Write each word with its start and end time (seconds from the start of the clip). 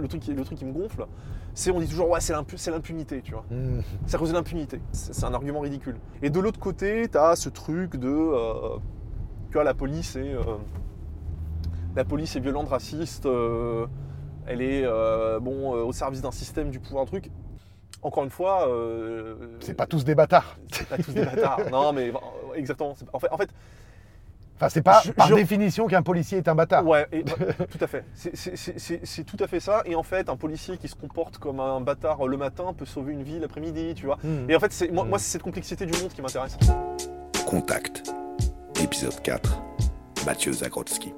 le 0.00 0.08
truc, 0.08 0.20
qui, 0.22 0.32
le 0.34 0.44
truc 0.44 0.58
qui 0.58 0.64
me 0.64 0.72
gonfle, 0.72 1.06
c'est 1.54 1.70
on 1.70 1.80
dit 1.80 1.88
toujours 1.88 2.08
ouais 2.10 2.20
c'est 2.20 2.32
l'impu- 2.32 2.56
c'est 2.58 2.70
l'impunité, 2.70 3.20
tu 3.22 3.32
vois. 3.32 3.44
Mmh. 3.50 3.80
C'est 4.06 4.16
à 4.16 4.18
cause 4.18 4.30
de 4.30 4.34
l'impunité. 4.34 4.80
C'est 4.92 5.24
un 5.24 5.34
argument 5.34 5.60
ridicule. 5.60 5.96
Et 6.22 6.30
de 6.30 6.40
l'autre 6.40 6.60
côté, 6.60 7.08
tu 7.10 7.18
as 7.18 7.36
ce 7.36 7.48
truc 7.48 7.96
de. 7.96 8.08
euh, 8.08 8.76
tu 9.48 9.54
vois, 9.54 9.64
la 9.64 9.74
police 9.74 10.16
est. 10.16 10.34
euh, 10.34 10.42
la 11.96 12.04
police 12.04 12.36
est 12.36 12.40
violente, 12.40 12.68
raciste. 12.68 13.26
euh, 13.26 13.86
elle 14.46 14.62
est 14.62 14.84
bon 15.40 15.72
au 15.72 15.92
service 15.92 16.22
d'un 16.22 16.30
système, 16.30 16.70
du 16.70 16.80
pouvoir, 16.80 17.02
un 17.02 17.06
truc. 17.06 17.30
Encore 18.00 18.24
une 18.24 18.30
fois. 18.30 18.68
C'est 19.60 19.74
pas 19.74 19.86
tous 19.86 20.04
des 20.04 20.14
bâtards. 20.14 20.56
c'est 20.72 20.88
pas 20.88 20.96
tous 20.98 21.12
des 21.12 21.24
bâtards. 21.24 21.60
non, 21.70 21.92
mais 21.92 22.12
exactement. 22.54 22.94
c'est- 22.94 23.04
En 23.12 23.18
fait, 23.18 23.28
en 23.30 23.36
fait 23.36 23.50
Enfin, 24.60 24.68
c'est 24.70 24.82
pas 24.82 25.00
Je- 25.04 25.12
par 25.12 25.28
je- 25.28 25.34
définition 25.36 25.86
qu'un 25.86 26.02
policier 26.02 26.38
est 26.38 26.48
un 26.48 26.56
bâtard. 26.56 26.84
Ouais, 26.84 27.06
et- 27.12 27.22
bah, 27.22 27.32
tout 27.70 27.78
à 27.80 27.86
fait. 27.86 28.04
C'est- 28.14 29.22
tout 29.24 29.36
à 29.38 29.46
fait 29.46 29.60
ça. 29.60 29.82
Et 29.84 29.94
en 29.94 30.02
fait, 30.02 30.28
un 30.28 30.36
policier 30.36 30.78
qui 30.78 30.88
se 30.88 30.96
comporte 30.96 31.38
comme 31.38 31.60
un 31.60 31.80
bâtard 31.80 32.26
le 32.26 32.36
matin 32.36 32.74
peut 32.76 32.84
sauver 32.84 33.12
une 33.12 33.22
vie 33.22 33.38
l'après-midi, 33.38 33.94
tu 33.94 34.06
vois. 34.06 34.18
Mmh. 34.24 34.50
Et 34.50 34.56
en 34.56 34.60
fait, 34.60 34.72
c'est- 34.72 34.88
moi, 34.90 35.04
Mm. 35.04 35.08
moi 35.10 35.18
c'est 35.20 35.30
cette 35.30 35.42
complexité 35.42 35.86
du 35.86 35.92
monde 36.00 36.12
qui 36.12 36.20
m'intéresse. 36.22 36.56
Contact. 37.46 38.12
Épisode 38.82 39.20
4. 39.22 39.60
Mathieu 40.26 40.52
Zagrodzki. 40.52 41.12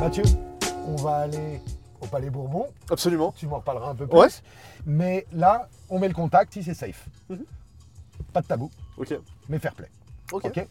Mathieu, 0.00 0.22
on 0.86 0.96
va 0.96 1.16
aller 1.22 1.60
au 2.00 2.06
Palais 2.06 2.30
Bourbon. 2.30 2.66
Absolument. 2.90 3.32
Tu 3.36 3.46
m'en 3.46 3.56
reparleras 3.56 3.90
un 3.90 3.94
peu 3.94 4.06
plus. 4.06 4.18
Ouais. 4.18 4.28
Mais 4.86 5.26
là, 5.32 5.68
on 5.90 5.98
met 5.98 6.08
le 6.08 6.14
contact, 6.14 6.52
si 6.52 6.62
c'est 6.62 6.74
safe. 6.74 7.06
Mhm. 7.28 7.44
Pas 8.32 8.40
de 8.42 8.46
tabou, 8.46 8.70
Ok. 8.98 9.14
mais 9.48 9.58
fair 9.58 9.74
play. 9.74 9.88
Ok. 10.32 10.66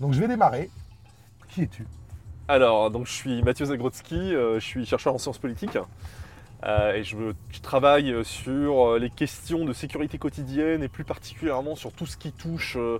Donc 0.00 0.12
je 0.12 0.20
vais 0.20 0.28
démarrer. 0.28 0.70
Qui 1.48 1.62
es-tu? 1.62 1.86
Alors, 2.48 2.90
donc 2.90 3.06
je 3.06 3.12
suis 3.12 3.42
Mathieu 3.42 3.66
Zagrodzki, 3.66 4.14
euh, 4.34 4.60
je 4.60 4.64
suis 4.64 4.86
chercheur 4.86 5.14
en 5.14 5.18
sciences 5.18 5.38
politiques. 5.38 5.78
euh, 6.64 6.94
et 6.94 7.02
je, 7.04 7.16
je 7.50 7.60
travaille 7.60 8.24
sur 8.24 8.92
euh, 8.92 8.98
les 8.98 9.10
questions 9.10 9.64
de 9.64 9.72
sécurité 9.72 10.16
quotidienne 10.18 10.82
et 10.82 10.88
plus 10.88 11.04
particulièrement 11.04 11.74
sur 11.76 11.92
tout 11.92 12.06
ce 12.06 12.16
qui 12.16 12.32
touche 12.32 12.76
euh, 12.76 12.98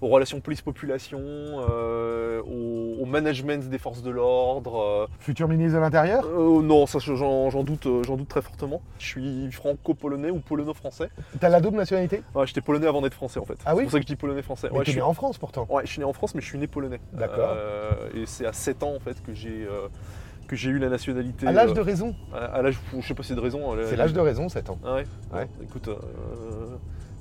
aux 0.00 0.08
relations 0.08 0.40
police-population, 0.40 1.18
euh, 1.22 2.42
au, 2.42 3.02
au 3.02 3.06
management 3.06 3.68
des 3.68 3.78
forces 3.78 4.02
de 4.02 4.10
l'ordre. 4.10 4.80
euh, 4.80 5.06
Futur 5.20 5.48
ministre 5.48 5.76
de 5.76 5.80
l'Intérieur? 5.80 6.24
Euh, 6.26 6.62
non, 6.62 6.86
ça 6.86 6.98
j'en 6.98 7.62
doute, 7.64 7.86
j'en 8.06 8.16
doute 8.16 8.28
très 8.28 8.42
fortement. 8.42 8.82
Je 8.98 9.06
suis 9.06 9.52
franco-polonais 9.52 10.30
ou 10.30 10.40
polono-français. 10.40 11.08
T'as 11.40 11.48
la 11.48 11.60
double 11.60 11.76
nationalité? 11.78 12.22
Ouais, 12.34 12.46
j'étais 12.46 12.60
polonais 12.60 12.86
avant 12.86 13.00
d'être 13.02 13.14
français 13.14 13.40
en 13.40 13.44
fait. 13.44 13.58
Ah 13.64 13.74
oui 13.74 13.80
C'est 13.80 13.82
pour 13.84 13.92
ça 13.92 13.98
que 13.98 14.02
je 14.04 14.06
dis 14.08 14.16
polonais-français. 14.16 14.68
Ouais, 14.70 14.84
je 14.84 14.90
né 14.90 14.92
suis... 14.92 15.00
en 15.02 15.14
France 15.14 15.38
pourtant. 15.38 15.66
ouais, 15.70 15.82
je 15.86 15.90
suis 15.92 15.98
né 16.00 16.04
en 16.04 16.12
France, 16.12 16.34
mais 16.34 16.40
je 16.40 16.46
suis 16.46 16.58
né 16.58 16.66
polonais. 16.66 17.00
D'accord. 17.12 17.54
Euh, 17.56 17.92
et 18.14 18.26
c'est 18.26 18.46
à 18.46 18.52
7 18.52 18.82
ans 18.82 18.94
en 18.94 19.00
fait 19.00 19.22
que 19.22 19.32
j'ai 19.34 19.66
que 20.46 20.54
j'ai 20.54 20.70
eu 20.70 20.78
la 20.78 20.88
nationalité. 20.88 21.44
À 21.46 21.50
l'âge 21.52 21.70
euh, 21.70 21.74
de 21.74 21.80
raison? 21.80 22.14
à, 22.32 22.44
à 22.44 22.62
l'âge, 22.62 22.78
je 22.96 23.04
sais 23.04 23.14
pas 23.14 23.24
si 23.24 23.30
c'est 23.30 23.34
de 23.34 23.40
raison. 23.40 23.74
C'est 23.88 23.96
l'âge 23.96 24.12
de 24.12 24.20
raison, 24.20 24.48
7 24.48 24.70
ans. 24.70 24.78
Ah 24.84 24.94
ouais. 24.94 25.04
Ouais. 25.34 25.48
Bon, 25.58 25.64
écoute. 25.64 25.88
euh, 25.88 25.96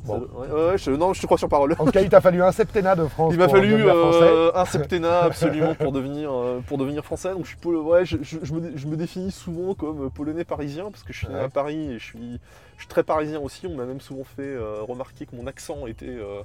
Bon. 0.06 0.20
ça- 0.20 0.38
ouais, 0.56 0.70
ouais, 0.72 0.78
je- 0.78 0.92
non, 0.92 1.14
je 1.14 1.22
te 1.22 1.26
crois 1.26 1.38
sur 1.38 1.50
parole. 1.50 1.74
En 1.80 1.86
tout 1.86 1.92
cas, 1.92 2.02
il 2.02 2.10
t'a 2.10 2.22
fallu 2.22 2.42
un 2.44 2.52
septennat 2.54 2.96
de 2.96 3.06
France. 3.08 3.34
Il 3.34 3.40
m'a 3.40 3.50
fallu 3.50 3.74
euh, 3.88 4.52
un 4.56 4.66
septennat 4.66 5.22
absolument 5.24 5.76
pour 5.76 5.92
devenir, 5.92 6.32
euh, 6.32 6.60
pour 6.68 6.78
devenir 6.78 7.04
français. 7.04 7.32
Donc 7.32 7.46
je, 7.46 7.56
suis 7.56 7.58
ouais, 7.68 8.06
je, 8.06 8.18
me, 8.54 8.60
dé- 8.62 8.72
je 8.76 8.88
me 8.88 8.96
définis 8.96 9.32
souvent 9.32 9.74
comme 9.74 10.10
polonais 10.12 10.46
parisien 10.46 10.90
parce 10.92 11.04
que 11.04 11.12
je 11.14 11.18
suis 11.20 11.28
né 11.28 11.40
à 11.40 11.50
Paris 11.50 11.92
et 11.92 12.00
je 12.00 12.04
suis, 12.04 12.40
je 12.78 12.82
suis 12.82 12.88
très 12.88 13.04
parisien 13.04 13.40
aussi. 13.40 13.68
On 13.68 13.76
m'a 13.76 13.86
même 13.86 14.02
souvent 14.02 14.24
fait 14.24 14.42
euh, 14.44 14.78
remarquer 14.88 15.26
que 15.26 15.36
mon 15.36 15.48
accent 15.48 15.88
était, 15.88 16.06
euh, 16.08 16.42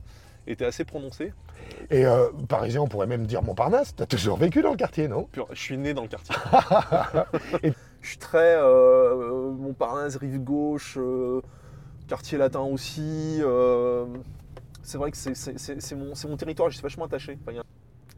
était 0.46 0.64
assez 0.64 0.84
prononcé. 0.84 1.32
Et 1.90 2.04
parisien, 2.48 2.80
on 2.80 2.88
pourrait 2.88 3.06
même 3.06 3.26
dire 3.26 3.42
Montparnasse. 3.42 3.94
T'as 3.94 4.06
toujours 4.06 4.38
vécu 4.38 4.62
dans 4.62 4.70
le 4.70 4.76
quartier, 4.76 5.08
non? 5.08 5.28
Je 5.52 5.60
suis 5.60 5.76
né 5.76 5.92
dans 5.92 6.02
le 6.02 6.08
quartier. 6.08 6.34
Et- 7.62 7.72
je 8.02 8.08
suis 8.08 8.18
très 8.18 8.56
Montparnasse, 9.58 10.16
rive 10.16 10.38
gauche, 10.42 10.98
quartier 12.10 12.38
latin 12.38 12.60
aussi. 12.60 13.38
euh, 13.40 14.04
c'est 14.82 14.98
vrai 14.98 15.12
que 15.12 15.16
c'est 15.16 15.94
mon, 15.94 16.36
territoire, 16.36 16.68
j'y 16.68 16.76
suis 16.76 16.82
vachement 16.82 17.04
attaché. 17.04 17.38
Enfin, 17.46 17.56
a- 17.58 17.62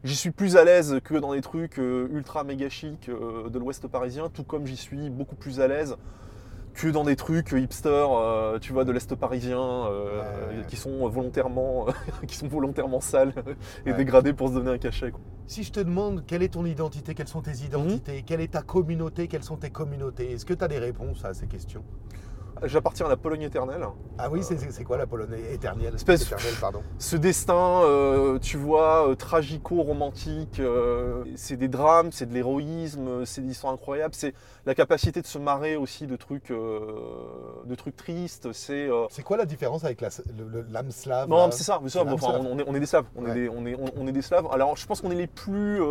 J'y 0.03 0.15
suis 0.15 0.31
plus 0.31 0.57
à 0.57 0.65
l'aise 0.65 0.99
que 1.03 1.13
dans 1.13 1.31
les 1.31 1.41
trucs 1.41 1.77
euh, 1.79 2.07
ultra 2.11 2.43
méga 2.43 2.67
chic 2.69 3.07
euh, 3.07 3.49
de 3.49 3.59
l'ouest 3.59 3.87
parisien, 3.87 4.29
tout 4.33 4.43
comme 4.43 4.65
j'y 4.65 4.75
suis 4.75 5.09
beaucoup 5.11 5.35
plus 5.35 5.59
à 5.61 5.67
l'aise 5.67 5.95
que 6.73 6.87
dans 6.87 7.03
des 7.03 7.15
trucs 7.15 7.51
hipster, 7.51 7.89
euh, 8.09 8.57
tu 8.57 8.73
vois, 8.73 8.83
de 8.83 8.91
l'est 8.91 9.13
parisien, 9.15 9.59
euh, 9.61 10.49
Ouais. 10.49 10.65
qui 10.67 10.75
sont 10.75 11.07
volontairement, 11.07 11.85
qui 12.27 12.35
sont 12.35 12.47
volontairement 12.47 12.99
sales 12.99 13.33
et 13.85 13.91
Ouais. 13.91 13.97
dégradés 13.97 14.33
pour 14.33 14.49
se 14.49 14.55
donner 14.55 14.71
un 14.71 14.77
cachet. 14.79 15.11
quoi. 15.11 15.21
Si 15.45 15.61
je 15.63 15.71
te 15.71 15.79
demande 15.79 16.25
quelle 16.25 16.41
est 16.41 16.53
ton 16.53 16.65
identité, 16.65 17.13
quelles 17.13 17.27
sont 17.27 17.43
tes 17.43 17.57
identités, 17.63 18.23
quelle 18.25 18.41
est 18.41 18.53
ta 18.53 18.63
communauté, 18.63 19.27
quelles 19.27 19.43
sont 19.43 19.57
tes 19.57 19.69
communautés, 19.69 20.31
est-ce 20.31 20.45
que 20.45 20.55
tu 20.55 20.63
as 20.63 20.67
des 20.67 20.79
réponses 20.79 21.23
à 21.23 21.35
ces 21.35 21.45
questions? 21.45 21.83
J'appartiens 22.63 23.07
à 23.07 23.09
la 23.09 23.17
Pologne 23.17 23.41
éternelle. 23.41 23.85
Ah 24.17 24.29
oui, 24.29 24.41
c'est- 24.43 24.83
quoi 24.83 24.97
la 24.97 25.07
Polonaise 25.07 25.51
éternelle 25.51 25.95
Espèce- 25.95 26.23
Éternelle, 26.23 26.53
pardon. 26.61 26.81
ce 26.99 27.15
destin, 27.15 27.81
euh, 27.83 28.37
tu 28.39 28.57
vois, 28.57 29.09
euh, 29.09 29.15
tragico-romantique, 29.15 30.59
euh, 30.59 31.23
c'est 31.35 31.57
des 31.57 31.67
drames, 31.67 32.11
c'est 32.11 32.25
de 32.27 32.33
l'héroïsme, 32.33 33.25
c'est 33.25 33.41
des 33.41 33.51
histoires 33.51 33.73
incroyables, 33.73 34.13
c'est 34.13 34.33
la 34.65 34.75
capacité 34.75 35.21
de 35.21 35.27
se 35.27 35.37
marrer 35.39 35.75
aussi 35.75 36.05
de 36.07 36.15
trucs, 36.15 36.51
de 36.51 37.75
trucs 37.75 37.95
tristes, 37.95 38.51
c'est... 38.53 38.89
C'est 39.09 39.23
quoi 39.23 39.37
la 39.37 39.45
différence 39.45 39.83
avec 39.83 40.01
l'âme 40.01 40.91
slave 40.91 41.27
non, 41.29 41.49
c'est 41.51 41.63
ça, 41.63 41.79
mais 41.83 41.89
ça, 41.89 42.03
bon, 42.03 42.13
enfin, 42.13 42.39
on, 42.39 42.59
est, 42.59 42.63
on 42.67 42.75
est 42.75 42.79
des 42.79 42.85
slaves, 42.85 43.05
on, 43.15 43.23
Ouais. 43.23 43.31
est 43.31 43.33
des, 43.33 43.49
on, 43.49 43.65
est, 43.65 43.75
on 43.97 44.07
est 44.07 44.11
des 44.11 44.21
slaves. 44.21 44.47
Alors 44.51 44.77
je 44.77 44.85
pense 44.85 45.01
qu'on 45.01 45.11
est 45.11 45.15
les 45.15 45.27
plus... 45.27 45.81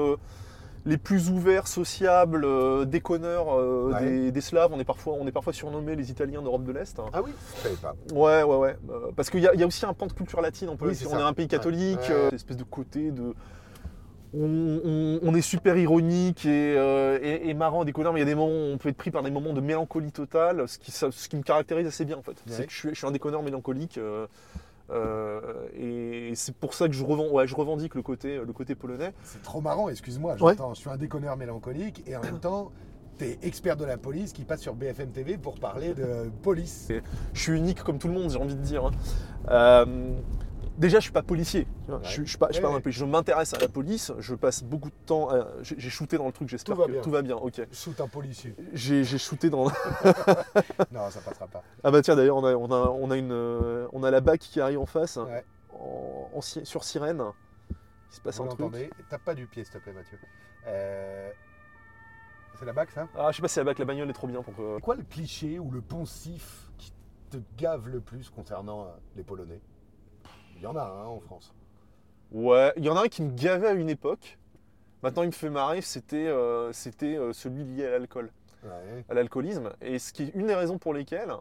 les 0.84 0.96
plus 0.96 1.30
ouverts, 1.30 1.68
sociables, 1.68 2.44
euh, 2.44 2.84
déconneurs 2.84 3.46
euh, 3.56 3.92
Ouais. 3.92 4.00
des, 4.04 4.32
des 4.32 4.40
Slaves, 4.40 4.70
on 4.72 4.80
est, 4.80 4.84
parfois, 4.84 5.14
on 5.18 5.26
est 5.26 5.32
parfois 5.32 5.52
surnommés 5.52 5.94
les 5.94 6.10
Italiens 6.10 6.42
d'Europe 6.42 6.64
de 6.64 6.72
l'Est. 6.72 6.98
Ah 7.12 7.22
oui, 7.22 7.30
je 7.56 7.60
savais 7.62 7.76
pas. 7.76 7.94
Ouais, 8.12 8.42
ouais, 8.42 8.56
ouais. 8.56 8.76
Euh, 8.90 9.10
parce 9.14 9.30
qu'il 9.30 9.40
y, 9.40 9.46
a- 9.46 9.54
il 9.54 9.60
y 9.60 9.62
a 9.62 9.66
aussi 9.66 9.86
un 9.86 9.94
pan 9.94 10.06
de 10.06 10.12
culture 10.12 10.40
latine. 10.40 10.68
On, 10.68 10.76
peut, 10.76 10.88
Oui, 10.88 10.94
c'est 10.94 11.06
on 11.06 11.10
ça. 11.10 11.18
est 11.18 11.22
un 11.22 11.32
pays 11.32 11.46
catholique, 11.48 11.98
Ouais. 12.00 12.10
euh, 12.10 12.30
espèce 12.30 12.56
de 12.56 12.64
côté 12.64 13.10
de. 13.12 13.34
On, 14.34 14.80
on- 14.84 15.18
on 15.22 15.34
est 15.34 15.42
super 15.42 15.76
ironique 15.76 16.46
et, 16.46 16.74
et- 17.22 17.50
et 17.50 17.54
marrant, 17.54 17.84
déconnant, 17.84 18.12
mais 18.14 18.20
il 18.20 18.22
y 18.22 18.26
a 18.26 18.26
des 18.26 18.34
moments 18.34 18.48
où 18.50 18.72
on 18.72 18.78
peut 18.78 18.88
être 18.88 18.96
pris 18.96 19.10
par 19.10 19.22
des 19.22 19.30
moments 19.30 19.52
de 19.52 19.60
mélancolie 19.60 20.10
totale, 20.10 20.66
ce 20.68 20.78
qui, 20.78 20.90
ça- 20.90 21.10
ce 21.12 21.28
qui 21.28 21.36
me 21.36 21.42
caractérise 21.42 21.86
assez 21.86 22.06
bien 22.06 22.16
en 22.16 22.22
fait. 22.22 22.30
Ouais. 22.32 22.36
C'est 22.46 22.66
que 22.66 22.72
je 22.72 22.76
suis, 22.78 22.88
je 22.88 22.94
suis 22.94 23.06
un 23.06 23.10
déconneur 23.10 23.42
mélancolique. 23.42 23.98
Euh, 24.92 25.40
et 25.76 26.32
c'est 26.34 26.54
pour 26.54 26.74
ça 26.74 26.86
que 26.88 26.94
je, 26.94 27.04
revend, 27.04 27.28
ouais, 27.30 27.46
je 27.46 27.54
revendique 27.54 27.94
le 27.94 28.02
côté, 28.02 28.36
le 28.44 28.52
côté 28.52 28.74
polonais. 28.74 29.12
C'est 29.24 29.42
trop 29.42 29.60
marrant, 29.60 29.88
excuse-moi, 29.88 30.36
Ouais. 30.40 30.54
je 30.74 30.78
suis 30.80 30.90
un 30.90 30.96
déconneur 30.96 31.36
mélancolique 31.36 32.02
et 32.06 32.16
en 32.16 32.20
même 32.22 32.38
temps, 32.40 32.70
t'es 33.18 33.38
expert 33.42 33.76
de 33.76 33.84
la 33.84 33.96
police 33.98 34.32
qui 34.32 34.44
passe 34.44 34.60
sur 34.60 34.74
BFM 34.74 35.10
TV 35.10 35.36
pour 35.38 35.58
parler 35.60 35.94
de 35.94 36.30
police. 36.42 36.88
Je 37.34 37.40
suis 37.40 37.52
unique 37.56 37.82
comme 37.82 37.98
tout 37.98 38.08
le 38.08 38.14
monde, 38.14 38.30
j'ai 38.30 38.38
envie 38.38 38.54
de 38.56 38.60
dire. 38.62 38.86
hein. 38.86 38.90
Euh, 39.50 39.84
déjà, 40.78 40.98
je 40.98 41.04
suis 41.04 41.12
pas 41.12 41.22
policier. 41.22 41.66
Ouais. 41.88 41.96
Je, 42.02 42.08
suis- 42.08 42.24
je 42.24 42.28
suis 42.30 42.38
pas, 42.38 42.48
je 42.48 42.54
suis 42.54 42.62
pas 42.62 42.68
Ouais, 42.70 42.76
un 42.76 42.80
policier. 42.80 43.00
Je 43.06 43.10
m'intéresse 43.10 43.54
à 43.54 43.58
la 43.58 43.68
police. 43.68 44.12
Je 44.18 44.34
passe 44.34 44.62
beaucoup 44.62 44.88
de 44.90 44.94
temps. 45.06 45.30
à- 45.30 45.46
J'ai 45.62 45.90
shooté 45.90 46.18
dans 46.18 46.26
le 46.26 46.32
truc. 46.32 46.48
J'espère 46.48 46.74
Tout 46.74 46.80
va 46.80 46.86
que 46.86 46.92
bien. 46.92 47.00
tout 47.02 47.10
va 47.10 47.22
bien. 47.22 47.36
Ok. 47.36 47.60
Shoot 47.72 48.00
un 48.00 48.08
policier. 48.08 48.54
J'ai 48.72 49.04
shooté 49.04 49.50
dans. 49.50 49.64
Non, 50.90 51.10
ça 51.10 51.20
passera 51.20 51.46
pas. 51.46 51.62
ah 51.84 51.90
bah 51.90 52.02
tiens, 52.02 52.16
d'ailleurs, 52.16 52.36
on 52.36 52.44
a, 52.44 52.54
on 52.54 52.70
a, 52.70 52.88
on 52.90 53.10
a 53.10 53.16
une, 53.16 53.32
euh, 53.32 53.86
on 53.92 54.02
a 54.04 54.10
la 54.10 54.20
BAC 54.20 54.40
qui 54.40 54.60
arrive 54.60 54.78
en 54.80 54.86
face, 54.86 55.16
Ouais. 55.16 55.44
en, 55.72 56.28
en 56.34 56.40
si- 56.40 56.64
sur 56.66 56.84
sirène. 56.84 57.22
Il 58.10 58.14
se 58.16 58.20
passe 58.20 58.36
Vous 58.38 58.44
un 58.44 58.48
truc. 58.48 58.92
Tape 59.08 59.24
pas 59.24 59.34
du 59.34 59.46
pied, 59.46 59.64
s'il 59.64 59.72
te 59.72 59.78
plaît, 59.78 59.92
Mathieu. 59.92 60.18
Euh, 60.66 61.30
C'est 62.58 62.66
la 62.66 62.72
bac, 62.72 62.90
ça? 62.90 63.08
Ah, 63.16 63.30
je 63.30 63.36
sais 63.36 63.42
pas 63.42 63.48
si 63.48 63.58
la 63.58 63.64
BAC, 63.64 63.78
la 63.78 63.84
bagnole 63.86 64.10
est 64.10 64.12
trop 64.12 64.26
bien 64.26 64.42
pour 64.42 64.54
que. 64.54 64.74
C'est 64.76 64.82
quoi 64.82 64.94
le 64.96 65.02
cliché 65.04 65.58
ou 65.58 65.70
le 65.70 65.80
poncif 65.80 66.70
qui 66.78 66.92
te 67.30 67.38
gave 67.56 67.88
le 67.88 68.00
plus 68.00 68.28
concernant 68.30 68.84
euh, 68.84 68.88
les 69.16 69.22
Polonais? 69.24 69.60
Il 70.62 70.66
y 70.66 70.68
en 70.68 70.76
a 70.76 70.82
un 70.84 71.06
en 71.06 71.18
France. 71.18 71.52
Ouais, 72.30 72.72
il 72.76 72.84
y 72.84 72.88
en 72.88 72.96
a 72.96 73.02
un 73.02 73.08
qui 73.08 73.20
me 73.22 73.32
gavait 73.32 73.66
à 73.66 73.72
une 73.72 73.88
époque. 73.90 74.38
Maintenant, 75.02 75.24
il 75.24 75.26
me 75.26 75.32
fait 75.32 75.50
marrer. 75.50 75.80
C'était, 75.82 76.28
euh, 76.28 76.72
c'était 76.72 77.16
euh, 77.16 77.32
celui 77.32 77.64
lié 77.64 77.84
à 77.86 77.90
l'alcool. 77.90 78.30
Ouais. 78.64 79.04
à 79.08 79.14
l'alcoolisme. 79.14 79.70
Et 79.80 79.98
ce 79.98 80.12
qui 80.12 80.22
est 80.22 80.30
une 80.36 80.46
des 80.46 80.54
raisons 80.54 80.78
pour 80.78 80.94
lesquelles 80.94 81.32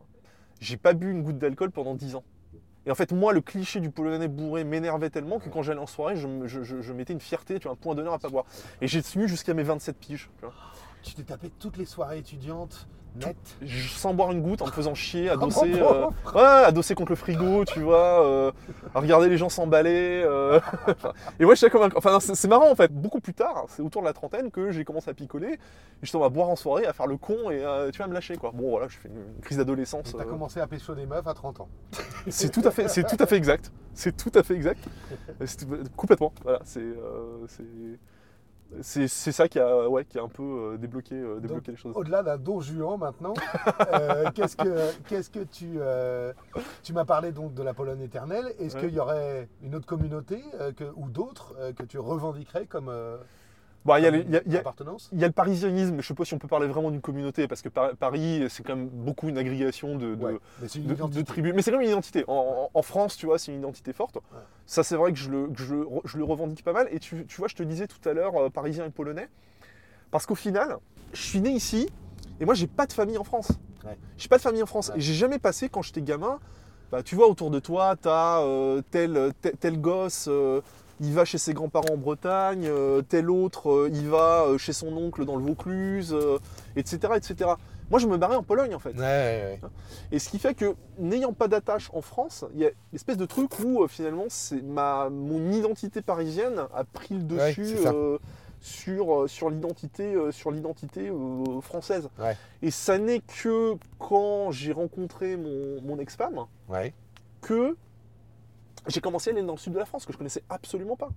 j'ai 0.60 0.76
pas 0.76 0.94
bu 0.94 1.12
une 1.12 1.22
goutte 1.22 1.38
d'alcool 1.38 1.70
pendant 1.70 1.94
10 1.94 2.16
ans. 2.16 2.24
Et 2.88 2.90
en 2.90 2.96
fait, 2.96 3.12
moi, 3.12 3.32
le 3.32 3.42
cliché 3.42 3.80
du 3.80 3.92
polonais 3.92 4.28
bourré 4.28 4.64
m'énervait 4.64 5.12
tellement 5.12 5.38
que 5.38 5.48
quand 5.50 5.62
j'allais 5.62 5.80
en 5.80 5.86
soirée, 5.86 6.16
je, 6.16 6.26
me- 6.26 6.48
je- 6.48 6.64
je- 6.64 6.82
je 6.82 6.94
mettais 6.94 7.14
une 7.14 7.20
fierté, 7.20 7.60
tu 7.60 7.66
vois, 7.68 7.74
un 7.74 7.76
point 7.76 7.94
d'honneur 7.94 8.14
à 8.14 8.18
pas 8.18 8.30
boire. 8.30 8.46
Et 8.82 8.88
j'ai 8.88 9.04
tenu 9.04 9.28
jusqu'à 9.28 9.54
mes 9.54 9.62
27 9.62 9.98
piges. 9.98 10.32
Tu 11.04 11.14
t'es 11.14 11.22
tapé 11.22 11.52
toutes 11.60 11.78
les 11.78 11.86
soirées 11.86 12.18
étudiantes 12.18 12.88
sans 13.90 14.14
boire 14.14 14.32
une 14.32 14.42
goutte, 14.42 14.62
en 14.62 14.68
me 14.68 14.72
faisant 14.72 14.94
chier, 14.96 15.30
adossé, 15.32 15.74
euh, 15.82 16.08
ouais, 16.34 16.42
adossé 16.42 16.96
contre 16.96 17.12
le 17.12 17.16
frigo, 17.16 17.66
tu 17.66 17.82
vois, 17.82 18.26
euh, 18.26 18.52
à 18.96 19.00
regarder 19.00 19.30
les 19.30 19.38
gens 19.38 19.50
s'emballer. 19.50 20.24
euh, 20.26 20.60
et 21.40 21.46
moi, 21.46 21.56
j'étais 21.56 21.70
comme 21.70 21.84
un... 21.84 21.90
Enfin, 21.96 22.20
c'est 22.20 22.48
marrant, 22.48 22.70
en 22.72 22.76
fait. 22.76 22.92
Beaucoup 22.94 23.20
plus 23.20 23.34
tard, 23.34 23.66
c'est 23.70 23.82
autour 23.82 24.02
de 24.02 24.08
la 24.08 24.14
trentaine 24.14 24.52
que 24.52 24.72
j'ai 24.72 24.84
commencé 24.86 25.10
à 25.10 25.14
picoler. 25.14 25.60
Justement, 26.02 26.24
à 26.26 26.30
boire 26.30 26.50
en 26.50 26.56
soirée, 26.56 26.86
à 26.86 26.94
faire 26.94 27.08
le 27.08 27.18
con 27.18 27.52
et 27.52 27.64
euh, 27.64 27.92
tu 27.92 28.00
vas 28.00 28.08
me 28.08 28.14
lâcher, 28.14 28.36
quoi. 28.38 28.52
Bon, 28.54 28.70
voilà, 28.70 28.88
je 28.88 28.98
fais 28.98 29.10
une, 29.10 29.36
une 29.36 29.42
crise 29.42 29.58
d'adolescence. 29.58 30.16
T'as 30.18 30.24
euh, 30.24 30.28
commencé 30.28 30.60
à 30.60 30.68
pécho 30.68 30.96
des 30.96 31.06
meufs 31.06 31.28
à 31.28 31.34
30 31.34 31.62
ans. 31.62 31.70
C'est 32.28 32.50
tout 32.50 32.62
à 32.64 32.72
fait, 32.72 32.88
c'est 32.88 33.04
tout 33.04 33.18
à 33.20 33.26
fait 33.26 33.36
exact. 33.36 33.72
C'est 33.94 34.16
tout 34.16 34.32
à 34.36 34.44
fait 34.44 34.54
exact. 34.54 34.84
Complètement. 35.96 36.34
Voilà, 36.44 36.60
c'est, 36.64 36.80
euh, 36.80 37.48
c'est, 38.82 39.08
ça 39.08 39.48
qui 39.48 39.60
a, 39.60 39.90
ouais, 39.90 40.06
qui 40.06 40.18
a 40.18 40.24
un 40.24 40.28
peu 40.30 40.44
euh, 40.74 40.78
débloqué, 40.78 41.16
euh, 41.16 41.40
débloqué 41.40 41.72
les 41.72 41.78
choses. 41.78 41.96
Au-delà 41.96 42.24
d'un 42.24 42.38
don 42.38 42.62
juan 42.62 42.98
maintenant, 43.00 43.34
euh, 43.94 44.30
qu'est-ce 44.34 44.56
que, 44.56 44.92
qu'est-ce 45.08 45.30
que 45.30 45.44
tu. 45.44 45.74
euh, 45.78 46.32
tu 46.84 46.94
m'as 46.94 47.06
parlé 47.06 47.32
donc 47.32 47.54
de 47.54 47.64
la 47.64 47.74
Pologne 47.74 48.02
éternelle. 48.02 48.54
Est-ce 48.60 48.76
Ouais. 48.76 48.82
qu'il 48.88 48.94
y 48.96 49.00
aurait 49.00 49.50
une 49.62 49.76
autre 49.76 49.86
communauté 49.86 50.42
euh, 50.60 50.72
que- 50.72 50.92
ou 50.96 51.10
d'autres 51.10 51.54
que 51.76 51.84
tu 51.84 52.00
revendiquerais 52.00 52.66
comme, 52.66 52.90
Bon, 53.84 53.96
il 53.96 54.04
y 54.04 54.06
a, 54.06 54.12
les- 54.12 54.20
il 54.20 54.30
y 54.32 54.38
a- 54.38 54.42
il 54.46 54.52
y 54.54 54.56
a- 54.58 54.60
appartenance 54.60 55.10
il 55.12 55.20
y 55.20 55.24
a 55.24 55.28
le 55.28 55.34
parisianisme, 55.34 55.96
mais 55.96 56.02
je 56.04 56.08
sais 56.08 56.14
pas 56.14 56.24
si 56.24 56.34
on 56.36 56.38
peut 56.38 56.48
parler 56.48 56.68
vraiment 56.68 56.92
d'une 56.92 57.02
communauté, 57.02 57.48
parce 57.48 57.64
que 57.64 57.70
Par- 57.70 57.96
Paris, 57.96 58.46
c'est 58.50 58.62
quand 58.64 58.76
même 58.76 58.88
beaucoup 58.90 59.28
une 59.28 59.40
agrégation 59.40 59.96
de, 59.98 60.14
de, 60.14 60.24
Ouais, 60.24 60.38
mais 60.62 60.68
c'est 60.68 60.78
une 60.80 60.84
de- 60.86 60.90
de 60.90 60.94
identité. 60.96 61.24
tribus. 61.24 61.54
Mais 61.56 61.62
c'est 61.64 61.72
quand 61.72 61.78
même 61.78 61.86
une 61.86 61.92
identité. 61.92 62.24
En, 62.28 62.82
France, 62.84 63.18
tu 63.18 63.26
vois, 63.26 63.40
c'est 63.40 63.52
une 63.52 63.58
identité 63.60 63.92
forte. 63.94 64.20
Ça, 64.68 64.84
c'est 64.84 64.96
vrai 64.96 65.12
que 65.14 65.18
je 65.18 65.30
le, 65.32 65.48
que 65.48 65.64
je, 65.64 65.74
le- 65.76 65.88
je 66.06 66.18
le 66.18 66.24
revendique 66.24 66.64
pas 66.64 66.74
mal. 66.74 66.88
Et 66.92 67.00
tu, 67.00 67.26
tu 67.26 67.38
vois, 67.38 67.48
je 67.48 67.56
te 67.56 67.64
disais 67.64 67.88
tout 67.88 68.08
à 68.08 68.14
l'heure, 68.14 68.36
euh, 68.40 68.50
parisien 68.50 68.86
et 68.86 68.90
polonais. 68.92 69.30
Parce 70.12 70.26
qu'au 70.28 70.36
final, 70.36 70.78
je 71.14 71.22
suis 71.22 71.42
né 71.42 71.50
ici, 71.50 71.90
et 72.40 72.46
moi, 72.46 72.54
j'ai 72.54 72.68
pas 72.68 72.86
de 72.86 72.94
famille 72.94 73.18
en 73.18 73.24
France. 73.24 73.50
Ouais. 73.86 73.98
J'ai 74.18 74.28
pas 74.28 74.38
de 74.38 74.42
famille 74.44 74.62
en 74.62 74.68
France. 74.68 74.92
Et 74.96 75.02
j'ai 75.02 75.14
jamais 75.14 75.40
passé, 75.40 75.70
quand 75.70 75.82
j'étais 75.82 76.02
gamin, 76.04 76.40
bah, 76.92 77.02
tu 77.02 77.16
vois, 77.16 77.28
autour 77.28 77.50
de 77.50 77.60
toi, 77.60 77.96
tu 78.00 78.10
as 78.10 78.44
tel, 78.92 79.32
tel, 79.42 79.54
tel 79.58 79.80
gosse. 79.82 80.28
euh, 80.30 80.62
il 81.02 81.14
va 81.14 81.26
chez 81.26 81.40
ses 81.40 81.54
grands-parents 81.54 81.94
en 81.94 81.98
Bretagne, 81.98 82.68
euh, 82.68 83.02
tel 83.02 83.30
autre, 83.32 83.72
euh, 83.72 83.90
il 83.92 84.08
va 84.08 84.46
euh, 84.46 84.58
chez 84.60 84.72
son 84.72 84.96
oncle 84.96 85.26
dans 85.26 85.36
le 85.36 85.44
Vaucluse, 85.44 86.16
etc., 86.76 87.14
etc. 87.16 87.52
Moi, 87.90 88.00
je 88.00 88.08
me 88.08 88.18
barrais 88.18 88.36
en 88.36 88.44
Pologne, 88.44 88.74
en 88.76 88.80
fait. 88.80 88.92
Ouais, 88.92 89.00
ouais, 89.00 89.60
ouais. 89.62 89.70
Et 90.12 90.20
ce 90.20 90.30
qui 90.30 90.38
fait 90.38 90.54
que, 90.54 90.76
n'ayant 91.00 91.34
pas 91.34 91.48
d'attache 91.48 91.90
en 91.94 92.02
France, 92.02 92.46
il 92.54 92.62
y 92.62 92.66
a 92.66 92.70
une 92.70 92.96
espèce 92.96 93.18
de 93.18 93.26
truc 93.26 93.60
où 93.60 93.86
finalement 93.88 94.26
c'est 94.30 94.62
ma, 94.62 95.10
mon 95.10 95.52
identité 95.52 96.02
parisienne 96.02 96.68
a 96.74 96.84
pris 96.84 97.16
le 97.16 97.24
dessus 97.24 97.78
sur, 98.62 99.28
sur 99.28 99.50
l'identité 99.50 100.16
sur 100.32 100.52
l'identité 100.52 101.12
française. 101.62 102.10
Et 102.62 102.72
ça 102.72 102.98
n'est 102.98 103.22
que 103.22 103.76
quand 104.00 104.52
j'ai 104.52 104.72
rencontré 104.72 105.36
mon, 105.36 105.82
mon 105.82 106.00
ex-femme 106.00 106.46
que 107.42 107.76
j'ai 108.88 109.02
commencé 109.02 109.30
à 109.30 109.34
aller 109.34 109.44
dans 109.44 109.54
le 109.54 109.58
sud 109.60 109.74
de 109.74 109.80
la 109.80 109.86
France, 109.86 110.06
que 110.06 110.14
je 110.14 110.18
connaissais 110.18 110.44
absolument 110.50 110.96
pas. 110.96 111.10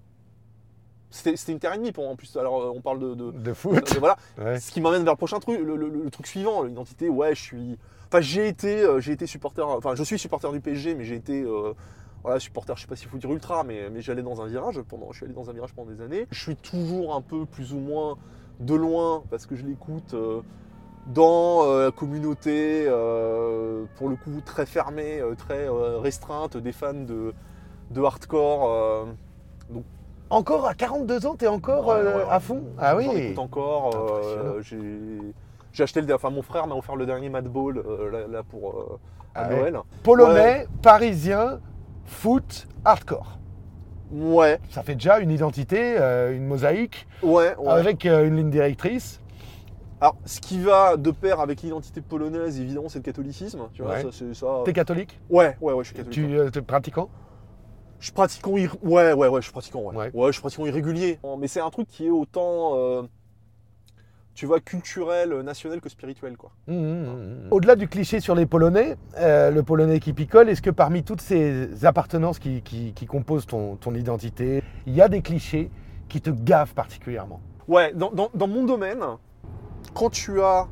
C'était 1.11 1.53
une 1.53 1.61
terre 1.61 1.73
et 1.75 1.79
demie 1.79 1.93
pour 1.93 2.09
en 2.09 2.17
plus. 2.17 2.37
Alors 2.37 2.61
euh, 2.61 2.73
on 2.75 2.81
parle 2.81 2.99
de- 2.99 3.15
de, 3.15 3.31
De 3.31 3.53
foot. 3.55 3.95
de- 3.95 3.99
voilà, 4.01 4.17
Ouais. 4.39 4.59
ce 4.59 4.73
qui 4.73 4.81
m'amène 4.81 5.05
vers 5.05 5.13
le 5.13 5.17
prochain 5.17 5.39
truc, 5.39 5.61
le, 5.61 5.77
le- 5.77 5.89
le 5.89 6.11
truc 6.11 6.27
suivant, 6.27 6.63
l'identité. 6.65 7.09
Ouais, 7.09 7.35
je 7.37 7.41
suis. 7.41 7.79
Enfin, 8.09 8.21
j'ai 8.21 8.49
été, 8.49 8.83
euh, 8.83 9.01
j'ai 9.01 9.13
été 9.13 9.27
supporter. 9.27 9.63
Enfin, 9.67 9.95
je 9.95 10.03
suis 10.03 10.19
supporter 10.19 10.51
du 10.53 10.61
PSG, 10.61 10.95
mais 10.97 11.05
j'ai 11.05 11.15
été. 11.15 11.43
euh, 11.43 11.73
voilà, 12.25 12.41
supporter, 12.41 12.75
je 12.77 12.83
sais 12.83 12.89
pas 12.89 12.97
s'il 12.97 13.09
faut 13.09 13.19
dire 13.19 13.31
ultra, 13.31 13.63
mais, 13.65 13.91
mais 13.91 14.01
j'allais 14.01 14.23
dans 14.23 14.41
un 14.43 14.47
virage 14.47 14.81
pendant. 14.83 15.13
Je 15.13 15.19
suis 15.19 15.25
allé 15.27 15.35
dans 15.35 15.49
un 15.51 15.53
virage 15.53 15.73
pendant 15.75 15.91
des 15.93 16.01
années. 16.01 16.27
Je 16.33 16.41
suis 16.41 16.57
toujours 16.57 17.15
un 17.15 17.21
peu 17.21 17.45
plus 17.47 17.73
ou 17.75 17.79
moins 17.79 18.17
de 18.61 18.75
loin 18.75 19.23
parce 19.31 19.47
que 19.47 19.55
je 19.57 19.65
l'écoute. 19.65 20.15
euh, 20.15 20.41
dans 21.07 21.67
la 21.83 21.91
communauté, 21.91 22.85
pour 23.97 24.09
le 24.09 24.17
coup 24.17 24.41
très 24.43 24.65
fermée, 24.65 25.21
très 25.37 25.69
restreinte, 25.69 26.57
des 26.57 26.73
fans 26.73 26.95
de, 26.95 27.35
de 27.95 28.03
hardcore. 28.03 28.69
euh, 28.69 29.05
Encore 30.31 30.67
à 30.67 30.75
42 30.75 31.27
ans, 31.27 31.35
t'es 31.37 31.47
encore 31.47 31.87
Ouais, 31.87 31.95
euh, 31.97 32.19
ouais, 32.19 32.25
à 32.31 32.41
fond? 32.41 32.63
Ah 32.79 32.97
oui 32.97 33.35
encore. 33.37 33.91
euh, 33.95 34.61
j'ai 35.73 35.83
acheté 35.83 36.01
le. 36.01 36.15
Enfin, 36.15 36.31
mon 36.31 36.43
frère 36.43 36.67
m'a 36.67 36.75
offert 36.75 36.97
le 36.97 37.07
dernier 37.07 37.29
Madball 37.29 37.83
là, 38.13 38.27
là, 38.31 38.43
pour 38.43 38.99
à 39.35 39.43
Ah. 39.43 39.49
Noël. 39.51 39.79
Polonais, 40.03 40.67
parisien, 40.83 41.61
foot, 42.05 42.67
hardcore. 42.85 43.39
Ouais, 44.13 44.61
Ça 44.71 44.83
fait 44.83 44.95
déjà 44.95 45.19
une 45.19 45.31
identité, 45.31 45.97
euh, 45.99 46.37
une 46.37 46.47
mosaïque, 46.47 47.07
ouais, 47.23 47.57
ouais. 47.57 47.69
avec 47.69 48.07
euh, 48.07 48.27
une 48.29 48.37
ligne 48.37 48.51
directrice. 48.51 49.21
Alors, 50.01 50.17
ce 50.25 50.41
qui 50.41 50.61
va 50.61 50.97
de 50.97 51.11
pair 51.11 51.41
avec 51.41 51.63
l'identité 51.63 52.01
polonaise, 52.01 52.61
évidemment, 52.61 52.89
c'est 52.89 52.99
le 52.99 53.03
catholicisme. 53.05 53.61
Tu 53.73 53.83
vois, 53.83 53.93
Ouais. 53.95 54.03
ça, 54.03 54.09
c'est 54.13 54.35
ça. 54.35 54.47
T'es 54.65 54.73
catholique? 54.73 55.19
Ouais, 55.31 55.57
ouais, 55.61 55.73
ouais, 55.73 55.83
je 55.83 55.89
suis 55.89 55.97
catholique. 55.97 56.53
Tu 56.53 56.59
es 56.59 56.63
pratiquant? 56.63 57.09
Je 58.05 58.09
suis 58.09 58.13
pratiquant. 58.13 58.55
ir- 58.59 58.77
Ouais, 58.83 59.15
ouais, 59.15 59.29
ouais, 59.29 59.41
je 59.41 59.45
suis 59.45 59.53
pratiquant. 59.53 59.81
Ouais, 59.81 59.97
Ouais. 59.97 60.11
ouais. 60.13 60.27
je 60.27 60.33
suis 60.33 60.41
pratiquant 60.43 60.67
irrégulier. 60.67 61.19
Mais 61.39 61.49
c'est 61.49 61.61
un 61.63 61.71
truc 61.71 61.89
qui 61.89 62.05
est 62.07 62.11
autant. 62.11 62.73
euh, 62.77 63.03
tu 64.35 64.45
vois, 64.47 64.61
culturel, 64.61 65.33
national 65.41 65.81
que 65.81 65.89
spirituel, 65.89 66.37
quoi. 66.37 66.51
Mmh, 66.67 66.75
mmh, 66.75 67.05
mmh. 67.05 67.49
Au-delà 67.53 67.77
du 67.77 67.87
cliché 67.89 68.19
sur 68.21 68.35
les 68.35 68.45
Polonais, 68.47 68.97
euh, 69.19 69.51
le 69.53 69.63
Polonais 69.63 70.01
qui 70.01 70.13
picole, 70.13 70.51
est-ce 70.51 70.61
que 70.61 70.71
parmi 70.71 71.03
toutes 71.05 71.21
ces 71.23 71.87
appartenances 71.87 72.39
qui, 72.41 72.61
qui- 72.61 72.93
qui 72.95 73.07
composent 73.07 73.47
ton, 73.47 73.77
ton 73.77 73.95
identité, 73.95 74.63
il 74.87 74.95
y 74.95 75.01
a 75.01 75.09
des 75.09 75.23
clichés 75.23 75.71
qui 76.09 76.21
te 76.21 76.29
gavent 76.31 76.75
particulièrement? 76.75 77.41
Ouais, 77.69 77.95
dans, 77.95 78.11
dans- 78.11 78.31
dans 78.35 78.49
mon 78.49 78.65
domaine, 78.65 79.03
quand 79.95 80.11
tu 80.11 80.43
as 80.43 80.67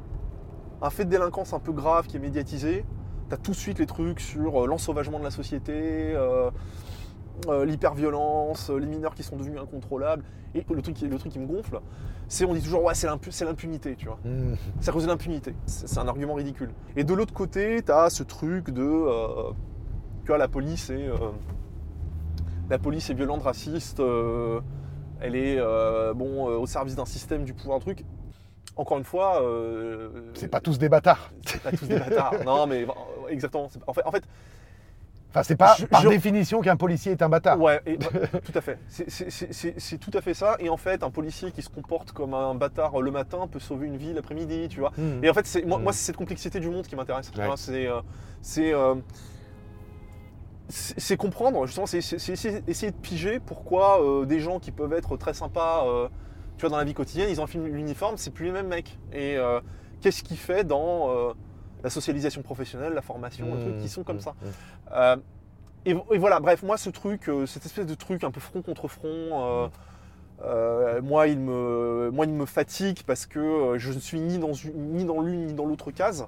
un 0.82 0.90
fait 0.90 1.04
de 1.06 1.10
délinquance 1.10 1.52
un 1.54 1.60
peu 1.60 1.72
grave 1.72 2.08
qui 2.08 2.16
est 2.16 2.20
médiatisé, 2.20 2.84
tu 3.28 3.34
as 3.34 3.38
tout 3.38 3.52
de 3.52 3.56
suite 3.56 3.78
les 3.78 3.86
trucs 3.86 4.20
sur 4.20 4.64
euh, 4.64 4.66
l'ensauvagement 4.66 5.18
de 5.20 5.24
la 5.24 5.30
société, 5.30 5.72
euh, 6.16 6.50
euh, 7.48 7.64
l'hyperviolence, 7.64 8.70
euh, 8.70 8.78
les 8.78 8.86
mineurs 8.86 9.14
qui 9.14 9.22
sont 9.22 9.36
devenus 9.36 9.60
incontrôlables. 9.60 10.24
Et 10.54 10.64
le 10.68 10.82
truc, 10.82 10.94
qui- 10.96 11.08
le 11.08 11.18
truc 11.18 11.32
qui 11.32 11.38
me 11.38 11.46
gonfle, 11.46 11.80
c'est 12.28 12.44
on 12.44 12.52
dit 12.54 12.60
toujours 12.62 12.84
ouais 12.84 12.94
c'est 12.94 13.06
l'impu- 13.06 13.30
c'est 13.32 13.44
l'impunité, 13.44 13.96
tu 13.96 14.06
vois. 14.06 14.18
Mmh. 14.24 14.54
C'est 14.80 14.90
à 14.90 14.92
cause 14.92 15.04
de 15.04 15.08
l'impunité. 15.08 15.54
C'est 15.66 15.98
un 15.98 16.08
argument 16.08 16.34
ridicule. 16.34 16.70
Et 16.96 17.04
de 17.04 17.14
l'autre 17.14 17.32
côté, 17.32 17.82
tu 17.82 17.90
as 17.92 18.10
ce 18.10 18.22
truc 18.22 18.70
de. 18.70 18.82
euh, 18.82 19.50
tu 20.22 20.28
vois, 20.28 20.38
la 20.38 20.48
police 20.48 20.90
est. 20.90 21.08
euh, 21.08 21.16
la 22.70 22.78
police 22.78 23.08
est 23.10 23.14
violente, 23.14 23.42
raciste. 23.42 24.00
elle 25.20 25.36
est 25.36 25.58
bon, 26.14 26.44
au 26.46 26.66
service 26.66 26.96
d'un 26.96 27.04
système, 27.06 27.44
du 27.44 27.54
pouvoir, 27.54 27.76
un 27.78 27.80
truc. 27.80 28.04
Encore 28.76 28.98
une 28.98 29.04
fois. 29.04 29.42
C'est 30.34 30.48
pas 30.48 30.60
tous 30.60 30.78
des 30.78 30.88
bâtards. 30.88 31.32
c'est 31.46 31.62
pas 31.62 31.72
tous 31.72 31.86
des 31.86 31.98
bâtards. 31.98 32.34
non, 32.46 32.66
mais 32.66 32.86
exactement. 33.28 33.68
c'est- 33.68 33.80
En 33.86 33.92
fait, 33.92 34.02
en 34.06 34.10
fait 34.10 34.24
Enfin, 35.34 35.42
c'est 35.44 35.56
pas 35.56 35.74
Je- 35.78 35.86
par 35.86 36.02
je- 36.02 36.08
définition 36.10 36.60
qu'un 36.60 36.76
policier 36.76 37.12
est 37.12 37.22
un 37.22 37.30
bâtard. 37.30 37.58
Ouais, 37.58 37.80
et- 37.86 37.96
bah, 37.98 38.06
tout 38.44 38.52
à 38.54 38.60
fait. 38.60 38.78
C'est- 38.88 39.96
tout 39.98 40.10
à 40.12 40.20
fait 40.20 40.34
ça. 40.34 40.56
Et 40.60 40.68
en 40.68 40.76
fait, 40.76 41.02
un 41.02 41.10
policier 41.10 41.52
qui 41.52 41.62
se 41.62 41.70
comporte 41.70 42.12
comme 42.12 42.34
un 42.34 42.54
bâtard 42.54 43.00
le 43.00 43.10
matin 43.10 43.48
peut 43.50 43.58
sauver 43.58 43.86
une 43.86 43.96
vie 43.96 44.12
l'après-midi, 44.12 44.68
tu 44.68 44.80
vois. 44.80 44.92
Mmh. 44.98 45.24
Et 45.24 45.30
en 45.30 45.34
fait, 45.34 45.46
c'est, 45.46 45.64
moi, 45.64 45.78
moi, 45.78 45.92
c'est 45.94 46.04
cette 46.04 46.16
complexité 46.16 46.60
du 46.60 46.68
monde 46.68 46.86
qui 46.86 46.96
m'intéresse. 46.96 47.32
Ouais. 47.34 47.44
Hein, 47.44 47.54
c'est, 47.56 47.86
euh, 47.86 48.02
c'est, 48.42 48.74
euh, 48.74 48.94
c'est- 50.68 51.16
comprendre, 51.16 51.64
justement, 51.66 51.86
c'est, 51.86 51.98
essayer, 51.98 52.90
de 52.90 52.96
piger 52.96 53.40
pourquoi 53.40 54.02
euh, 54.02 54.24
des 54.26 54.40
gens 54.40 54.58
qui 54.58 54.70
peuvent 54.70 54.92
être 54.92 55.16
très 55.16 55.34
sympas, 55.34 55.84
tu 56.56 56.60
vois, 56.62 56.70
dans 56.70 56.76
la 56.76 56.84
vie 56.84 56.94
quotidienne, 56.94 57.28
ils 57.30 57.40
ont 57.40 57.44
un 57.44 57.48
film 57.48 57.66
l'uniforme, 57.66 58.16
c'est 58.16 58.30
plus 58.32 58.46
les 58.46 58.52
mêmes 58.52 58.68
mecs. 58.68 58.98
Et 59.12 59.36
qu'est-ce 60.00 60.22
qui 60.22 60.36
fait 60.36 60.64
dans 60.64 61.32
la 61.82 61.90
socialisation 61.90 62.42
professionnelle, 62.42 62.92
la 62.94 63.02
formation, 63.02 63.54
les 63.54 63.60
trucs 63.62 63.78
qui 63.78 63.88
sont 63.88 64.04
comme 64.04 64.16
Mmh. 64.16 64.20
ça. 64.20 64.34
Euh, 64.92 65.16
et, 65.84 65.90
et 66.12 66.18
voilà, 66.18 66.38
bref, 66.40 66.62
moi, 66.62 66.76
ce 66.76 66.90
truc, 66.90 67.28
euh, 67.28 67.44
cette 67.46 67.66
espèce 67.66 67.86
de 67.86 67.94
truc 67.94 68.22
un 68.24 68.30
peu 68.30 68.40
front 68.40 68.62
contre 68.62 68.86
front. 68.88 69.70
euh, 70.44 71.00
moi, 71.02 71.28
il 71.28 71.38
me, 71.38 72.10
moi, 72.12 72.24
il 72.26 72.32
me 72.32 72.46
fatigue 72.46 73.02
parce 73.06 73.26
que 73.26 73.74
je 73.78 73.92
ne 73.92 73.98
suis 73.98 74.20
ni 74.20 74.38
dans, 74.38 74.52
une- 74.54 74.92
ni 74.94 75.04
dans 75.04 75.20
l'une 75.20 75.46
ni 75.46 75.52
dans 75.54 75.66
l'autre 75.66 75.90
case. 75.90 76.26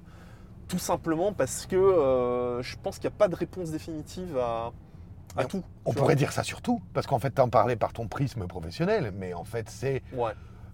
Tout 0.68 0.78
simplement 0.78 1.32
parce 1.32 1.66
que 1.66 1.76
je 2.62 2.76
pense 2.82 2.98
qu'il 2.98 3.08
n'y 3.10 3.14
a 3.14 3.18
pas 3.18 3.28
de 3.28 3.34
réponse 3.36 3.70
définitive 3.70 4.38
à, 4.38 4.72
à 5.36 5.44
tout. 5.44 5.62
On 5.84 5.92
pourrait 5.92 6.16
dire 6.16 6.32
ça 6.32 6.42
sur 6.42 6.62
tout, 6.62 6.80
parce 6.94 7.06
qu'en 7.06 7.18
fait, 7.18 7.30
t'en 7.30 7.48
parlais 7.48 7.76
par 7.76 7.92
ton 7.92 8.06
prisme 8.08 8.46
professionnel, 8.46 9.12
mais 9.16 9.34
en 9.34 9.44
fait, 9.44 9.68
c'est. 9.68 10.02
Ouais. 10.12 10.32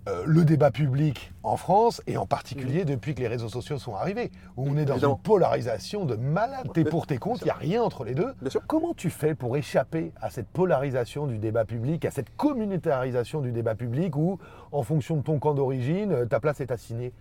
Euh, 0.08 0.22
le 0.26 0.44
débat 0.44 0.70
public 0.70 1.32
en 1.42 1.56
France, 1.56 2.00
et 2.06 2.16
en 2.16 2.26
particulier 2.26 2.84
depuis 2.84 3.14
que 3.14 3.20
les 3.20 3.28
réseaux 3.28 3.48
sociaux 3.50 3.78
sont 3.78 3.94
arrivés, 3.94 4.30
où 4.56 4.64
on 4.68 4.76
est 4.76 4.84
dans 4.86 4.94
Évidemment. 4.94 5.16
une 5.16 5.22
polarisation 5.22 6.04
de 6.06 6.16
malade. 6.16 6.68
T'es 6.72 6.84
pour, 6.84 7.06
t'es 7.06 7.18
contre, 7.18 7.42
il 7.42 7.44
n'y 7.46 7.50
a 7.50 7.54
rien 7.54 7.82
entre 7.82 8.04
les 8.04 8.14
deux. 8.14 8.32
Bien 8.40 8.50
sûr. 8.50 8.62
Comment 8.66 8.94
tu 8.94 9.10
fais 9.10 9.34
pour 9.34 9.56
échapper 9.56 10.12
à 10.20 10.30
cette 10.30 10.48
polarisation 10.48 11.26
du 11.26 11.38
débat 11.38 11.64
public, 11.64 12.04
à 12.04 12.10
cette 12.10 12.34
communautarisation 12.36 13.40
du 13.40 13.52
débat 13.52 13.74
public, 13.74 14.16
où, 14.16 14.38
en 14.72 14.82
fonction 14.82 15.16
de 15.16 15.22
ton 15.22 15.38
camp 15.38 15.54
d'origine, 15.54 16.12
euh, 16.12 16.24
ta 16.26 16.40
place 16.40 16.60
est 16.60 16.70
assignée? 16.70 17.12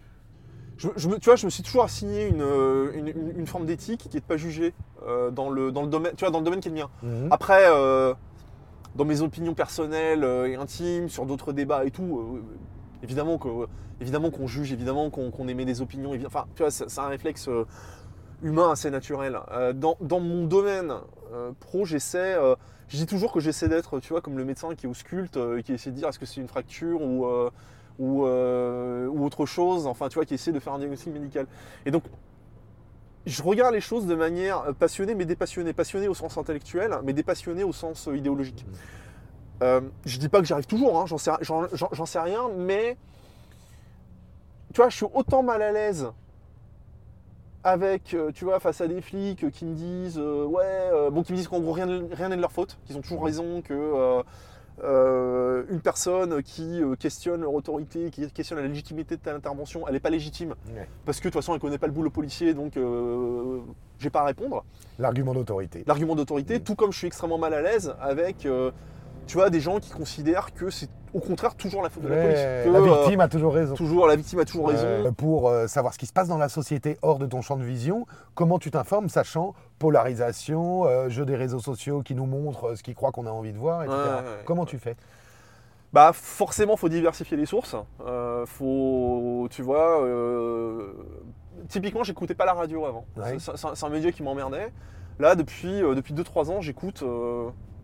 Je, 0.78 0.88
tu 1.18 1.26
vois, 1.26 1.36
je 1.36 1.46
me 1.46 1.50
suis 1.50 1.62
toujours 1.64 1.84
assigné 1.84 2.28
une, 2.28 2.42
euh, 2.42 2.94
une, 2.94 3.08
une- 3.10 3.34
une 3.40 3.48
forme 3.48 3.66
d'éthique 3.66 4.08
qui 4.10 4.16
est 4.16 4.22
de 4.22 4.26
pas 4.26 4.38
juger 4.38 4.74
euh, 5.06 5.30
dans, 5.30 5.50
le, 5.50 5.74
dans, 5.74 5.82
le 5.82 5.90
domaine, 5.90 6.14
tu 6.16 6.24
vois, 6.24 6.32
dans 6.32 6.40
le 6.40 6.46
domaine 6.46 6.62
qui 6.62 6.70
est 6.70 6.72
le 6.72 6.78
mien. 6.78 6.90
Mhm. 7.04 7.28
Après, 7.32 7.64
euh, 7.68 8.14
dans 8.96 9.06
mes 9.06 9.22
opinions 9.22 9.54
personnelles 9.54 10.24
euh, 10.24 10.48
et 10.48 10.56
intimes, 10.56 11.10
sur 11.10 11.26
d'autres 11.26 11.54
débats 11.54 11.86
et 11.86 11.92
tout, 11.92 12.20
euh, 12.20 12.42
Évidemment 13.02 13.38
que- 13.38 13.68
évidemment 14.02 14.30
qu'on 14.30 14.46
juge, 14.48 14.74
évidemment 14.74 15.10
qu'on 15.10 15.48
émet 15.48 15.64
des 15.64 15.82
opinions. 15.82 16.12
Enfin, 16.26 16.46
tu 16.56 16.64
vois, 16.64 16.70
c'est 16.72 17.00
un 17.00 17.08
réflexe 17.08 17.48
euh, 17.48 17.66
humain 18.44 18.72
assez 18.72 18.92
naturel. 18.92 19.40
Euh, 19.52 19.72
dans, 19.74 20.20
mon 20.20 20.46
domaine 20.46 20.94
euh, 21.34 21.52
pro, 21.62 21.86
j'essaie. 21.86 22.36
euh, 22.36 22.56
je 22.90 22.98
dis 22.98 23.06
toujours 23.06 23.32
que 23.32 23.40
j'essaie 23.40 23.70
d'être, 23.70 24.00
tu 24.00 24.10
vois, 24.10 24.22
comme 24.22 24.38
le 24.38 24.44
médecin 24.46 24.76
qui 24.76 24.88
ausculte, 24.88 25.38
euh, 25.38 25.62
qui 25.62 25.74
essaie 25.74 25.92
de 25.92 25.96
dire 25.96 26.08
est-ce 26.10 26.20
que 26.20 26.26
c'est 26.26 26.42
une 26.42 26.48
fracture 26.50 27.02
ou, 27.02 27.26
euh, 27.26 27.50
euh, 28.02 29.08
ou 29.08 29.26
autre 29.26 29.46
chose. 29.46 29.88
Enfin, 29.88 30.10
tu 30.10 30.16
vois, 30.16 30.26
qui 30.26 30.34
essaie 30.34 30.52
de 30.52 30.60
faire 30.60 30.74
un 30.74 30.80
diagnostic 30.80 31.14
médical. 31.14 31.48
Et 31.86 31.92
donc, 31.92 32.04
je 33.30 33.44
regarde 33.44 33.74
les 33.74 33.82
choses 33.82 34.06
de 34.06 34.16
manière 34.16 34.60
euh, 34.62 34.74
passionnée, 34.74 35.16
mais 35.16 35.26
dépassionnée. 35.26 35.74
Passionnée 35.74 36.08
au 36.08 36.14
sens 36.14 36.38
intellectuel, 36.38 36.98
mais 37.04 37.14
dépassionnée 37.14 37.64
au 37.64 37.74
sens 37.74 38.08
euh, 38.08 38.18
idéologique. 38.18 38.66
Euh, 39.62 39.82
je 40.06 40.18
dis 40.18 40.30
pas 40.30 40.40
que 40.40 40.46
j'y 40.46 40.54
arrive 40.54 40.68
toujours, 40.68 41.00
hein, 41.00 41.06
j'en 41.06 41.18
sais, 41.18 42.20
rien, 42.20 42.50
mais 42.58 42.98
tu 44.74 44.78
vois, 44.78 44.90
je 44.90 44.96
suis 44.96 45.06
autant 45.14 45.44
mal 45.44 45.62
à 45.62 45.72
l'aise 45.72 46.10
avec, 47.64 48.14
euh, 48.14 48.32
tu 48.32 48.46
vois, 48.46 48.60
face 48.60 48.80
à 48.80 48.88
des 48.88 49.02
flics 49.02 49.52
qui 49.52 49.66
me 49.66 49.76
disent, 49.76 50.18
euh, 50.18 50.46
ouais, 50.46 50.64
euh, 50.64 51.10
bon, 51.10 51.24
qui 51.24 51.34
me 51.34 51.38
disent 51.38 51.50
qu'en 51.50 51.60
gros 51.60 51.74
rien 51.74 51.88
n'est 51.88 52.36
de 52.36 52.42
leur 52.42 52.54
faute, 52.54 52.78
qu'ils 52.86 52.98
ont 52.98 53.02
toujours 53.02 53.24
raison, 53.24 53.62
que 53.62 54.24
euh, 54.84 55.64
une 55.70 55.82
personne 55.82 56.42
qui 56.44 56.82
euh, 56.82 56.96
questionne 56.96 57.42
leur 57.42 57.54
autorité, 57.54 58.10
qui 58.12 58.30
questionne 58.32 58.60
la 58.60 58.68
légitimité 58.68 59.16
de 59.18 59.22
telle 59.22 59.36
intervention, 59.36 59.88
elle 59.88 59.94
n'est 59.94 60.00
pas 60.00 60.10
légitime 60.10 60.56
Ouais. 60.76 60.88
parce 61.06 61.20
que 61.20 61.26
de 61.28 61.30
toute 61.34 61.42
façon 61.42 61.54
elle 61.54 61.60
connaît 61.60 61.78
pas 61.78 61.88
le 61.88 61.94
boulot 61.94 62.10
policier, 62.10 62.54
donc 62.54 62.78
euh, 62.78 63.60
j'ai 64.00 64.10
pas 64.10 64.22
à 64.22 64.26
répondre. 64.26 64.64
L'argument 64.98 65.34
d'autorité. 65.34 65.84
L'argument 65.88 66.16
d'autorité, 66.16 66.60
Mm. 66.60 66.64
tout 66.64 66.76
comme 66.76 66.92
je 66.92 66.98
suis 66.98 67.08
extrêmement 67.08 67.38
mal 67.38 67.54
à 67.54 67.62
l'aise 67.62 67.94
avec, 68.02 68.48
tu 69.30 69.38
vois, 69.38 69.52
des 69.52 69.60
gens 69.60 69.80
qui 69.80 69.92
considèrent 69.92 70.52
que 70.56 70.72
c'est 70.72 70.90
au 71.14 71.20
contraire 71.20 71.54
toujours 71.54 71.84
la 71.84 71.90
faute 71.92 72.02
de 72.02 72.08
la 72.08 72.16
police, 72.16 72.40
que 72.40 72.70
la 72.70 72.80
euh, 72.80 73.02
victime 73.02 73.22
a 73.22 73.28
toujours 73.28 73.54
raison. 73.54 73.76
toujours 73.76 74.08
la 74.08 74.16
victime 74.16 74.40
a 74.40 74.46
toujours 74.46 74.70
raison. 74.70 74.86
Euh, 74.86 75.12
pour 75.12 75.48
euh, 75.50 75.68
savoir 75.68 75.94
ce 75.94 76.00
qui 76.00 76.08
se 76.08 76.14
passe 76.14 76.28
dans 76.28 76.40
la 76.40 76.50
société 76.50 76.98
hors 77.04 77.20
de 77.20 77.28
ton 77.28 77.44
champ 77.44 77.56
de 77.56 77.64
vision, 77.64 78.08
comment 78.34 78.58
tu 78.58 78.72
t'informes, 78.72 79.08
sachant 79.08 79.54
polarisation, 79.78 80.86
euh, 80.86 81.10
jeu 81.10 81.26
des 81.26 81.36
réseaux 81.36 81.60
sociaux 81.60 82.02
qui 82.02 82.16
nous 82.16 82.26
montrent 82.26 82.74
ce 82.76 82.82
qu'ils 82.82 82.96
croient 82.96 83.12
qu'on 83.12 83.28
a 83.28 83.32
envie 83.32 83.54
de 83.54 83.58
voir, 83.60 83.84
etc. 83.84 83.96
Ouais, 83.96 84.04
ouais, 84.04 84.16
ouais. 84.16 84.44
comment 84.46 84.66
tu 84.66 84.80
fais? 84.80 84.96
Bah 85.94 86.10
forcément, 86.12 86.76
faut 86.76 86.90
diversifier 86.90 87.38
les 87.38 87.46
sources. 87.46 87.76
Euh, 88.08 88.48
faut, 88.48 89.48
tu 89.52 89.62
vois, 89.62 90.04
euh, 90.04 90.94
typiquement, 91.68 92.04
j'écoutais 92.04 92.36
pas 92.36 92.46
la 92.46 92.54
radio 92.54 92.86
avant. 92.88 93.06
Ouais. 93.16 93.38
C'est- 93.38 93.84
un 93.84 93.90
média 93.90 94.12
qui 94.12 94.24
m'emmerdait. 94.24 94.74
Là, 95.20 95.36
depuis 95.36 95.84
euh, 95.84 95.94
depuis 95.94 96.16
2-3 96.16 96.50
ans, 96.50 96.62
j'écoute. 96.62 97.04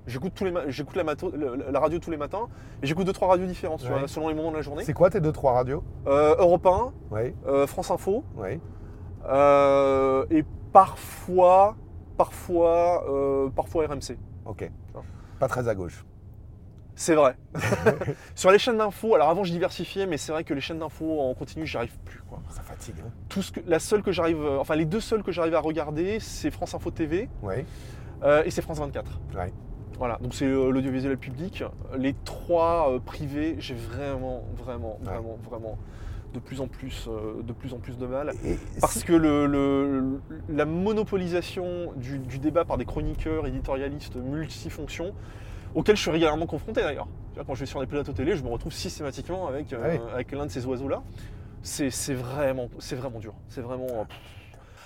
J'écoute 0.07 0.33
tous 0.35 0.45
les 0.45 0.53
j'écoute 0.67 0.95
la, 0.95 1.03
mato- 1.03 1.31
la- 1.35 1.71
la 1.71 1.79
radio 1.79 1.97
tous 1.99 2.11
les 2.11 2.17
matins 2.17 2.47
et 2.83 2.85
j'écoute 2.85 3.05
deux 3.07 3.13
trois 3.13 3.27
radios 3.29 3.47
différentes 3.47 3.79
tu 3.81 3.91
Ouais. 3.91 3.97
vois, 3.99 4.07
selon 4.07 4.27
les 4.29 4.35
moments 4.35 4.51
de 4.51 4.57
la 4.57 4.61
journée. 4.61 4.83
C'est 4.83 4.93
quoi 4.93 5.09
tes 5.09 5.19
deux, 5.19 5.31
trois 5.31 5.53
radios? 5.53 5.83
Euh, 6.07 6.35
Europe 6.37 6.65
1, 6.67 6.93
Oui, 7.11 7.33
euh, 7.47 7.65
France 7.65 7.89
Info 7.91 8.23
oui. 8.37 8.59
euh, 9.27 10.25
et 10.29 10.43
parfois 10.71 11.75
parfois 12.17 13.03
euh, 13.09 13.49
parfois 13.49 13.87
RMC. 13.87 14.17
Ok. 14.45 14.69
Pas 15.39 15.47
très 15.47 15.67
à 15.67 15.75
gauche. 15.75 16.05
C'est 16.97 17.15
vrai. 17.15 17.35
Sur 18.35 18.51
les 18.51 18.59
chaînes 18.59 18.77
d'infos, 18.77 19.15
alors 19.15 19.29
avant 19.29 19.43
je 19.43 19.51
diversifiais, 19.51 20.05
mais 20.05 20.17
c'est 20.17 20.31
vrai 20.31 20.43
que 20.45 20.53
les 20.53 20.61
chaînes 20.61 20.79
d'infos 20.79 21.19
en 21.19 21.33
continu, 21.33 21.65
j'y 21.65 21.75
arrive 21.75 21.97
plus. 22.05 22.21
Quoi. 22.29 22.39
Ça 22.49 22.61
fatigue. 22.61 22.95
Hein 23.05 23.09
Tout 23.27 23.41
ce 23.41 23.51
que, 23.51 23.59
la 23.65 23.79
seule 23.79 24.01
que 24.01 24.11
j'arrive, 24.13 24.41
enfin 24.59 24.75
les 24.75 24.85
deux 24.85 25.01
seules 25.01 25.23
que 25.23 25.31
j'arrive 25.33 25.55
à 25.55 25.59
regarder, 25.59 26.19
c'est 26.21 26.51
France 26.51 26.73
Info 26.73 26.91
TV 26.91 27.27
euh, 28.23 28.43
et 28.45 28.51
c'est 28.51 28.61
France 28.61 28.79
24. 28.79 29.19
Ouais. 29.35 29.51
Voilà, 29.97 30.17
donc 30.21 30.33
c'est 30.33 30.45
euh, 30.45 30.69
l'audiovisuel 30.71 31.17
public. 31.17 31.63
Les 31.97 32.13
trois 32.25 32.91
euh, 32.91 32.99
privés, 32.99 33.55
j'ai 33.59 33.75
vraiment, 33.75 34.43
vraiment, 34.57 34.99
Ouais. 35.01 35.11
vraiment, 35.11 35.37
vraiment 35.49 35.77
de 36.33 36.39
plus 36.39 36.59
en 36.59 36.67
plus, 36.67 37.07
euh, 37.07 37.41
de 37.43 37.53
plus 37.53 37.73
en 37.73 37.77
plus 37.79 37.97
de 37.97 38.05
mal. 38.05 38.33
Et 38.43 38.57
Parce 38.81 39.03
que 39.03 39.13
le, 39.13 39.45
le- 39.45 40.19
la 40.49 40.65
monopolisation 40.65 41.93
du, 41.95 42.19
du 42.19 42.39
débat 42.39 42.65
par 42.65 42.77
des 42.77 42.83
chroniqueurs, 42.85 43.47
éditorialistes 43.47 44.17
multifonctions, 44.17 45.13
auxquels 45.75 45.95
je 45.95 46.01
suis 46.01 46.11
régulièrement 46.11 46.45
confronté 46.45 46.81
d'ailleurs. 46.81 47.07
Quand 47.47 47.53
je 47.53 47.61
vais 47.61 47.65
sur 47.65 47.79
des 47.79 47.87
plateaux 47.87 48.11
télé, 48.13 48.35
je 48.35 48.43
me 48.43 48.49
retrouve 48.49 48.73
systématiquement 48.73 49.47
avec, 49.47 49.71
euh, 49.71 49.79
Ah 49.81 49.87
oui. 49.91 49.99
avec 50.13 50.31
l'un 50.33 50.45
de 50.45 50.51
ces 50.51 50.65
oiseaux-là. 50.65 51.01
C'est 51.61 51.89
vraiment, 52.13 52.67
c'est 52.79 52.95
vraiment 52.95 53.19
dur. 53.19 53.33
C'est 53.47 53.61
vraiment. 53.61 53.87
euh. 53.87 54.03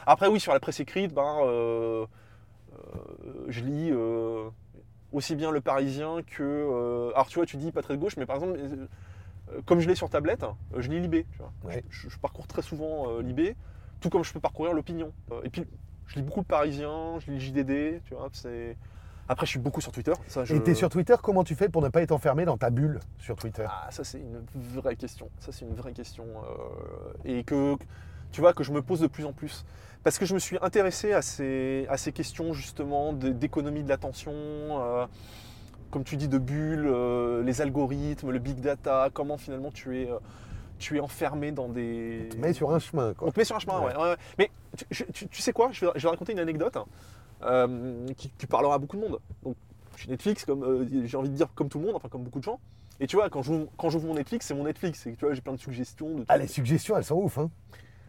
Après, 0.06 0.28
oui, 0.28 0.40
sur 0.40 0.54
la 0.54 0.60
presse 0.60 0.80
écrite, 0.80 1.14
ben, 1.14 1.40
euh, 1.44 2.06
euh, 2.74 3.46
je 3.50 3.62
lis 3.62 3.90
euh, 3.92 4.50
aussi 5.12 5.36
bien 5.36 5.52
Le 5.52 5.62
Parisien 5.62 6.18
que. 6.26 6.44
euh, 6.44 7.12
alors, 7.14 7.28
tu 7.28 7.36
vois, 7.40 7.46
tu 7.46 7.58
dis 7.58 7.72
pas 7.72 7.82
très 7.82 7.96
de 7.96 8.00
gauche, 8.00 8.18
mais 8.18 8.26
par 8.26 8.36
exemple, 8.38 8.60
euh, 8.60 8.88
euh, 9.52 9.62
comme 9.66 9.80
je 9.80 9.88
l'ai 9.88 9.96
sur 9.96 10.10
tablette, 10.10 10.46
je 10.78 10.90
lis 10.90 11.00
Libé. 11.00 11.26
Tu 11.32 11.38
vois. 11.40 11.52
Ouais. 11.64 11.84
Je, 11.90 12.10
je 12.10 12.18
parcours 12.20 12.48
très 12.48 12.62
souvent 12.62 13.20
Libé, 13.20 13.56
tout 14.00 14.10
comme 14.10 14.24
je 14.24 14.34
peux 14.34 14.40
parcourir 14.40 14.74
l'opinion. 14.74 15.12
Et 15.44 15.50
puis, 15.50 15.66
je 16.08 16.16
lis 16.16 16.22
beaucoup 16.22 16.42
le 16.42 16.46
Parisien, 16.46 17.20
je 17.20 17.32
lis 17.32 17.38
le 17.38 17.40
JDD, 17.40 18.04
tu 18.04 18.14
vois. 18.14 18.30
C'est... 18.34 18.78
Après, 19.28 19.46
je 19.46 19.52
suis 19.52 19.60
beaucoup 19.60 19.82
sur 19.82 19.92
Twitter. 19.92 20.14
Ça, 20.28 20.44
je... 20.44 20.56
Et 20.56 20.64
t'es 20.64 20.74
sur 20.74 20.90
Twitter, 20.90 21.14
comment 21.22 21.44
tu 21.44 21.54
fais 21.54 21.70
pour 21.70 21.84
ne 21.84 21.90
pas 21.90 22.02
être 22.02 22.12
enfermé 22.12 22.46
dans 22.46 22.58
ta 22.58 22.72
bulle 22.72 23.00
sur 23.20 23.36
Twitter? 23.36 23.66
Ah, 23.70 23.88
ça, 23.92 24.04
c'est 24.04 24.20
une 24.20 24.44
vraie 24.56 24.96
question. 24.96 25.30
Ça, 25.40 25.52
c'est 25.52 25.66
une 25.66 25.76
vraie 25.76 25.94
question. 25.94 26.26
et 27.26 27.44
que, 27.44 27.76
tu 28.32 28.42
vois, 28.42 28.54
que 28.54 28.64
je 28.64 28.72
me 28.72 28.82
pose 28.82 29.02
de 29.02 29.08
plus 29.08 29.26
en 29.26 29.34
plus. 29.34 29.66
Parce 30.04 30.18
que 30.18 30.26
je 30.26 30.34
me 30.34 30.40
suis 30.40 30.58
intéressé 30.62 31.12
à 31.14 31.22
ces, 31.22 31.86
à 31.90 31.98
ces 31.98 32.12
questions, 32.12 32.54
justement, 32.54 33.12
d'économie 33.14 33.84
de 33.84 33.90
l'attention, 33.90 34.32
euh, 34.34 35.06
comme 35.92 36.04
tu 36.04 36.16
dis, 36.16 36.28
de 36.30 36.38
bulles, 36.38 36.88
euh, 36.88 37.44
les 37.44 37.62
algorithmes, 37.62 38.32
le 38.32 38.40
big 38.40 38.60
data, 38.62 39.10
comment 39.14 39.38
finalement 39.38 39.72
tu 39.72 40.02
es, 40.02 40.10
euh, 40.10 40.18
tu 40.78 40.96
es 40.98 41.00
enfermé 41.02 41.52
dans 41.52 41.68
des. 41.68 42.30
Mais 42.38 42.54
sur 42.54 42.72
un 42.74 42.80
chemin, 42.80 43.14
quoi. 43.14 43.28
On 43.28 43.32
te 43.32 43.40
met 43.40 43.44
sur 43.44 43.58
un 43.58 43.60
chemin, 43.60 43.80
ouais. 43.82 43.94
Ouais. 43.94 44.02
ouais, 44.02 44.10
ouais. 44.12 44.16
Mais 44.38 44.52
tu, 44.78 44.86
je- 44.90 45.04
tu- 45.06 45.28
tu 45.28 45.42
sais 45.42 45.52
quoi? 45.52 45.70
Je 45.74 45.86
vais, 45.86 45.92
je 45.96 46.04
vais 46.04 46.10
raconter 46.10 46.32
une 46.32 46.40
anecdote 46.40 46.78
hein, 47.42 47.68
qui, 48.16 48.30
qui 48.38 48.48
parlera 48.48 48.76
à 48.76 48.78
beaucoup 48.78 48.96
de 48.96 49.02
monde. 49.02 49.20
Donc, 49.44 49.56
chez 49.98 50.10
Netflix, 50.10 50.46
comme 50.46 50.88
j'ai 51.06 51.18
envie 51.18 51.30
de 51.30 51.36
dire 51.36 51.48
comme 51.56 51.68
tout 51.68 51.78
le 51.80 51.86
monde, 51.88 51.96
enfin 51.96 52.08
comme 52.08 52.24
beaucoup 52.24 52.40
de 52.40 52.46
gens. 52.46 52.60
Et 53.02 53.08
tu 53.08 53.18
vois, 53.18 53.30
quand 53.30 53.42
j'ouvre 53.42 53.68
quand 53.78 53.90
j'ouvre 53.90 54.08
mon 54.08 54.14
Netflix, 54.16 54.46
c'est 54.46 54.54
mon 54.54 54.64
Netflix. 54.64 55.06
Et 55.08 55.14
tu 55.16 55.26
vois, 55.26 55.34
j'ai 55.34 55.42
plein 55.42 55.54
de 55.54 55.60
suggestions. 55.60 56.16
De 56.20 56.26
Ah, 56.30 56.38
les 56.38 56.48
suggestions, 56.48 56.96
elles 56.98 57.04
sont 57.04 57.16
ouf. 57.16 57.38
Hein. 57.38 57.50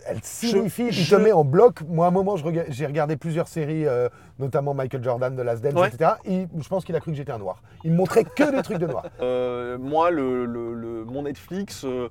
Elles 0.07 0.23
signifient, 0.23 0.87
il 0.87 0.93
je- 0.93 1.15
te 1.15 1.21
met 1.21 1.33
en 1.33 1.45
bloc. 1.45 1.83
Moi, 1.89 2.05
à 2.07 2.09
un 2.09 2.13
moment, 2.13 2.37
je 2.37 2.45
j'ai 2.69 2.87
regardé 2.87 3.17
plusieurs 3.17 3.49
séries, 3.49 3.87
euh, 3.87 4.09
notamment 4.39 4.75
Michael 4.75 5.03
Jordan 5.05 5.35
de 5.37 5.43
Last 5.43 5.63
Dance, 5.63 5.75
Ouais. 5.75 5.89
etc. 5.89 6.13
Et 6.25 6.47
je 6.59 6.69
pense 6.69 6.85
qu'il 6.85 6.97
a 6.97 7.01
cru 7.01 7.11
que 7.13 7.17
j'étais 7.17 7.33
un 7.33 7.39
noir. 7.39 7.63
Il 7.85 7.93
me 7.93 7.97
montrait 7.97 8.25
que 8.25 8.51
des 8.57 8.63
trucs 8.63 8.79
de 8.79 8.87
noir. 8.87 9.05
Euh, 9.21 9.79
moi, 9.79 10.11
le, 10.11 10.47
le- 10.47 10.75
le- 10.75 11.05
mon 11.05 11.23
Netflix, 11.23 11.85
euh, 11.85 12.09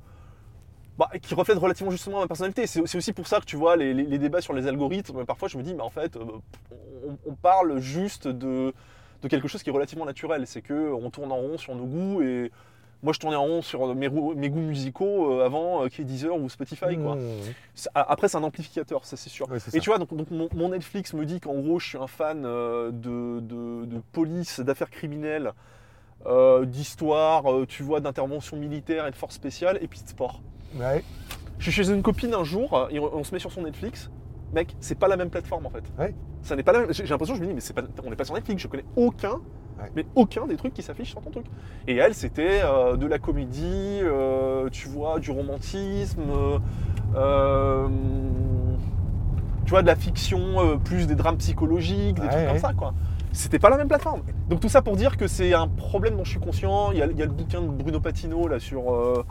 bah, 0.97 1.09
qui 1.21 1.33
reflète 1.33 1.57
relativement 1.57 1.91
justement 1.91 2.19
ma 2.19 2.27
personnalité. 2.27 2.67
C'est 2.67 2.81
aussi 2.97 3.13
pour 3.13 3.27
ça 3.27 3.39
que 3.39 3.45
tu 3.45 3.55
vois 3.55 3.75
les, 3.75 3.93
les- 3.93 4.03
les 4.05 4.17
débats 4.19 4.41
sur 4.41 4.53
les 4.53 4.67
algorithmes. 4.67 5.25
Parfois, 5.25 5.47
je 5.47 5.57
me 5.57 5.63
dis, 5.63 5.73
mais 5.73 5.81
en 5.83 5.89
fait, 5.89 6.17
on, 6.17 7.17
on 7.25 7.33
parle 7.35 7.79
juste 7.79 8.27
de, 8.27 8.73
de 9.21 9.27
quelque 9.27 9.47
chose 9.47 9.63
qui 9.63 9.69
est 9.69 9.73
relativement 9.73 10.05
naturel. 10.05 10.45
C'est 10.45 10.61
que 10.61 10.91
on 10.93 11.09
tourne 11.09 11.31
en 11.31 11.37
rond 11.37 11.57
sur 11.57 11.73
nos 11.75 11.85
goûts 11.85 12.21
et 12.21 12.51
moi, 13.01 13.13
je 13.13 13.19
tournais 13.19 13.35
en 13.37 13.43
rond 13.45 13.61
sur 13.61 13.95
mes, 13.95 14.09
goûts 14.09 14.33
musicaux 14.59 15.31
euh, 15.39 15.45
avant 15.45 15.83
euh, 15.83 15.87
qu'il 15.87 15.99
y 15.99 16.01
ait 16.01 16.11
Deezer 16.11 16.35
ou 16.35 16.49
Spotify. 16.49 16.97
Quoi. 16.97 17.15
Mmh. 17.15 17.19
C'est- 17.73 17.89
Après, 17.95 18.27
c'est 18.27 18.37
un 18.37 18.43
amplificateur, 18.43 19.05
ça 19.05 19.15
c'est 19.15 19.29
sûr. 19.29 19.47
Et 19.55 19.59
ça. 19.59 19.71
tu 19.79 19.89
vois, 19.89 19.97
donc, 19.99 20.13
donc 20.13 20.29
mon, 20.31 20.49
mon 20.53 20.69
Netflix 20.69 21.13
me 21.13 21.25
dit 21.25 21.39
qu'en 21.39 21.55
gros, 21.59 21.79
je 21.79 21.87
suis 21.87 21.97
un 21.97 22.07
fan 22.07 22.43
euh, 22.45 22.91
de, 22.91 23.39
de- 23.39 23.85
de 23.85 24.01
police, 24.11 24.59
d'affaires 24.59 24.89
criminelles, 24.89 25.53
euh, 26.25 26.65
d'histoire, 26.65 27.49
euh, 27.51 27.65
tu 27.65 27.83
vois, 27.83 28.01
d'intervention 28.01 28.57
militaire 28.57 29.07
et 29.07 29.11
de 29.11 29.15
forces 29.15 29.35
spéciales, 29.35 29.77
et 29.81 29.87
puis 29.87 30.01
de 30.01 30.07
sport. 30.09 30.41
Ouais. 30.75 31.03
Je 31.57 31.71
suis 31.71 31.83
chez 31.83 31.91
une 31.91 32.01
copine 32.01 32.33
un 32.33 32.43
jour, 32.43 32.73
euh, 32.77 32.87
et 32.89 32.99
on, 32.99 33.15
on 33.15 33.23
se 33.23 33.33
met 33.33 33.39
sur 33.39 33.51
son 33.51 33.61
Netflix. 33.61 34.09
Mec, 34.51 34.75
c'est 34.81 34.97
pas 34.97 35.07
la 35.07 35.15
même 35.15 35.29
plateforme 35.29 35.65
en 35.67 35.69
fait. 35.69 35.83
Ouais. 35.97 36.13
Ça 36.41 36.55
n'est 36.55 36.63
pas 36.63 36.71
la 36.73 36.79
même. 36.79 36.93
J'ai 36.93 37.05
l'impression, 37.05 37.35
je 37.35 37.41
me 37.41 37.47
dis, 37.47 37.53
mais 37.53 37.73
pas, 37.81 37.87
on 38.03 38.09
n'est 38.09 38.15
pas 38.15 38.25
sur 38.25 38.33
Netflix, 38.33 38.61
je 38.61 38.67
connais 38.67 38.85
aucun. 38.95 39.39
Ouais. 39.79 39.91
Mais 39.95 40.05
aucun 40.15 40.45
des 40.47 40.57
trucs 40.57 40.73
qui 40.73 40.81
s'affichent 40.83 41.11
sur 41.11 41.21
ton 41.21 41.29
truc. 41.31 41.45
Et 41.87 41.95
elle, 41.95 42.13
c'était 42.13 42.61
euh, 42.63 42.97
de 42.97 43.05
la 43.07 43.17
comédie, 43.19 43.99
euh, 44.03 44.67
tu 44.71 44.87
vois, 44.89 45.19
du 45.19 45.31
romantisme, 45.31 46.21
euh, 47.15 47.87
tu 49.65 49.69
vois, 49.71 49.81
de 49.81 49.87
la 49.87 49.95
fiction, 49.95 50.79
plus 50.83 51.07
des 51.07 51.15
drames 51.15 51.37
psychologiques, 51.37 52.15
des 52.15 52.21
Ouais, 52.21 52.27
trucs 52.27 52.39
ouais. 52.41 52.47
comme 52.47 52.57
ça, 52.59 52.73
quoi. 52.73 52.93
C'était 53.31 53.59
pas 53.59 53.69
la 53.69 53.77
même 53.77 53.87
plateforme. 53.87 54.21
Donc 54.49 54.59
tout 54.59 54.69
ça 54.69 54.81
pour 54.81 54.95
dire 54.95 55.15
que 55.15 55.27
c'est 55.27 55.53
un 55.53 55.67
problème 55.67 56.17
dont 56.17 56.23
je 56.23 56.31
suis 56.31 56.39
conscient. 56.39 56.91
Il 56.91 56.97
y 56.97 57.01
a, 57.03 57.05
il 57.05 57.17
y 57.17 57.21
a 57.21 57.25
le 57.25 57.31
bouquin 57.31 57.61
de 57.61 57.67
Bruno 57.67 57.99
Patino 57.99 58.47
là 58.47 58.59
sur 58.59 59.23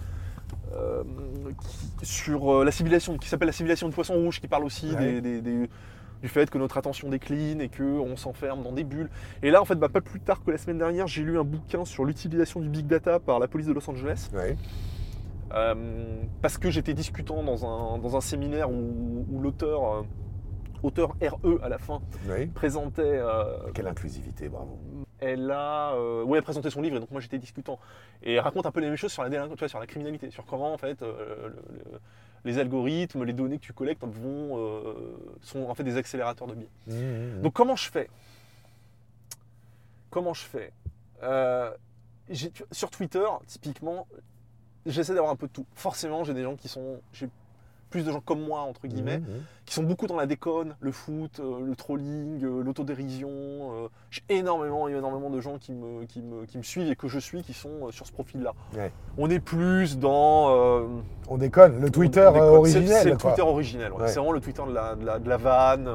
qui- 2.00 2.07
sur 2.07 2.64
la 2.64 2.71
civilisation, 2.71 3.17
qui 3.19 3.28
s'appelle 3.28 3.47
La 3.49 3.52
civilisation 3.52 3.88
du 3.88 3.95
poisson 3.95 4.14
rouge, 4.14 4.40
qui 4.40 4.47
parle 4.47 4.64
aussi 4.64 4.90
Ouais. 4.93 5.21
des- 5.21 5.21
des- 5.21 5.40
des- 5.40 5.71
du 6.23 6.29
fait 6.29 6.51
que 6.51 6.59
notre 6.59 6.77
attention 6.79 7.09
décline 7.09 7.61
et 7.61 7.69
qu'on 7.69 8.17
s'enferme 8.17 8.63
dans 8.63 8.73
des 8.73 8.85
bulles. 8.85 9.09
Et 9.43 9.51
là, 9.51 9.61
en 9.63 9.65
fait, 9.65 9.77
bah, 9.77 9.89
pas 9.89 10.01
plus 10.01 10.21
tard 10.21 10.43
que 10.45 10.51
la 10.51 10.59
semaine 10.59 10.79
dernière, 10.79 11.07
j'ai 11.07 11.23
lu 11.23 11.39
un 11.39 11.45
bouquin 11.45 11.85
sur 11.85 12.05
l'utilisation 12.05 12.61
du 12.61 12.69
big 12.69 12.87
data 12.87 13.21
par 13.21 13.39
la 13.39 13.49
police 13.49 13.67
de 13.67 13.73
Los 13.73 13.89
Angeles. 13.89 14.29
Ouais. 14.35 14.57
Euh, 15.55 16.23
parce 16.43 16.59
que 16.59 16.71
j'étais 16.71 16.93
discutant 16.93 17.43
dans 17.43 17.65
un, 17.65 17.99
dans 17.99 18.17
un 18.17 18.21
séminaire 18.21 18.71
où, 18.71 19.25
où 19.31 19.41
l'auteur, 19.41 19.95
euh, 19.95 20.03
auteur 20.83 21.17
RE 21.23 21.59
à 21.63 21.69
la 21.71 21.79
fin, 21.79 22.01
présentait 22.55 23.03
euh, 23.05 23.45
Quelle 23.73 23.87
inclusivité, 23.87 24.49
bravo. 24.51 24.79
elle 25.21 25.51
a, 25.51 25.97
ouais, 26.25 26.37
elle 26.39 26.45
présentait 26.45 26.69
son 26.71 26.83
livre 26.83 26.97
et 26.97 27.01
donc 27.01 27.11
moi 27.11 27.21
j'étais 27.23 27.39
discutant. 27.39 27.79
Et 28.23 28.35
elle 28.35 28.41
raconte 28.41 28.67
un 28.67 28.71
peu 28.71 28.81
les 28.81 28.89
mêmes 28.89 28.97
choses 28.97 29.13
sur 29.13 29.23
la 29.25 29.31
tu 29.31 29.55
vois, 29.59 29.69
sur 29.69 29.81
la 29.81 29.87
criminalité, 29.87 30.31
sur 30.31 30.45
comment 30.45 30.73
en 30.75 30.79
fait 30.79 31.01
le- 31.01 31.49
le- 31.49 31.99
les 32.45 32.59
algorithmes, 32.59 33.25
les 33.25 33.33
données 33.33 33.59
que 33.59 33.64
tu 33.64 33.73
collectes 33.73 34.04
vont, 34.04 34.59
euh, 34.59 35.16
sont 35.42 35.64
en 35.64 35.75
fait 35.75 35.85
des 35.85 35.97
accélérateurs 35.97 36.47
de 36.47 36.54
biais. 36.54 36.68
Mmh, 36.87 37.42
Donc 37.42 37.52
comment 37.52 37.76
je 37.76 37.90
fais? 37.90 38.09
Comment 40.11 40.35
je 40.35 40.42
fais? 40.42 40.73
Euh, 41.23 41.71
Sur 42.73 42.90
Twitter, 42.90 43.25
typiquement, 43.47 44.07
j'essaie 44.87 45.14
d'avoir 45.14 45.33
un 45.33 45.37
peu 45.37 45.47
de 45.49 45.52
tout. 45.52 45.66
Forcément, 45.75 46.25
j'ai 46.25 46.35
des 46.35 46.42
gens 46.42 46.57
qui 46.57 46.68
sont, 46.68 47.00
j'ai 47.12 47.28
plus 47.88 48.04
de 48.04 48.12
gens 48.12 48.21
comme 48.21 48.40
moi 48.42 48.61
entre 48.61 48.87
guillemets, 48.87 49.18
Mmh, 49.18 49.25
qui 49.66 49.75
sont 49.75 49.83
beaucoup 49.83 50.07
dans 50.07 50.16
la 50.16 50.26
déconne, 50.26 50.76
le 50.80 50.92
foot, 50.92 51.40
euh, 51.40 51.61
le 51.64 51.75
trolling, 51.76 52.45
euh, 52.45 52.62
l'autodérision. 52.62 53.28
euh, 53.30 53.88
j'ai 54.11 54.23
énormément, 54.28 54.88
énormément 54.88 55.30
de 55.30 55.40
gens 55.40 55.59
qui 55.59 55.73
me, 55.73 56.04
qui, 56.04 56.21
me, 56.23 56.45
qui 56.47 56.59
me 56.59 56.62
suivent 56.62 56.90
et 56.90 56.97
que 56.97 57.09
je 57.09 57.18
suis 57.18 57.42
qui 57.42 57.52
sont 57.52 57.90
sur 57.90 58.07
ce 58.07 58.12
profil-là. 58.12 58.52
Ouais. 58.76 58.92
On 59.16 59.28
est 59.30 59.40
plus 59.40 59.99
dans. 59.99 60.87
On 61.28 61.37
déconne, 61.38 61.80
le 61.80 61.90
Twitter 61.90 62.26
on 62.28 62.33
déconne. 62.33 62.42
euh, 62.49 62.50
C'est- 62.50 62.57
originel. 62.59 63.02
C'est 63.02 63.11
le. 63.11 63.16
Twitter 63.16 63.42
originel. 63.42 63.92
ouais. 63.92 64.00
Ouais. 64.02 64.09
C'est 64.09 64.18
vraiment 64.18 64.33
le 64.33 64.40
Twitter 64.40 64.62
de 64.68 64.73
la, 64.75 64.95
de 64.95 65.04
la, 65.07 65.18
de 65.18 65.28
la 65.28 65.37
vanne, 65.37 65.88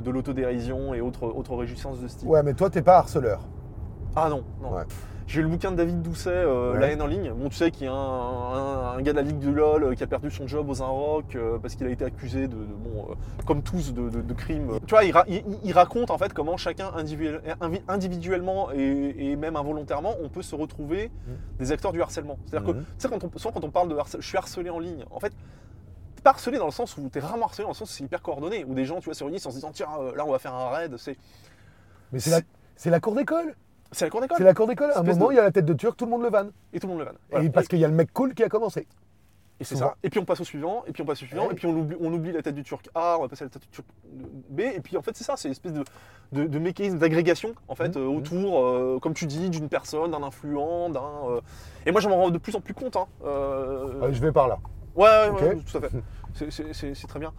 de 0.00 0.10
l'autodérision 0.10 0.94
et 0.94 1.00
autres, 1.00 1.24
autres 1.26 1.54
réjouissances 1.54 2.00
de 2.00 2.08
style. 2.08 2.28
Ouais, 2.28 2.42
mais 2.42 2.54
toi, 2.54 2.70
t'es 2.70 2.82
pas 2.82 2.96
harceleur. 2.98 3.40
Ah 4.16 4.28
non, 4.28 4.42
non. 4.62 4.70
J'ai 5.26 5.38
lu 5.40 5.44
le 5.44 5.48
bouquin 5.52 5.70
de 5.70 5.76
David 5.76 6.02
Doucet, 6.02 6.28
euh, 6.30 6.74
Ouais. 6.74 6.80
La 6.80 6.88
haine 6.88 7.00
en 7.00 7.06
ligne. 7.06 7.32
Bon, 7.32 7.48
tu 7.48 7.56
sais 7.56 7.70
qu'il 7.70 7.84
y 7.86 7.88
a 7.88 7.92
un, 7.92 7.96
un- 8.54 8.98
un 8.98 9.02
gars 9.02 9.12
de 9.12 9.16
la 9.16 9.22
Ligue 9.22 9.38
du 9.38 9.52
LOL 9.52 9.82
euh, 9.84 9.94
qui 9.94 10.02
a 10.02 10.06
perdu 10.06 10.30
son 10.30 10.46
job 10.46 10.68
aux 10.68 10.82
Inrock 10.82 11.34
euh, 11.34 11.58
parce 11.58 11.74
qu'il 11.76 11.86
a 11.86 11.90
été 11.90 12.04
accusé 12.04 12.42
de, 12.46 12.54
de- 12.56 12.64
bon, 12.64 13.06
euh, 13.10 13.14
comme 13.46 13.62
tous, 13.62 13.94
de, 13.94 14.10
de- 14.10 14.20
de 14.20 14.34
crimes. 14.34 14.78
Tu 14.86 14.90
vois, 14.94 15.04
il, 15.04 15.12
ra- 15.12 15.24
il- 15.26 15.42
il 15.64 15.72
raconte 15.72 16.10
en 16.10 16.18
fait 16.18 16.32
comment 16.34 16.58
chacun 16.58 16.90
individuel- 16.94 17.40
individuellement 17.88 18.70
et, 18.72 19.14
et 19.32 19.36
même 19.36 19.56
involontairement, 19.56 20.14
on 20.22 20.28
peut 20.28 20.42
se 20.42 20.54
retrouver 20.54 21.08
Mm. 21.26 21.32
des 21.58 21.72
acteurs 21.72 21.92
du 21.92 22.02
harcèlement. 22.02 22.38
C'est-à-dire 22.44 22.68
que, 22.72 22.76
Mhm. 22.76 22.84
tu 22.84 22.90
sais, 22.98 23.08
quand 23.08 23.24
on, 23.24 23.38
souvent 23.38 23.52
quand 23.52 23.64
on 23.64 23.70
parle 23.70 23.88
de 23.88 23.96
harcèlement, 23.96 24.20
je 24.22 24.28
suis 24.28 24.36
harcelé 24.38 24.68
en 24.68 24.78
ligne. 24.78 25.04
En 25.10 25.20
fait, 25.20 25.32
pas 26.22 26.30
harcelé 26.30 26.58
dans 26.58 26.64
le 26.66 26.70
sens 26.70 26.96
où 26.98 27.08
t'es 27.08 27.20
rarement 27.20 27.46
harcelé 27.46 27.64
dans 27.64 27.70
le 27.70 27.74
sens 27.74 27.90
où 27.90 27.92
c'est 27.92 28.04
hyper 28.04 28.20
coordonné. 28.22 28.64
Où 28.64 28.74
des 28.74 28.84
gens, 28.84 28.98
tu 28.98 29.06
vois, 29.06 29.14
se 29.14 29.24
réunissent 29.24 29.46
en 29.46 29.50
se 29.50 29.56
disant 29.56 29.70
tiens, 29.72 29.88
là 30.16 30.24
on 30.26 30.30
va 30.32 30.38
faire 30.38 30.54
un 30.54 30.68
raid. 30.70 30.96
C'est 30.98 31.16
Mais 32.12 32.18
c'est 32.18 32.30
la, 32.30 32.40
c'est 32.76 32.90
la 32.90 33.00
cour 33.00 33.14
d'école. 33.14 33.54
C'est 33.94 34.04
la 34.06 34.10
cour 34.10 34.20
d'école. 34.20 34.36
C'est 34.38 34.44
la 34.44 34.54
cour 34.54 34.66
d'école. 34.66 34.90
À 34.90 34.98
un 34.98 35.02
Espèce 35.02 35.16
moment, 35.16 35.28
de- 35.28 35.32
il 35.32 35.36
y 35.36 35.40
a 35.40 35.44
la 35.44 35.50
tête 35.52 35.64
de 35.64 35.72
turc, 35.74 35.96
tout 35.96 36.04
le 36.04 36.10
monde 36.10 36.22
le 36.22 36.30
vanne. 36.30 36.50
Et 36.72 36.80
tout 36.80 36.86
le 36.86 36.92
monde 36.94 37.00
le 37.00 37.06
vanne. 37.06 37.44
Et 37.44 37.50
parce 37.50 37.68
qu'il 37.68 37.78
y 37.78 37.84
a 37.84 37.88
le 37.88 37.94
mec 37.94 38.12
cool 38.12 38.34
qui 38.34 38.42
a 38.42 38.48
commencé. 38.48 38.86
Et 39.60 39.64
c'est 39.64 39.76
Souvent. 39.76 39.90
ça. 39.90 39.96
Et 40.02 40.10
puis 40.10 40.18
on 40.18 40.24
passe 40.24 40.40
au 40.40 40.44
suivant, 40.44 40.82
et 40.88 40.92
puis 40.92 41.02
on 41.02 41.06
passe 41.06 41.22
au 41.22 41.26
suivant, 41.26 41.46
Ouais. 41.46 41.52
et 41.52 41.54
puis 41.54 41.66
on 41.68 41.78
oublie, 41.78 41.96
on 42.00 42.12
oublie 42.12 42.32
la 42.32 42.42
tête 42.42 42.56
du 42.56 42.64
turc 42.64 42.90
A, 42.92 43.16
on 43.18 43.22
va 43.22 43.28
passer 43.28 43.44
à 43.44 43.46
la 43.46 43.50
tête 43.50 43.62
du 43.62 43.68
turc 43.68 43.86
B, 44.50 44.60
et 44.62 44.80
puis 44.80 44.96
en 44.96 45.02
fait 45.02 45.16
c'est 45.16 45.22
ça, 45.22 45.34
c'est 45.36 45.46
une 45.46 45.52
espèce 45.52 45.72
de, 45.72 45.84
de, 46.32 46.46
de 46.48 46.58
mécanisme 46.58 46.98
d'agrégation 46.98 47.54
en 47.68 47.76
fait 47.76 47.94
Mhm. 47.96 48.02
euh, 48.02 48.06
autour, 48.08 48.58
euh, 48.66 48.98
comme 49.00 49.14
tu 49.14 49.26
dis, 49.26 49.50
d'une 49.50 49.68
personne, 49.68 50.10
d'un 50.10 50.24
influent, 50.24 50.88
d'un. 50.90 51.00
euh, 51.28 51.40
Et 51.86 51.92
moi 51.92 52.00
je 52.00 52.08
m'en 52.08 52.16
rends 52.16 52.30
de 52.30 52.38
plus 52.38 52.56
en 52.56 52.60
plus 52.60 52.74
compte. 52.74 52.96
hein. 52.96 53.06
Euh, 53.24 54.02
Allez, 54.02 54.14
je 54.14 54.20
vais 54.20 54.32
par 54.32 54.48
là. 54.48 54.58
Ouais, 54.96 55.04
ouais, 55.04 55.28
Ok. 55.30 55.40
ouais, 55.40 55.56
tout 55.70 55.78
à 55.78 55.80
fait. 55.82 55.90
C'est- 56.34 56.50
C'est 56.50 56.72
c'est- 56.74 56.94
c'est 56.94 57.06
très 57.06 57.20
bien. 57.20 57.32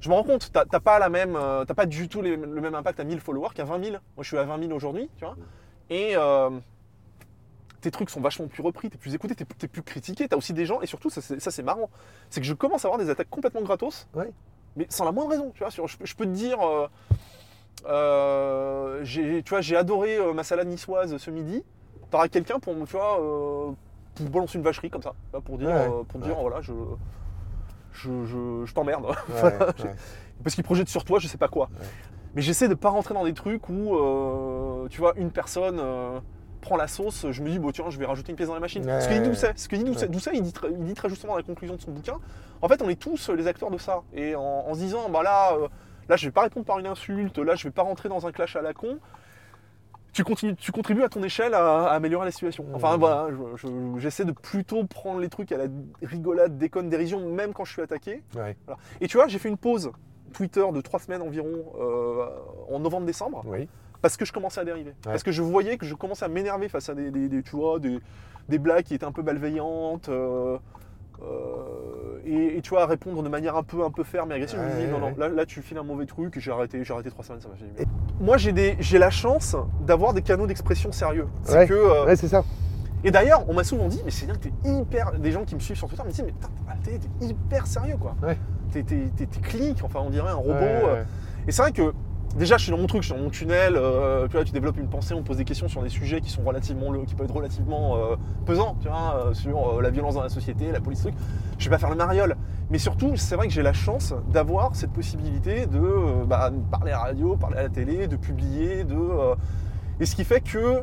Je 0.00 0.08
me 0.08 0.14
rends 0.14 0.24
compte, 0.24 0.50
t'as 0.50 0.64
t'as 0.64 0.80
pas 0.80 0.98
la 0.98 1.10
même, 1.10 1.36
euh, 1.36 1.66
t'as 1.66 1.74
pas 1.74 1.84
du 1.84 2.08
tout 2.08 2.22
les- 2.22 2.36
le 2.36 2.60
même 2.62 2.74
impact 2.74 3.00
à 3.00 3.04
1000 3.04 3.20
followers 3.20 3.50
qu'à 3.54 3.64
20 3.64 3.78
000. 3.84 3.90
Moi, 3.92 4.00
je 4.22 4.28
suis 4.28 4.38
à 4.38 4.44
20 4.44 4.58
000 4.58 4.72
aujourd'hui, 4.72 5.10
tu 5.18 5.26
vois. 5.26 5.36
Et 5.90 6.12
euh, 6.16 6.50
tes 7.80 7.90
trucs 7.90 8.10
sont 8.10 8.20
vachement 8.20 8.46
plus 8.46 8.62
repris, 8.62 8.88
t'es 8.90 8.98
plus 8.98 9.14
écouté, 9.14 9.34
t'es 9.34 9.68
plus 9.68 9.82
critiqué. 9.82 10.28
T'as 10.28 10.36
aussi 10.36 10.52
des 10.52 10.64
gens, 10.66 10.80
et 10.80 10.86
surtout, 10.86 11.10
ça 11.10 11.20
c'est 11.50 11.62
marrant, 11.62 11.90
c'est 12.30 12.40
que 12.40 12.46
je 12.46 12.54
commence 12.54 12.84
à 12.84 12.88
avoir 12.88 12.98
des 13.02 13.10
attaques 13.10 13.30
complètement 13.30 13.62
gratos, 13.62 14.06
Ouais. 14.14 14.30
mais 14.76 14.86
sans 14.88 15.04
la 15.04 15.12
moindre 15.12 15.30
raison. 15.30 15.50
Tu 15.54 15.60
vois, 15.60 15.70
sur- 15.70 15.86
je, 15.88 15.96
peux- 15.98 16.06
je 16.06 16.14
peux 16.14 16.26
te 16.26 16.30
dire, 16.30 16.58
euh, 16.60 16.86
euh, 17.86 19.00
j'ai- 19.02 19.42
tu 19.42 19.50
vois, 19.50 19.60
j'ai 19.60 19.76
adoré 19.76 20.18
ma 20.34 20.44
salade 20.44 20.68
niçoise 20.68 21.16
ce 21.16 21.30
midi. 21.30 21.64
T'auras 22.10 22.28
quelqu'un 22.28 22.58
pour, 22.58 22.74
me- 22.74 22.84
tu 22.86 22.92
vois, 22.96 23.16
pour 24.14 24.28
balancer 24.28 24.58
une 24.58 24.64
vacherie 24.64 24.90
comme 24.90 25.02
ça, 25.02 25.14
pour 25.44 25.58
dire, 25.58 25.68
Ouais, 25.70 25.88
pour 26.08 26.20
ouais. 26.20 26.26
dire, 26.26 26.36
voilà, 26.36 26.60
je, 26.60 26.72
je, 27.92 28.24
je, 28.26 28.62
je 28.66 28.74
t'emmerde. 28.74 29.04
Ouais, 29.06 29.14
Voilà, 29.28 29.58
ouais. 29.84 29.94
parce 30.42 30.54
qu'il 30.54 30.64
projette 30.64 30.88
sur 30.88 31.04
toi 31.04 31.18
je 31.18 31.26
sais 31.28 31.38
pas 31.38 31.48
quoi. 31.48 31.66
Ouais. 31.80 31.86
Mais 32.34 32.42
j'essaie 32.42 32.68
de 32.68 32.74
pas 32.74 32.90
rentrer 32.90 33.14
dans 33.14 33.24
des 33.24 33.34
trucs 33.34 33.68
où, 33.68 33.96
euh, 33.96 34.59
tu 34.88 35.00
vois, 35.00 35.12
une 35.16 35.30
personne 35.30 35.78
euh, 35.80 36.18
prend 36.60 36.76
la 36.76 36.86
sauce, 36.88 37.26
je 37.30 37.42
me 37.42 37.48
dis, 37.50 37.58
bon 37.58 37.70
tiens, 37.72 37.90
je 37.90 37.98
vais 37.98 38.06
rajouter 38.06 38.30
une 38.30 38.36
pièce 38.36 38.48
dans 38.48 38.54
la 38.54 38.60
machine. 38.60 38.84
Ouais. 38.84 39.00
Ce 39.00 39.08
que 39.08 39.14
dit 39.14 39.28
Doucet, 39.28 39.52
ce 39.56 39.68
que 39.68 39.76
dit 39.76 39.84
Doucet, 39.84 40.02
Ouais. 40.06 40.08
Doucet, 40.08 40.30
il 40.34 40.42
dit, 40.42 40.52
très, 40.52 40.70
il 40.70 40.84
dit 40.84 40.94
très 40.94 41.08
justement 41.08 41.32
dans 41.32 41.38
la 41.38 41.42
conclusion 41.44 41.76
de 41.76 41.80
son 41.80 41.90
bouquin, 41.90 42.16
en 42.62 42.68
fait, 42.68 42.82
on 42.82 42.88
est 42.88 43.00
tous 43.00 43.28
les 43.30 43.46
acteurs 43.46 43.70
de 43.70 43.78
ça. 43.78 44.02
Et 44.14 44.34
en, 44.34 44.42
en 44.42 44.74
se 44.74 44.78
disant, 44.80 45.08
bah 45.08 45.22
là, 45.22 45.54
euh, 45.54 45.68
là, 46.08 46.16
je 46.16 46.26
vais 46.26 46.32
pas 46.32 46.42
répondre 46.42 46.66
par 46.66 46.78
une 46.78 46.86
insulte, 46.86 47.38
là, 47.38 47.54
je 47.54 47.64
vais 47.64 47.70
pas 47.72 47.82
rentrer 47.82 48.08
dans 48.08 48.26
un 48.26 48.32
clash 48.32 48.56
à 48.56 48.62
la 48.62 48.74
con. 48.74 48.98
Tu, 50.12 50.24
continues, 50.24 50.56
tu 50.56 50.72
contribues 50.72 51.04
à 51.04 51.08
ton 51.08 51.22
échelle 51.22 51.54
à, 51.54 51.84
à 51.84 51.94
améliorer 51.94 52.24
la 52.24 52.32
situation. 52.32 52.64
Enfin 52.74 52.96
voilà, 52.96 53.28
je- 53.30 53.56
je- 53.68 53.98
j'essaie 54.00 54.24
de 54.24 54.32
plutôt 54.32 54.82
prendre 54.84 55.20
les 55.20 55.28
trucs 55.28 55.52
à 55.52 55.56
la 55.56 55.66
rigolade, 56.02 56.58
déconne, 56.58 56.88
dérision, 56.88 57.20
même 57.28 57.52
quand 57.52 57.64
je 57.64 57.72
suis 57.72 57.80
attaqué. 57.82 58.22
Et 59.00 59.06
tu 59.06 59.16
vois, 59.16 59.28
j'ai 59.28 59.38
fait 59.38 59.48
une 59.48 59.56
pause 59.56 59.92
Twitter 60.32 60.64
de 60.72 60.80
trois 60.80 60.98
semaines 60.98 61.22
environ 61.22 61.48
euh, 61.80 62.26
en 62.72 62.80
novembre-décembre 62.80 63.42
Oui. 63.46 63.68
Parce 64.02 64.16
que 64.16 64.24
je 64.24 64.32
commençais 64.32 64.60
à 64.60 64.64
dériver. 64.64 64.94
Parce 65.02 65.22
que 65.22 65.32
je 65.32 65.42
voyais 65.42 65.76
que 65.76 65.86
je 65.86 65.94
commençais 65.94 66.24
à 66.24 66.28
m'énerver 66.28 66.68
face 66.68 66.88
à 66.88 66.94
des, 66.94 67.10
des- 67.10 67.28
des- 67.28 67.42
tu 67.42 67.56
vois, 67.56 67.78
des, 67.78 67.98
des 68.48 68.58
blagues 68.58 68.84
qui 68.84 68.94
étaient 68.94 69.04
un 69.06 69.12
peu 69.12 69.22
malveillantes. 69.22 70.08
euh, 70.08 70.58
euh, 71.22 72.18
et, 72.24 72.56
et 72.58 72.60
tu 72.62 72.70
vois, 72.70 72.82
à 72.82 72.86
répondre 72.86 73.22
de 73.22 73.28
manière 73.28 73.56
un 73.56 73.62
peu, 73.62 73.84
un 73.84 73.90
peu 73.90 74.04
ferme 74.04 74.32
et 74.32 74.34
agressive. 74.36 74.58
je 74.58 74.76
me 74.76 74.86
dis, 74.86 74.90
non, 74.90 74.98
non, 74.98 75.14
là, 75.18 75.28
là, 75.28 75.44
tu 75.46 75.60
files 75.62 75.76
un 75.78 75.82
mauvais 75.82 76.06
truc. 76.06 76.36
et 76.36 76.40
J'ai 76.40 76.50
arrêté, 76.50 76.82
j'ai 76.84 76.92
arrêté 76.94 77.10
trois 77.10 77.24
semaines, 77.24 77.40
ça 77.40 77.48
m'a 77.48 77.56
fait 77.56 77.64
du 77.66 77.72
bien. 77.72 77.84
Moi, 78.20 78.36
j'ai 78.38 78.52
des- 78.52 78.76
j'ai 78.80 78.98
la 78.98 79.10
chance 79.10 79.56
d'avoir 79.86 80.12
des 80.14 80.22
canaux 80.22 80.46
d'expression 80.46 80.92
sérieux. 80.92 81.26
C'est 81.42 81.56
Ouais. 81.58 81.66
que. 81.66 81.74
euh, 81.74 82.06
Ouais, 82.06 82.16
c'est 82.16 82.28
ça. 82.28 82.42
et 83.04 83.10
d'ailleurs, 83.10 83.44
on 83.48 83.54
m'a 83.54 83.64
souvent 83.64 83.88
dit, 83.88 84.00
mais 84.04 84.10
c'est 84.10 84.26
bien 84.26 84.34
que 84.34 84.40
t'es 84.48 84.52
hyper. 84.64 85.12
Des 85.18 85.32
gens 85.32 85.44
qui 85.44 85.54
me 85.54 85.60
suivent 85.60 85.76
sur 85.76 85.88
Twitter 85.88 86.02
me 86.04 86.10
disent, 86.10 86.24
mais 86.24 86.32
putain, 86.32 86.48
t'es 86.84 86.98
t'es 86.98 87.26
hyper 87.26 87.66
sérieux 87.66 87.96
quoi. 88.00 88.14
Ouais. 88.22 88.38
T'es 88.72 88.84
clinique, 89.42 89.80
enfin 89.84 90.00
on 90.02 90.10
dirait 90.10 90.30
un 90.30 90.34
robot. 90.34 90.54
Et 91.48 91.52
c'est 91.52 91.62
vrai 91.62 91.72
que 91.72 91.92
déjà, 92.36 92.56
je 92.56 92.64
suis 92.64 92.70
dans 92.70 92.78
mon 92.78 92.86
truc, 92.86 93.02
je 93.02 93.08
suis 93.08 93.16
dans 93.16 93.22
mon 93.22 93.30
tunnel. 93.30 93.76
euh, 93.76 94.28
tu 94.28 94.52
développes 94.52 94.78
une 94.78 94.88
pensée, 94.88 95.14
on 95.14 95.22
pose 95.22 95.36
des 95.36 95.44
questions 95.44 95.68
sur 95.68 95.82
des 95.82 95.88
sujets 95.88 96.20
qui 96.20 96.30
sont 96.30 96.42
relativement, 96.42 96.92
qui 97.04 97.14
peuvent 97.14 97.26
être 97.26 97.34
relativement 97.34 97.96
euh, 97.96 98.16
pesants, 98.46 98.76
tu 98.80 98.88
vois, 98.88 99.26
euh, 99.26 99.34
sur 99.34 99.80
la 99.80 99.90
violence 99.90 100.14
dans 100.14 100.22
la 100.22 100.28
société, 100.28 100.70
la 100.72 100.80
police, 100.80 101.00
truc. 101.00 101.14
Je 101.58 101.64
vais 101.64 101.70
pas 101.70 101.78
faire 101.78 101.90
le 101.90 101.96
mariole. 101.96 102.36
Mais 102.70 102.78
surtout, 102.78 103.16
c'est 103.16 103.34
vrai 103.34 103.48
que 103.48 103.52
j'ai 103.52 103.62
la 103.62 103.72
chance 103.72 104.14
d'avoir 104.28 104.76
cette 104.76 104.92
possibilité 104.92 105.66
de 105.66 106.24
bah, 106.24 106.50
parler 106.70 106.92
à 106.92 106.96
la 106.96 107.02
radio, 107.02 107.36
parler 107.36 107.58
à 107.58 107.62
la 107.62 107.68
télé, 107.68 108.06
de 108.06 108.16
publier, 108.16 108.84
de. 108.84 108.96
et 109.98 110.06
ce 110.06 110.14
qui 110.14 110.24
fait 110.24 110.40
que. 110.40 110.82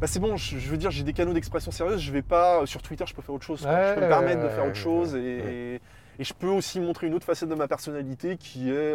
Bah 0.00 0.06
c'est 0.06 0.20
bon, 0.20 0.36
je, 0.36 0.56
veux 0.70 0.76
dire, 0.76 0.92
j'ai 0.92 1.02
des 1.02 1.12
canaux 1.12 1.32
d'expression 1.32 1.72
sérieuse, 1.72 2.00
je 2.00 2.12
vais 2.12 2.22
pas. 2.22 2.64
Sur 2.66 2.82
Twitter, 2.82 3.04
je 3.06 3.14
peux 3.14 3.20
faire 3.20 3.34
autre 3.34 3.44
chose. 3.44 3.62
je 3.62 3.94
peux 3.94 4.00
me 4.00 4.08
permettre 4.08 4.42
de 4.44 4.48
faire 4.48 4.64
autre 4.64 4.76
chose 4.76 5.16
et 5.16 5.80
je 6.20 6.32
peux 6.32 6.48
aussi 6.48 6.80
montrer 6.80 7.06
une 7.06 7.14
autre 7.14 7.26
facette 7.26 7.48
de 7.48 7.54
ma 7.54 7.68
personnalité 7.68 8.36
qui 8.36 8.70
est. 8.70 8.94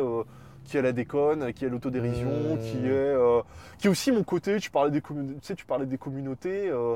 euh, 0.63 0.69
qui 0.69 0.78
est 0.78 0.82
la 0.82 0.91
déconne, 0.91 1.54
qui 1.54 1.65
est 1.65 1.69
l'autodérision, 1.69 2.30
Mmh. 2.30 2.60
qui 2.60 2.78
est 2.86 2.89
euh, 2.91 3.41
qui 3.78 3.88
est 3.88 3.89
aussi 3.89 4.12
mon 4.12 4.23
côté. 4.23 4.58
Tu 4.60 4.71
parlais 4.71 4.91
des 4.91 5.02
communautés, 5.02 5.39
tu 5.39 5.45
sais, 5.47 5.56
tu 5.56 5.65
parlais 5.65 5.86
des 5.86 5.97
communautés. 5.97 6.69
euh, 6.69 6.95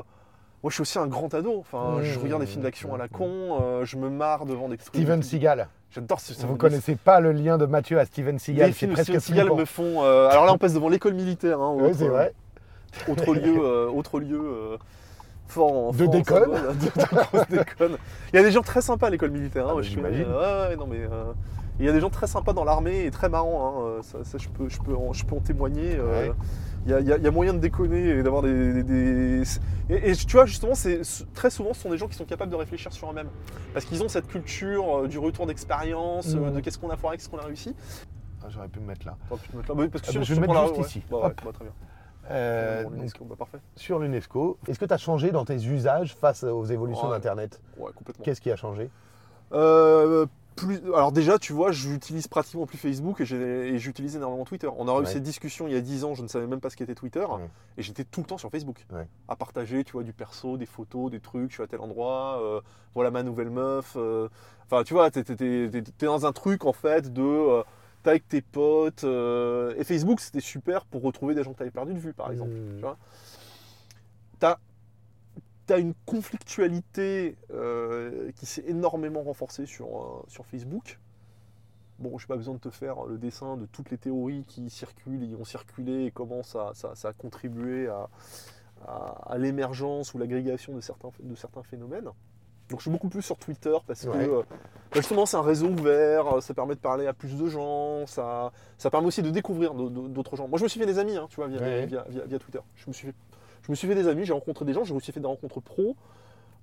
moi, 0.62 0.70
je 0.70 0.74
suis 0.74 0.82
aussi 0.82 0.98
un 0.98 1.06
grand 1.06 1.32
ado. 1.34 1.56
Enfin, 1.58 1.98
Mmh. 1.98 2.02
je 2.02 2.18
regarde 2.18 2.40
des 2.42 2.46
films 2.48 2.62
d'action 2.62 2.94
à 2.94 2.98
la 2.98 3.08
con. 3.08 3.58
euh, 3.62 3.84
je 3.84 3.96
me 3.96 4.10
marre 4.10 4.44
devant 4.46 4.68
des 4.68 4.76
trucs. 4.76 4.88
Steven 4.94 5.22
Seagal. 5.22 5.68
J'adore 5.90 6.20
ce. 6.20 6.34
Vous 6.46 6.56
connaissez 6.56 6.96
pas 6.96 7.20
le 7.20 7.32
lien 7.32 7.56
de 7.58 7.64
Mathieu 7.66 7.98
à 7.98 8.04
Steven 8.04 8.38
Seagal, 8.38 8.66
Les 8.66 8.72
c'est 8.72 8.78
films 8.80 8.90
de 8.90 8.94
presque 8.96 9.20
Steven 9.20 9.20
Seagal 9.20 9.56
me 9.56 9.64
font. 9.64 10.02
euh, 10.04 10.28
alors 10.28 10.44
là, 10.46 10.52
on 10.52 10.58
passe 10.58 10.74
devant 10.74 10.88
l'école 10.88 11.14
militaire. 11.14 11.60
Hein, 11.60 11.76
c'est 11.94 12.08
vrai. 12.08 12.34
autre 13.08 13.34
lieu, 13.34 13.58
euh, 13.62 13.88
autre 13.88 14.18
lieu 14.20 14.40
euh, 14.42 14.76
fort 15.46 15.72
en 15.72 15.92
De 15.92 15.96
fort 15.98 16.08
en 16.08 16.10
déconne. 16.10 16.42
symbole, 16.54 16.76
de, 16.78 17.00
de 17.00 17.16
grosse 17.16 17.48
déconne. 17.48 17.96
Il 18.32 18.36
y 18.36 18.38
a 18.38 18.42
des 18.42 18.50
gens 18.50 18.60
très 18.62 18.82
sympas 18.82 19.06
à 19.06 19.10
l'école 19.10 19.30
militaire. 19.30 19.64
hein, 19.66 19.68
Ah, 19.70 19.74
moi, 19.74 19.82
je 19.82 19.88
fais- 19.88 19.94
j'imagine. 19.94 20.26
ouais, 20.26 20.68
ouais, 20.68 20.76
non 20.76 20.86
mais. 20.86 20.98
euh, 21.00 21.32
il 21.78 21.86
y 21.86 21.88
a 21.88 21.92
des 21.92 22.00
gens 22.00 22.10
très 22.10 22.26
sympas 22.26 22.52
dans 22.52 22.64
l'armée 22.64 23.04
et 23.04 23.10
très 23.10 23.28
marrants. 23.28 23.76
hein, 23.78 23.80
euh, 23.82 24.02
ça, 24.02 24.18
ça, 24.24 24.38
je, 24.38 24.48
peux, 24.48 24.68
je, 24.68 24.78
peux 24.80 24.94
en, 24.94 25.12
je 25.12 25.24
peux 25.24 25.34
en 25.36 25.40
témoigner. 25.40 25.96
euh, 25.96 26.28
Ouais. 26.28 26.34
Il 26.86 26.92
y, 26.92 26.94
a, 26.94 27.00
il 27.18 27.26
y 27.26 27.30
moyen 27.30 27.52
de 27.52 27.58
déconner 27.58 28.08
et 28.08 28.22
d'avoir 28.22 28.40
des. 28.40 28.72
des- 28.82 28.82
des- 28.82 29.42
Et, 29.90 30.10
et 30.10 30.14
tu 30.16 30.32
vois, 30.36 30.46
justement, 30.46 30.74
c'est 30.74 31.02
très 31.34 31.50
souvent, 31.50 31.74
ce 31.74 31.82
sont 31.82 31.90
des 31.90 31.98
gens 31.98 32.06
qui 32.08 32.16
sont 32.16 32.24
capables 32.24 32.50
de 32.50 32.56
réfléchir 32.56 32.92
sur 32.92 33.10
eux-mêmes. 33.10 33.28
Parce 33.74 33.84
qu'ils 33.84 34.02
ont 34.02 34.08
cette 34.08 34.26
culture 34.28 35.00
euh, 35.00 35.08
du 35.08 35.18
retour 35.18 35.44
d'expérience, 35.46 36.28
de 36.34 36.60
qu'est-ce 36.60 36.78
qu'on 36.78 36.88
a 36.90 36.96
foiré, 36.96 37.16
qu'est-ce 37.18 37.28
qu'on 37.28 37.38
a 37.38 37.44
réussi. 37.44 37.74
Ah, 38.42 38.46
J'aurais 38.48 38.68
pu 38.68 38.80
me 38.80 38.86
mettre 38.86 39.04
là. 39.06 39.16
Mettre. 39.54 39.74
Bah 39.74 39.82
oui, 39.82 39.88
parce 39.88 40.02
que 40.02 40.10
Ah, 40.10 40.18
bah, 40.18 40.24
je 40.24 40.34
vais 40.34 40.46
prends 40.46 40.62
mettre 40.62 40.76
juste 40.76 40.88
ici. 40.88 41.02
Bah, 41.10 41.16
ouais, 41.18 41.34
bah, 41.44 41.50
très 41.52 41.64
bien. 41.64 41.74
Euh, 42.30 42.84
donc, 42.84 43.36
parfait. 43.36 43.58
sur 43.74 43.98
l'UNESCO, 43.98 44.58
est-ce 44.68 44.78
que 44.78 44.84
tu 44.84 44.94
as 44.94 44.98
changé 44.98 45.30
dans 45.30 45.44
tes 45.44 45.56
usages 45.56 46.14
face 46.14 46.44
aux 46.44 46.64
évolutions 46.64 47.08
Ouais. 47.08 47.14
d'Internet? 47.16 47.60
Ouais, 47.76 47.90
complètement. 47.94 48.24
Qu'est-ce 48.24 48.40
qui 48.40 48.50
a 48.50 48.56
changé? 48.56 48.88
Euh, 49.52 50.26
plus, 50.66 50.76
alors 50.94 51.12
déjà, 51.12 51.38
tu 51.38 51.52
vois, 51.52 51.72
j'utilise 51.72 52.26
pratiquement 52.28 52.66
plus 52.66 52.78
Facebook 52.78 53.20
et 53.20 53.78
j'utilise 53.78 54.16
énormément 54.16 54.44
Twitter. 54.44 54.68
On 54.76 54.88
a 54.88 55.00
eu 55.02 55.06
cette 55.06 55.22
discussion 55.22 55.66
il 55.68 55.74
y 55.74 55.76
a 55.76 55.80
10 55.80 56.04
ans, 56.04 56.14
je 56.14 56.22
ne 56.22 56.28
savais 56.28 56.46
même 56.46 56.60
pas 56.60 56.70
ce 56.70 56.76
qu'était 56.76 56.94
Twitter, 56.94 57.24
Ouais. 57.24 57.48
et 57.76 57.82
j'étais 57.82 58.04
tout 58.04 58.20
le 58.20 58.26
temps 58.26 58.38
sur 58.38 58.50
Facebook, 58.50 58.84
Ouais. 58.92 59.06
à 59.28 59.36
partager, 59.36 59.84
tu 59.84 59.92
vois, 59.92 60.02
du 60.02 60.12
perso, 60.12 60.56
des 60.56 60.66
photos, 60.66 61.10
des 61.10 61.20
trucs, 61.20 61.50
je 61.50 61.54
suis 61.54 61.62
à 61.62 61.66
tel 61.66 61.80
endroit, 61.80 62.40
euh, 62.42 62.60
voilà 62.94 63.10
ma 63.10 63.22
nouvelle 63.22 63.50
meuf. 63.50 63.94
euh, 63.96 64.28
Enfin, 64.70 64.84
tu 64.84 64.92
vois, 64.94 65.10
t'es 65.10 65.22
dans 66.00 66.26
un 66.26 66.32
truc 66.32 66.66
en 66.66 66.74
fait 66.74 67.10
de... 67.12 67.22
euh, 67.22 67.62
t'es 68.02 68.10
avec 68.10 68.28
tes 68.28 68.42
potes. 68.42 69.04
euh, 69.04 69.74
et 69.78 69.84
Facebook, 69.84 70.20
c'était 70.20 70.40
super 70.40 70.84
pour 70.84 71.00
retrouver 71.02 71.34
des 71.34 71.42
gens 71.42 71.52
que 71.54 71.58
t'avais 71.58 71.70
perdu 71.70 71.94
de 71.94 71.98
vue, 71.98 72.12
par 72.12 72.30
exemple. 72.30 72.50
Mm. 72.50 72.74
Tu 72.76 72.80
vois 72.82 72.98
T'as 74.38 74.58
as 75.72 75.78
une 75.78 75.94
conflictualité 76.06 77.36
euh, 77.52 78.30
qui 78.32 78.46
s'est 78.46 78.64
énormément 78.66 79.22
renforcée 79.22 79.66
sur, 79.66 79.86
euh, 79.86 80.24
sur 80.28 80.46
Facebook. 80.46 80.98
Bon, 81.98 82.16
j'ai 82.18 82.26
pas 82.28 82.36
besoin 82.36 82.54
de 82.54 82.60
te 82.60 82.70
faire 82.70 83.04
le 83.06 83.18
dessin 83.18 83.56
de 83.56 83.66
toutes 83.66 83.90
les 83.90 83.98
théories 83.98 84.44
qui 84.46 84.70
circulent, 84.70 85.24
y 85.24 85.34
ont 85.34 85.44
circulé 85.44 86.04
et 86.04 86.10
comment 86.12 86.42
ça, 86.44 86.70
ça- 86.74 86.94
ça 86.94 87.08
a 87.08 87.12
contribué 87.12 87.88
à, 87.88 88.08
à- 88.86 89.32
à 89.32 89.38
l'émergence 89.38 90.14
ou 90.14 90.18
l'agrégation 90.18 90.74
de 90.74 90.80
certains, 90.80 91.10
de 91.20 91.34
certains 91.34 91.62
phénomènes. 91.64 92.08
Donc 92.70 92.80
je 92.80 92.82
suis 92.82 92.90
beaucoup 92.90 93.08
plus 93.08 93.22
sur 93.22 93.38
Twitter 93.38 93.74
parce 93.86 94.04
que 94.04 94.10
Ouais. 94.10 94.28
euh, 94.28 94.42
bah, 94.50 94.56
justement 94.96 95.24
c'est 95.26 95.38
un 95.38 95.42
réseau 95.42 95.68
ouvert, 95.70 96.42
ça 96.42 96.52
permet 96.52 96.74
de 96.74 96.80
parler 96.80 97.06
à 97.06 97.14
plus 97.14 97.34
de 97.36 97.46
gens, 97.48 98.06
ça, 98.06 98.52
ça 98.76 98.90
permet 98.90 99.06
aussi 99.06 99.22
de 99.22 99.30
découvrir 99.30 99.72
d'au- 99.74 99.88
d'au- 99.88 100.06
d'autres 100.06 100.36
gens. 100.36 100.46
Moi 100.48 100.58
je 100.58 100.64
me 100.64 100.68
suis 100.68 100.78
fait 100.78 100.84
des 100.86 100.98
amis, 100.98 101.16
hein, 101.16 101.26
tu 101.30 101.36
vois, 101.36 101.48
via, 101.48 101.60
Ouais. 101.60 101.86
via, 101.86 102.04
via- 102.10 102.26
via 102.26 102.38
Twitter. 102.38 102.60
Je 102.76 102.84
me, 102.88 102.92
suis 102.92 103.08
fait, 103.08 103.14
je 103.68 103.72
me 103.72 103.76
suis 103.76 103.86
fait 103.86 103.94
des 103.94 104.08
amis, 104.08 104.24
j'ai 104.24 104.32
rencontré 104.32 104.64
des 104.64 104.72
gens, 104.72 104.82
j'ai 104.82 104.94
aussi 104.94 105.12
fait 105.12 105.20
des 105.20 105.26
rencontres 105.26 105.60
pro. 105.60 105.94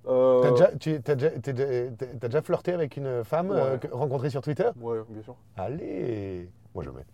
Euh, 0.08 0.42
T'as 0.42 0.50
déjà, 0.50 0.66
tu- 0.78 1.00
t'as 1.02 1.14
déjà- 1.14 1.30
t'es 1.30 1.52
déjà- 1.52 1.90
t'as- 1.96 2.06
t'as 2.06 2.28
déjà 2.28 2.42
flirté 2.42 2.72
avec 2.72 2.96
une 2.96 3.24
femme 3.24 3.50
Ouais. 3.50 3.56
euh, 3.56 3.76
que- 3.78 3.88
rencontrée 3.92 4.30
sur 4.30 4.40
Twitter? 4.42 4.68
Ouais, 4.80 4.98
bien 5.08 5.22
sûr. 5.22 5.34
Allez 5.56 6.48
Moi, 6.74 6.84
je 6.84 6.90
mets. 6.90 7.06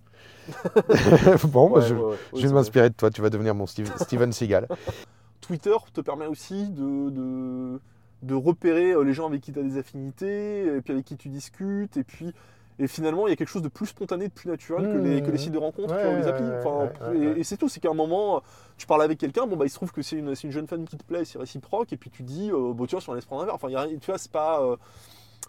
bon, 1.49 1.71
bah, 1.71 1.77
Ouais, 1.79 1.87
je, 1.87 1.95
ouais, 1.95 2.01
ouais, 2.03 2.17
je 2.35 2.41
vais 2.41 2.47
vrai. 2.49 2.55
m'inspirer 2.55 2.91
de 2.91 2.95
toi. 2.95 3.11
Tu 3.11 3.23
vas 3.23 3.31
devenir 3.31 3.55
mon 3.55 3.67
Steve- 3.67 3.93
Steven 3.99 4.33
Seagal. 4.33 4.67
Twitter 5.41 5.75
te 5.93 6.01
permet 6.01 6.27
aussi 6.27 6.69
de, 6.71 7.11
de, 7.11 7.81
de 8.23 8.35
repérer 8.35 8.93
euh, 8.93 9.03
les 9.05 9.13
gens 9.13 9.27
avec 9.27 9.41
qui 9.41 9.53
tu 9.53 9.59
as 9.59 9.63
des 9.63 9.77
affinités, 9.79 10.65
et 10.77 10.81
puis 10.81 10.93
avec 10.93 11.05
qui 11.05 11.17
tu 11.17 11.29
discutes, 11.29 11.97
et 11.97 12.05
puis 12.05 12.33
et 12.79 12.87
finalement 12.89 13.27
il 13.27 13.31
y 13.31 13.33
a 13.33 13.37
quelque 13.37 13.49
chose 13.49 13.63
de 13.63 13.69
plus 13.69 13.87
spontané, 13.87 14.29
de 14.29 14.33
plus 14.33 14.49
naturel 14.49 14.89
que, 14.93 14.99
les, 14.99 15.23
que 15.23 15.31
les 15.31 15.39
sites 15.39 15.53
de 15.53 15.59
rencontres, 15.59 15.95
Ouais, 15.95 16.17
les 16.17 16.27
applis. 16.27 16.45
ouais, 16.45 16.57
Enfin, 16.65 16.91
ouais, 17.11 17.19
ouais, 17.19 17.41
et 17.41 17.45
c'est 17.45 17.57
tout, 17.57 17.69
c'est 17.69 17.81
qu'à 17.81 17.91
un 17.91 17.95
moment, 17.95 18.43
tu 18.77 18.87
parles 18.87 19.03
avec 19.03 19.19
quelqu'un, 19.19 19.47
bon 19.47 19.57
bah 19.57 19.67
il 19.67 19.71
se 19.71 19.75
trouve 19.77 19.93
que 19.93 20.03
c'est 20.03 20.17
une, 20.17 20.35
jeune 20.35 20.67
femme 20.67 20.85
qui 20.87 20.97
te 20.97 21.05
plaît, 21.05 21.25
c'est 21.25 21.39
réciproque, 21.39 21.93
et 21.93 21.97
puis 21.97 22.11
tu 22.11 22.23
dis, 22.23 22.51
euh, 22.51 22.73
bon 22.73 22.87
tu 22.87 22.95
vois, 22.95 23.01
si 23.01 23.09
on 23.11 23.15
laisse 23.15 23.25
prendre 23.27 23.43
un 23.43 23.47
verre, 23.47 23.55
enfin 23.55 23.69
y 23.71 23.77
a 23.77 23.87
tu 23.87 24.07
vois, 24.07 24.19
c'est 24.19 24.33
pas. 24.33 24.63
euh, 24.63 24.77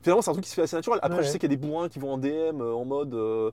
Finalement, 0.02 0.22
c'est 0.22 0.32
un 0.32 0.34
truc 0.34 0.44
qui 0.44 0.50
se 0.50 0.56
fait 0.56 0.64
assez 0.64 0.76
naturel. 0.76 1.00
Après, 1.02 1.24
je 1.24 1.30
sais 1.30 1.40
qu'il 1.40 1.50
y 1.50 1.54
a 1.54 1.56
des 1.56 1.66
bourrins 1.68 1.88
qui 1.88 1.98
vont 2.00 2.12
en 2.14 2.18
DM 2.18 2.60
euh, 2.62 2.74
en 2.74 2.84
mode. 2.84 3.14
euh, 3.14 3.52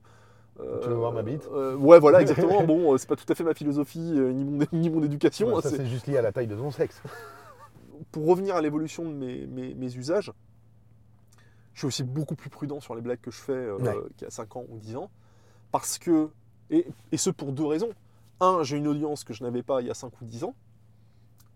Tu 0.81 0.89
veux 0.89 0.95
voir 0.95 1.13
ma 1.13 1.21
bite 1.21 1.47
Ouais, 1.79 1.97
voilà, 1.99 2.19
exactement. 2.21 2.63
bon, 2.63 2.97
c'est 2.97 3.07
pas 3.07 3.15
tout 3.15 3.31
à 3.31 3.35
fait 3.35 3.43
ma 3.45 3.53
philosophie, 3.53 3.99
ni, 3.99 4.43
mon, 4.43 4.65
ni 4.73 4.89
mon 4.89 5.01
éducation. 5.01 5.47
Ouais, 5.47 5.53
hein, 5.55 5.61
ça, 5.61 5.69
c'est- 5.69 5.77
c'est 5.77 5.85
juste 5.85 6.07
lié 6.07 6.17
à 6.17 6.21
la 6.21 6.33
taille 6.33 6.47
de 6.47 6.55
ton 6.55 6.71
sexe. 6.71 7.01
pour 8.11 8.25
revenir 8.27 8.55
à 8.57 8.61
l'évolution 8.61 9.03
de 9.05 9.13
mes, 9.13 9.45
mes- 9.47 9.73
mes 9.75 9.95
usages, 9.95 10.31
je 11.73 11.79
suis 11.79 11.87
aussi 11.87 12.03
beaucoup 12.03 12.35
plus 12.35 12.49
prudent 12.49 12.79
sur 12.79 12.95
les 12.95 13.01
blagues 13.01 13.21
que 13.21 13.31
je 13.31 13.39
fais 13.39 13.51
euh, 13.53 13.77
Ouais. 13.77 13.95
qu'il 14.17 14.25
y 14.25 14.27
a 14.27 14.31
5 14.31 14.55
ans 14.57 14.65
ou 14.69 14.77
10 14.77 14.95
ans. 14.97 15.09
Parce 15.71 15.97
que, 15.97 16.29
et, 16.69 16.85
et 17.11 17.17
ce 17.17 17.29
pour 17.29 17.51
deux 17.53 17.65
raisons. 17.65 17.89
Un, 18.39 18.63
j'ai 18.63 18.77
une 18.77 18.87
audience 18.87 19.23
que 19.23 19.33
je 19.33 19.43
n'avais 19.43 19.61
pas 19.63 19.81
il 19.81 19.87
y 19.87 19.91
a 19.91 19.93
5 19.93 20.11
ou 20.21 20.25
10 20.25 20.43
ans. 20.45 20.55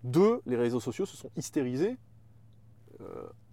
Deux, 0.03 0.41
les 0.45 0.55
réseaux 0.55 0.79
sociaux 0.79 1.05
se 1.05 1.17
sont 1.17 1.29
hystérisés 1.35 1.97
euh, 3.01 3.05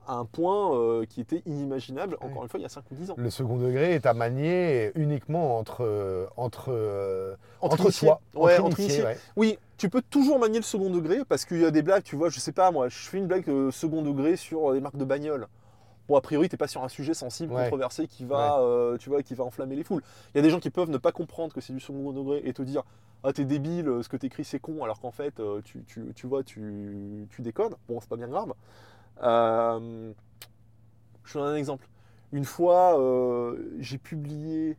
à 0.06 0.14
un 0.14 0.24
point 0.24 0.76
euh, 0.76 1.04
qui 1.06 1.20
était 1.20 1.42
inimaginable, 1.46 2.16
encore 2.20 2.38
Ouais. 2.38 2.42
une 2.42 2.48
fois, 2.48 2.60
il 2.60 2.64
y 2.64 2.66
a 2.66 2.68
5 2.68 2.84
ou 2.90 2.94
10 2.94 3.10
ans. 3.12 3.14
Le 3.16 3.30
second 3.30 3.56
degré 3.56 3.94
est 3.94 4.04
à 4.06 4.12
manier 4.14 4.92
uniquement 4.96 5.58
entre, 5.58 6.28
entre, 6.36 7.36
entre, 7.60 7.90
soi. 7.90 8.20
Ouais, 8.34 8.54
entre 8.58 8.64
entre 8.66 8.80
initiés, 8.80 8.84
initiés. 9.00 9.04
ouais. 9.04 9.18
Oui, 9.36 9.58
tu 9.78 9.88
peux 9.88 10.02
toujours 10.02 10.38
manier 10.38 10.58
le 10.58 10.64
second 10.64 10.90
degré 10.90 11.24
parce 11.24 11.44
qu'il 11.44 11.60
y 11.60 11.64
a 11.64 11.70
des 11.70 11.82
blagues, 11.82 12.02
tu 12.02 12.16
vois, 12.16 12.28
je 12.28 12.38
sais 12.38 12.52
pas, 12.52 12.70
moi, 12.70 12.88
je 12.88 12.98
fais 12.98 13.18
une 13.18 13.26
blague 13.26 13.46
second 13.70 14.02
degré 14.02 14.36
sur 14.36 14.72
les 14.72 14.80
marques 14.80 14.96
de 14.96 15.04
bagnole. 15.04 15.46
Bon, 16.08 16.16
a 16.16 16.20
priori, 16.20 16.48
t'es 16.48 16.56
pas 16.56 16.66
sur 16.68 16.82
un 16.82 16.88
sujet 16.88 17.14
sensible, 17.14 17.52
Ouais. 17.52 17.62
controversé 17.62 18.08
qui 18.08 18.24
va, 18.24 18.58
euh, 18.60 18.98
tu 18.98 19.08
vois, 19.08 19.22
qui 19.22 19.34
va 19.34 19.44
enflammer 19.44 19.76
les 19.76 19.84
foules. 19.84 20.02
Il 20.34 20.38
y 20.38 20.40
a 20.40 20.42
des 20.42 20.50
gens 20.50 20.58
qui 20.60 20.70
peuvent 20.70 20.90
ne 20.90 20.98
pas 20.98 21.12
comprendre 21.12 21.54
que 21.54 21.60
c'est 21.60 21.72
du 21.72 21.80
second 21.80 22.12
degré 22.12 22.42
et 22.44 22.52
te 22.52 22.62
dire 22.62 22.82
Ah, 23.24 23.32
t'es 23.32 23.44
débile, 23.44 24.02
ce 24.02 24.08
que 24.08 24.16
t'écris 24.16 24.44
c'est 24.44 24.58
con, 24.58 24.82
alors 24.82 24.98
qu'en 25.00 25.12
fait, 25.12 25.38
euh, 25.38 25.60
tu, 25.64 25.84
tu- 25.84 26.12
tu 26.14 26.26
vois, 26.26 26.42
tu, 26.42 27.28
tu 27.30 27.40
déconnes. 27.42 27.74
Bon, 27.88 28.00
c'est 28.00 28.08
pas 28.08 28.16
bien 28.16 28.26
grave. 28.26 28.52
Euh, 29.22 30.12
je 31.24 31.32
te 31.34 31.38
donne 31.38 31.52
un 31.52 31.56
exemple. 31.56 31.88
Une 32.32 32.44
fois, 32.44 32.98
euh, 33.00 33.76
j'ai 33.78 33.98
publié. 33.98 34.76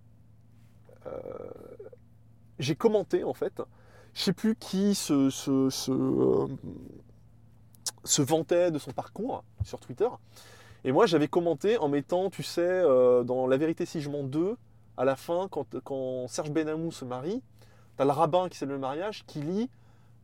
euh, 1.06 1.12
j'ai 2.60 2.76
commenté 2.76 3.24
en 3.24 3.34
fait. 3.34 3.62
Je 4.14 4.22
sais 4.24 4.34
plus 4.34 4.56
qui 4.56 4.94
se, 4.94 5.30
se, 5.30 5.70
se, 5.70 5.92
euh, 5.92 6.48
se 8.04 8.22
vantait 8.22 8.72
de 8.72 8.78
son 8.78 8.92
parcours 8.92 9.44
sur 9.64 9.80
Twitter. 9.80 10.08
Et 10.86 10.92
moi, 10.92 11.06
j'avais 11.06 11.28
commenté 11.28 11.78
en 11.78 11.88
mettant, 11.88 12.30
tu 12.30 12.44
sais, 12.44 12.62
euh, 12.62 13.24
dans 13.24 13.48
La 13.48 13.58
vérité 13.58 13.86
si 13.86 14.02
je 14.02 14.10
mens 14.10 14.24
2, 14.24 14.56
à 14.98 15.06
la 15.06 15.16
fin, 15.16 15.48
quand, 15.50 15.80
quand 15.84 16.28
Serge 16.28 16.52
Benamou 16.52 16.92
se 16.92 17.06
marie, 17.06 17.42
t'as 17.98 18.06
le 18.06 18.12
rabbin 18.12 18.50
qui 18.50 18.58
célèbre 18.58 18.74
le 18.74 18.80
mariage 18.82 19.24
qui 19.26 19.40
lit 19.40 19.70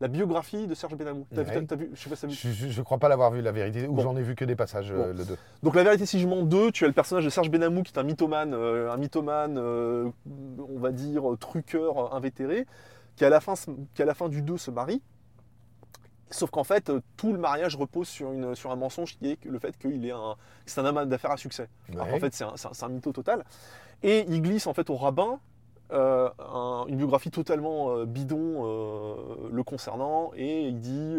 la 0.02 0.08
biographie 0.08 0.65
de 0.67 0.74
Serge 0.76 0.95
Benamou. 0.95 1.26
T'as 1.34 1.43
vu- 1.43 1.50
Ouais. 1.50 1.56
t'as- 1.62 1.65
t'as 1.65 1.76
vu, 1.76 1.89
je 1.93 2.00
sais 2.02 2.10
pas 2.10 2.15
si 2.15 2.22
t'as 2.22 2.28
vu. 2.28 2.34
Je, 2.34 2.50
je, 2.52 2.67
je 2.69 2.82
crois 2.82 2.98
pas 3.00 3.10
l'avoir 3.10 3.32
vu 3.32 3.41
la 3.41 3.52
vérité, 3.52 3.88
ou 3.88 3.93
Bon. 3.93 4.02
j'en 4.04 4.15
ai 4.15 4.22
vu 4.22 4.36
que 4.36 4.45
des 4.45 4.56
passages, 4.56 4.91
euh, 4.91 5.13
le 5.13 5.26
2. 5.26 5.38
Donc 5.63 5.76
la 5.76 5.84
vérité 5.84 6.06
si 6.06 6.19
je 6.19 6.28
mens 6.28 6.43
2, 6.43 6.72
tu 6.72 6.84
as 6.86 6.88
le 6.88 6.93
personnage 6.93 7.26
de 7.26 7.30
Serge 7.30 7.50
Benamou 7.50 7.84
qui 7.84 7.91
est 7.93 8.00
un 8.00 8.04
mythomane, 8.04 8.54
euh, 8.54 8.91
un 8.91 8.98
mythomane, 8.98 9.58
euh, 9.58 10.10
on 10.74 10.80
va 10.80 10.91
dire, 10.91 11.24
truqueur 11.39 12.13
invétéré, 12.13 12.65
qui 13.17 13.26
à 13.26 13.30
la 13.30 13.39
fin, 13.41 13.56
qui 13.93 14.02
à 14.02 14.06
la 14.06 14.13
fin 14.13 14.30
du 14.30 14.41
2 14.41 14.58
se 14.58 14.72
marie. 14.72 15.02
Sauf 16.31 16.51
qu'en 16.51 16.63
fait, 16.63 16.89
euh, 16.89 17.01
tout 17.17 17.33
le 17.33 17.39
mariage 17.39 17.75
repose 17.75 18.07
sur, 18.07 18.31
une, 18.31 18.53
sur 18.55 18.71
un 18.71 18.75
mensonge 18.75 19.17
qui 19.17 19.31
est 19.31 19.35
que- 19.37 19.49
le 19.49 19.57
fait 19.59 19.77
qu'il 19.77 20.05
est 20.05 20.11
un, 20.11 20.35
c'est 20.65 20.79
un 20.79 20.85
homme 20.85 21.05
d'affaires 21.05 21.31
à 21.31 21.37
succès. 21.37 21.67
Alors 21.93 22.07
qu'en 22.07 22.19
fait, 22.19 22.33
c'est 22.33 22.83
un, 22.83 22.89
mytho 22.89 23.11
total. 23.11 23.43
Et 24.03 24.25
il 24.27 24.41
glisse 24.41 24.67
en 24.67 24.73
fait 24.73 24.89
au 24.89 24.95
rabbin 24.95 25.39
euh, 25.91 26.29
un- 26.37 26.85
une 26.87 26.97
biographie 26.97 27.31
totalement 27.31 27.89
euh, 27.95 28.05
bidon 28.05 28.63
euh, 28.63 29.15
le 29.51 29.63
concernant. 29.63 30.31
Et 30.35 30.67
il 30.67 30.79
dit 30.79 31.15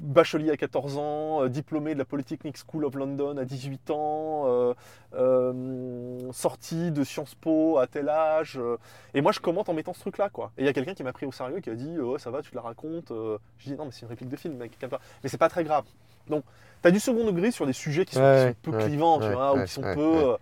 bachelier 0.00 0.50
à 0.50 0.56
14 0.56 0.96
ans, 0.98 1.42
euh, 1.42 1.48
diplômé 1.48 1.94
de 1.94 1.98
la 1.98 2.04
Polytechnic 2.04 2.56
School 2.56 2.84
of 2.84 2.94
London 2.94 3.36
à 3.36 3.44
18 3.44 3.90
ans, 3.90 4.44
euh, 4.46 4.74
euh, 5.14 6.18
sorti 6.32 6.90
de 6.90 7.04
Sciences 7.04 7.34
Po 7.34 7.78
à 7.78 7.86
tel 7.86 8.08
âge. 8.08 8.58
euh. 8.58 8.76
et 9.14 9.20
moi, 9.20 9.32
je 9.32 9.40
commente 9.40 9.68
en 9.68 9.74
mettant 9.74 9.92
ce 9.92 10.00
truc-là. 10.00 10.28
quoi. 10.30 10.52
Et 10.58 10.62
il 10.62 10.66
y 10.66 10.68
a 10.68 10.72
quelqu'un 10.72 10.94
qui 10.94 11.02
m'a 11.02 11.12
pris 11.12 11.26
au 11.26 11.32
sérieux 11.32 11.60
qui 11.60 11.70
a 11.70 11.74
dit 11.74 11.98
Ouais, 11.98 12.18
ça 12.18 12.30
va, 12.30 12.42
tu 12.42 12.50
te 12.50 12.56
la 12.56 12.62
racontes. 12.62 13.10
euh. 13.10 13.38
Je 13.58 13.70
dis 13.70 13.76
Non, 13.76 13.84
mais 13.86 13.90
c'est 13.92 14.02
une 14.02 14.08
réplique 14.08 14.28
de 14.28 14.36
film, 14.36 14.54
mec. 14.56 14.78
calme-toi. 14.78 15.00
Mais 15.22 15.28
c'est 15.28 15.38
pas 15.38 15.48
très 15.48 15.64
grave. 15.64 15.84
Donc, 16.28 16.44
tu 16.82 16.88
as 16.88 16.90
du 16.90 17.00
second 17.00 17.24
degré 17.24 17.50
sur 17.50 17.66
des 17.66 17.72
sujets 17.72 18.04
qui 18.04 18.14
sont, 18.14 18.20
Ouais, 18.20 18.54
qui 18.62 18.68
sont 18.70 18.70
peu 18.72 18.76
ouais, 18.78 18.84
clivants, 18.88 19.18
tu 19.18 19.26
ouais, 19.26 19.32
vois, 19.34 19.54
ou 19.54 19.64
qui 19.64 19.72
sont 19.72 19.82
ouais, 19.82 19.94
peu. 19.94 20.00
ouais. 20.00 20.24
euh, 20.24 20.36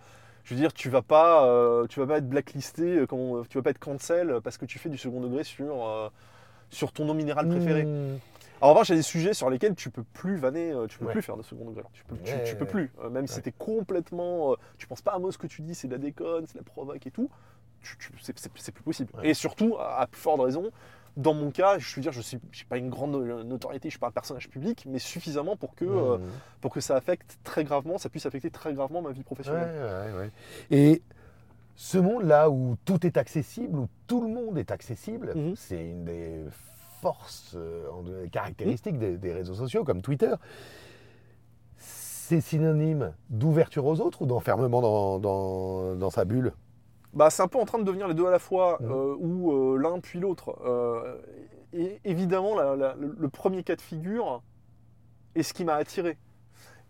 je 0.45 0.53
veux 0.55 0.59
dire, 0.59 0.73
tu 0.73 0.89
vas 0.89 1.01
pas, 1.01 1.45
euh, 1.45 1.85
tu 1.87 1.99
vas 1.99 2.07
pas 2.07 2.17
être 2.17 2.27
blacklisté, 2.29 2.99
euh, 2.99 3.05
comme- 3.05 3.45
tu 3.49 3.57
vas 3.57 3.61
pas 3.61 3.69
être 3.71 3.79
cancel 3.79 4.39
parce 4.43 4.57
que 4.57 4.65
tu 4.65 4.79
fais 4.79 4.89
du 4.89 4.97
second 4.97 5.19
degré 5.21 5.43
sur, 5.43 5.85
euh, 5.87 6.09
sur 6.71 6.91
ton 6.91 7.07
eau 7.09 7.13
minérale 7.13 7.47
préféré. 7.49 7.83
Mmh. 7.85 8.19
En 8.61 8.69
revanche, 8.69 8.89
il 8.89 8.91
y 8.91 8.95
a 8.95 8.97
des 8.97 9.03
sujets 9.03 9.33
sur 9.33 9.49
lesquels 9.49 9.75
tu 9.75 9.89
peux 9.89 10.03
plus 10.03 10.35
vanner, 10.37 10.71
euh, 10.71 10.87
tu 10.87 10.99
peux 10.99 11.05
Ouais. 11.05 11.13
plus 11.13 11.21
faire 11.21 11.37
de 11.37 11.43
second 11.43 11.65
degré. 11.65 11.83
Tu 11.93 12.03
peux, 12.03 12.17
tu, 12.17 12.31
Ouais, 12.33 12.43
tu 12.43 12.55
peux 12.55 12.65
plus. 12.65 12.91
Euh, 13.01 13.09
même 13.09 13.25
si 13.27 13.35
c'était 13.35 13.51
complètement, 13.53 14.51
euh, 14.51 14.55
tu 14.77 14.87
penses 14.87 15.01
pas 15.01 15.11
à 15.13 15.19
moi 15.19 15.31
ce 15.31 15.37
que 15.37 15.47
tu 15.47 15.61
dis, 15.61 15.75
c'est 15.75 15.87
de 15.87 15.93
la 15.93 15.97
déconne, 15.99 16.45
c'est 16.47 16.53
de 16.55 16.59
la 16.59 16.63
provoque 16.65 17.05
et 17.07 17.11
tout. 17.11 17.29
c'est- 18.19 18.71
plus 18.73 18.83
possible. 18.83 19.09
Et 19.23 19.33
surtout, 19.33 19.77
à, 19.79 20.01
à 20.01 20.07
plus 20.07 20.19
forte 20.19 20.41
raison, 20.41 20.69
dans 21.15 21.33
mon 21.33 21.49
cas, 21.49 21.79
je 21.79 21.95
veux 21.95 22.01
dire, 22.01 22.11
je 22.11 22.19
suis, 22.19 22.37
j'ai 22.51 22.65
pas 22.65 22.77
une 22.77 22.89
grande 22.89 23.11
no- 23.11 23.43
notoriété, 23.43 23.87
je 23.87 23.93
suis 23.93 23.99
pas 23.99 24.07
un 24.07 24.11
personnage 24.11 24.49
public, 24.49 24.85
mais 24.85 24.99
suffisamment 24.99 25.55
pour 25.55 25.75
que, 25.75 25.85
euh, 25.85 26.17
Mmh. 26.17 26.21
pour 26.59 26.73
que 26.73 26.81
ça 26.81 26.97
affecte 26.97 27.39
très 27.45 27.63
gravement, 27.63 27.97
ça 27.97 28.09
puisse 28.09 28.25
affecter 28.25 28.51
très 28.51 28.73
gravement 28.73 29.01
ma 29.01 29.11
vie 29.13 29.23
professionnelle. 29.23 30.11
ouais, 30.13 30.19
ouais. 30.19 30.31
Et 30.71 31.01
ce 31.77 31.97
monde-là 31.97 32.49
où 32.49 32.75
tout 32.83 33.05
est 33.07 33.15
accessible, 33.15 33.79
où 33.79 33.87
tout 34.07 34.21
le 34.21 34.27
monde 34.27 34.57
est 34.57 34.71
accessible, 34.71 35.31
Mhm. 35.33 35.55
c'est 35.55 35.81
une 35.89 36.03
des 36.03 36.41
forces, 37.01 37.53
euh, 37.55 38.21
des 38.23 38.29
caractéristiques 38.29 38.97
des, 38.99 39.33
réseaux 39.33 39.53
sociaux 39.55 39.83
comme 39.83 40.01
Twitter. 40.01 40.33
C'est 41.77 42.41
synonyme 42.41 43.13
d'ouverture 43.29 43.85
aux 43.85 43.99
autres 44.01 44.21
ou 44.21 44.25
d'enfermement 44.25 44.81
dans, 44.81 45.19
dans- 45.19 45.95
dans 45.95 46.09
sa 46.09 46.25
bulle? 46.25 46.53
Bah, 47.13 47.29
c'est 47.31 47.41
un 47.41 47.47
peu 47.47 47.57
en 47.59 47.65
train 47.65 47.79
de 47.79 47.83
devenir 47.83 48.07
les 48.07 48.13
deux 48.13 48.27
à 48.27 48.31
la 48.31 48.37
fois, 48.39 48.77
Mhm. 48.81 48.91
euh, 48.91 49.15
ou 49.17 49.51
euh, 49.51 49.77
l'un 49.77 49.99
puis 49.99 50.19
l'autre. 50.19 50.55
Euh, 50.63 51.17
et 51.73 51.99
évidemment, 52.05 52.55
la- 52.55 52.75
la- 52.75 52.95
le 52.95 53.29
premier 53.29 53.63
cas 53.63 53.75
de 53.75 53.81
figure 53.81 54.43
est 55.35 55.41
ce 55.43 55.53
qui 55.53 55.63
m'a 55.65 55.75
attiré. 55.75 56.17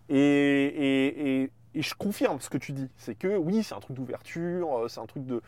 Et, 0.09 0.17
et- 0.17 1.41
et- 1.43 1.51
et 1.75 1.81
je 1.81 1.93
confirme 1.95 2.39
ce 2.41 2.49
que 2.49 2.57
tu 2.57 2.71
dis. 2.73 2.89
C'est 2.97 3.15
que 3.15 3.37
oui, 3.37 3.63
c'est 3.63 3.75
un 3.75 3.79
truc 3.79 3.95
d'ouverture, 3.95 4.85
c'est 4.89 4.99
un 4.99 5.05
truc 5.05 5.25
de. 5.25 5.41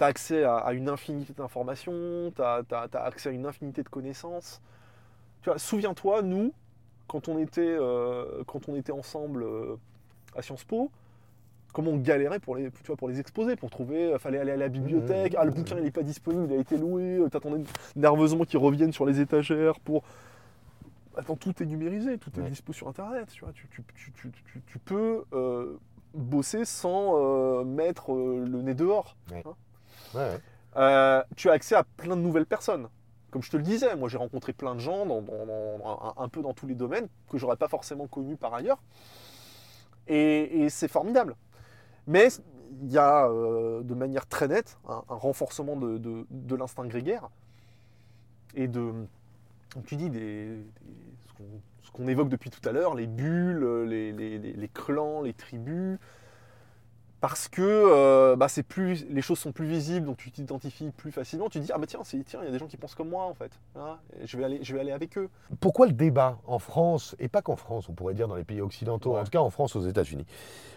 Tu 0.00 0.04
as 0.04 0.06
accès 0.06 0.44
à, 0.44 0.56
à 0.56 0.72
une 0.72 0.88
infinité 0.88 1.34
d'informations, 1.34 2.32
tu 2.34 2.40
as, 2.42 2.62
accès 2.94 3.28
à 3.28 3.32
une 3.32 3.44
infinité 3.44 3.82
de 3.82 3.88
connaissances. 3.90 4.62
Tu 5.42 5.50
vois, 5.50 5.58
souviens-toi, 5.58 6.22
nous, 6.22 6.54
quand 7.06 7.28
on 7.28 7.38
était, 7.38 7.60
euh, 7.78 8.42
quand 8.46 8.66
on 8.70 8.76
était 8.76 8.92
ensemble 8.92 9.42
euh, 9.42 9.76
à 10.34 10.40
Sciences 10.40 10.64
Po, 10.64 10.90
comment 11.74 11.90
on 11.90 11.98
galérait 11.98 12.40
pour 12.40 12.56
les, 12.56 12.70
tu 12.70 12.86
vois, 12.86 12.96
pour 12.96 13.10
les 13.10 13.20
exposer, 13.20 13.56
pour 13.56 13.68
trouver, 13.68 14.12
il 14.12 14.18
fallait 14.18 14.38
aller 14.38 14.52
à 14.52 14.56
la 14.56 14.68
bibliothèque, 14.68 15.34
Mmh. 15.34 15.38
ah 15.38 15.44
le 15.44 15.50
bouquin 15.50 15.76
il 15.76 15.84
n'est 15.84 15.90
pas 15.90 16.02
disponible, 16.02 16.46
il 16.50 16.56
a 16.56 16.60
été 16.62 16.78
loué, 16.78 17.18
euh, 17.18 17.28
t'attendais 17.28 17.62
nerveusement 17.94 18.44
qu'il 18.44 18.58
revienne 18.58 18.92
sur 18.94 19.04
les 19.04 19.20
étagères 19.20 19.78
pour... 19.80 20.02
Attends, 21.14 21.36
tout 21.36 21.62
est 21.62 21.66
numérisé, 21.66 22.16
tout 22.16 22.30
est 22.38 22.42
Ouais. 22.42 22.48
dispo 22.48 22.72
sur 22.72 22.88
internet, 22.88 23.28
tu 23.30 23.44
vois, 23.44 23.52
tu, 23.52 23.68
tu- 23.68 23.84
tu- 23.94 24.12
tu- 24.12 24.30
tu- 24.30 24.62
tu 24.66 24.78
peux... 24.78 25.24
euh, 25.34 25.76
bosser 26.14 26.64
sans 26.64 27.14
euh, 27.18 27.64
mettre 27.64 28.12
euh, 28.12 28.44
le 28.44 28.62
nez 28.62 28.74
dehors. 28.74 29.14
Ouais. 29.30 29.44
hein. 29.46 29.54
Euh, 30.76 31.22
tu 31.36 31.50
as 31.50 31.52
accès 31.52 31.74
à 31.74 31.84
plein 31.84 32.16
de 32.16 32.22
nouvelles 32.22 32.46
personnes. 32.46 32.88
Comme 33.30 33.42
je 33.42 33.50
te 33.50 33.56
le 33.56 33.62
disais, 33.62 33.94
moi 33.96 34.08
j'ai 34.08 34.18
rencontré 34.18 34.52
plein 34.52 34.74
de 34.74 34.80
gens 34.80 35.06
dans, 35.06 35.22
un, 36.16 36.28
peu 36.28 36.42
dans 36.42 36.52
tous 36.52 36.66
les 36.66 36.74
domaines 36.74 37.08
que 37.28 37.38
j'aurais 37.38 37.56
pas 37.56 37.68
forcément 37.68 38.08
connus 38.08 38.36
par 38.36 38.54
ailleurs. 38.54 38.78
Et, 40.08 40.68
c'est 40.68 40.88
formidable. 40.88 41.36
Mais 42.06 42.28
il 42.82 42.90
y 42.90 42.98
a 42.98 43.28
euh, 43.28 43.82
de 43.82 43.94
manière 43.94 44.26
très 44.26 44.48
nette 44.48 44.78
un, 44.88 45.02
renforcement 45.08 45.76
de, 45.76 46.54
l'instinct 46.56 46.86
grégaire 46.86 47.28
et 48.54 48.66
de, 48.66 48.92
tu 49.86 49.94
dis, 49.94 50.10
ce 50.10 51.90
qu'on- 51.92 52.08
évoque 52.08 52.30
depuis 52.30 52.50
tout 52.50 52.66
à 52.66 52.72
l'heure, 52.72 52.94
les 52.94 53.06
bulles, 53.06 53.84
les, 53.86 54.10
les- 54.10 54.38
les- 54.38 54.52
les 54.54 54.68
clans, 54.68 55.22
les 55.22 55.34
tribus, 55.34 55.98
parce 57.20 57.48
que 57.48 57.60
euh, 57.62 58.36
bah, 58.36 58.48
c'est 58.48 58.62
plus, 58.62 59.06
les 59.10 59.20
choses 59.22 59.38
sont 59.38 59.52
plus 59.52 59.66
visibles, 59.66 60.06
donc 60.06 60.16
tu 60.16 60.30
t'identifies 60.30 60.90
plus 60.90 61.12
facilement. 61.12 61.48
Tu 61.48 61.60
te 61.60 61.64
dis 61.64 61.72
ah 61.72 61.78
bah 61.78 61.86
tiens, 61.86 62.00
c'est- 62.04 62.24
tiens, 62.24 62.40
il 62.42 62.46
y 62.46 62.48
a 62.48 62.50
des 62.52 62.58
gens 62.58 62.66
qui 62.66 62.76
pensent 62.76 62.94
comme 62.94 63.10
moi 63.10 63.24
en 63.24 63.34
fait. 63.34 63.52
Hein, 63.76 63.98
je 64.24 64.36
vais 64.38 64.44
aller, 64.44 64.60
je 64.62 64.72
vais 64.74 64.80
aller 64.80 64.92
avec 64.92 65.18
eux. 65.18 65.28
Pourquoi 65.60 65.86
le 65.86 65.92
débat 65.92 66.38
en 66.46 66.58
France, 66.58 67.14
et 67.18 67.28
pas 67.28 67.42
qu'en 67.42 67.56
France, 67.56 67.88
on 67.88 67.92
pourrait 67.92 68.14
dire 68.14 68.28
dans 68.28 68.36
les 68.36 68.44
pays 68.44 68.60
occidentaux, 68.60 69.14
Ouais. 69.14 69.20
en 69.20 69.24
tout 69.24 69.30
cas 69.30 69.40
en 69.40 69.50
France, 69.50 69.76
aux 69.76 69.86
États-Unis, 69.86 70.24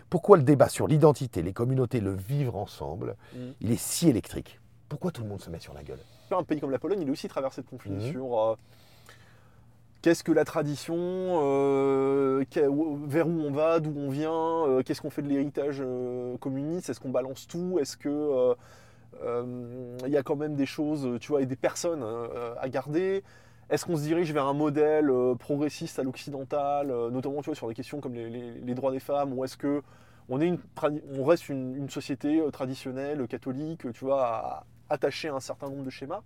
pourquoi 0.10 0.38
le 0.38 0.44
débat 0.44 0.70
sur 0.70 0.88
l'identité, 0.88 1.42
les 1.42 1.54
communautés, 1.54 2.00
le 2.02 2.14
vivre 2.14 2.56
ensemble, 2.58 3.16
Mm. 3.34 3.38
il 3.62 3.72
est 3.72 3.80
si 3.80 4.10
électrique? 4.10 4.60
Pourquoi 4.90 5.12
tout 5.12 5.24
le 5.24 5.30
monde 5.30 5.42
se 5.42 5.50
met 5.50 5.60
sur 5.60 5.74
la 5.74 5.82
gueule? 5.84 6.00
Un 6.30 6.44
pays 6.44 6.60
comme 6.60 6.72
la 6.72 6.80
Pologne, 6.80 7.00
il 7.02 7.08
est 7.08 7.12
aussi 7.12 7.28
traversé 7.28 7.62
de 7.62 7.68
conflits 7.68 7.92
Mhm. 7.92 8.12
sur 8.12 8.40
euh, 8.40 8.56
qu'est-ce 10.04 10.24
que 10.24 10.34
la 10.34 10.44
tradition, 10.44 10.96
euh, 10.98 12.44
vers 13.08 13.28
où 13.28 13.42
on 13.42 13.52
va, 13.52 13.80
d'où 13.80 13.94
on 13.98 14.10
vient, 14.10 14.68
euh, 14.68 14.84
qu'est-ce 14.84 15.02
qu'on 15.02 15.10
fait 15.10 15.22
de 15.22 15.30
l'héritage 15.30 15.78
euh, 15.80 16.38
communiste, 16.38 16.90
est-ce 16.90 17.00
qu'on 17.00 17.10
balance 17.10 17.48
tout, 17.48 17.80
est-ce 17.80 17.96
que 17.96 18.10
euh, 18.10 18.54
euh, 19.24 19.98
il 20.06 20.12
y 20.12 20.18
a 20.18 20.22
quand 20.22 20.36
même 20.36 20.56
des 20.56 20.66
choses, 20.66 21.18
tu 21.22 21.30
vois, 21.30 21.42
et 21.42 21.46
des 21.46 21.56
personnes 21.56 22.06
à 22.60 22.70
garder. 22.70 23.24
Est-ce 23.70 23.86
qu'on 23.86 23.96
se 23.96 24.02
dirige 24.02 24.34
vers 24.34 24.46
un 24.46 24.54
modèle 24.54 25.10
progressiste 25.40 25.98
à 26.00 26.04
l'occidental, 26.04 26.88
notamment 27.10 27.42
sur 27.42 27.68
des 27.68 27.74
questions 27.74 28.02
comme 28.02 28.14
les, 28.14 28.74
droits 28.76 28.92
des 28.92 29.00
femmes, 29.00 29.32
ou 29.34 29.46
est-ce 29.46 29.56
que 29.56 29.82
on, 30.30 30.38
reste 31.24 31.48
une, 31.48 31.90
société 31.90 32.44
traditionnelle, 32.52 33.26
catholique, 33.28 33.92
tu 33.94 34.06
vois, 34.06 34.66
attachée 34.90 35.30
à 35.30 35.36
un 35.36 35.40
certain 35.40 35.70
nombre 35.70 35.84
de 35.84 35.90
schémas 35.90 36.22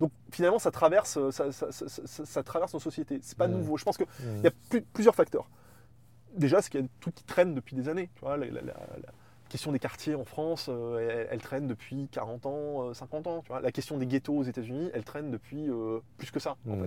Donc 0.00 0.12
finalement, 0.30 0.58
ça 0.58 0.70
traverse, 0.70 1.16
euh, 1.18 1.30
ça, 1.30 1.50
ça- 1.52 1.72
ça- 1.72 1.88
ça- 1.88 2.24
ça 2.26 2.42
traverse 2.42 2.72
nos 2.74 2.80
sociétés. 2.80 3.18
C'est 3.22 3.36
pas 3.38 3.46
nouveau. 3.48 3.76
Je 3.76 3.84
pense 3.84 3.96
qu'il 3.96 4.06
y 4.42 4.46
a 4.46 4.50
plus- 4.70 4.82
plusieurs 4.82 5.14
facteurs. 5.14 5.48
Déjà, 6.36 6.62
c'est 6.62 6.70
qu'il 6.70 6.80
y 6.80 6.84
a 6.84 6.86
des 6.86 6.92
trucs 7.00 7.14
qui 7.16 7.24
traînent 7.24 7.54
depuis 7.54 7.74
des 7.74 7.88
années. 7.88 8.08
Tu 8.14 8.20
vois, 8.20 8.36
la, 8.36 8.46
la- 8.46 8.60
la- 8.60 8.72
la 8.74 9.12
question 9.48 9.72
des 9.72 9.78
quartiers 9.78 10.14
en 10.14 10.24
France, 10.24 10.66
euh, 10.68 10.98
elle, 10.98 11.28
elle 11.32 11.40
traîne 11.40 11.66
depuis 11.66 12.06
40 12.12 12.46
ans, 12.46 12.88
euh, 12.90 12.94
50 12.94 13.26
ans. 13.26 13.40
Tu 13.42 13.48
vois. 13.48 13.60
La 13.60 13.72
question 13.72 13.96
des 13.98 14.06
ghettos 14.06 14.36
aux 14.36 14.42
États-Unis, 14.44 14.90
elle 14.94 15.04
traîne 15.04 15.30
depuis 15.30 15.68
euh, 15.68 15.98
plus 16.16 16.30
que 16.30 16.38
ça. 16.38 16.56
en 16.68 16.76
fait. 16.82 16.86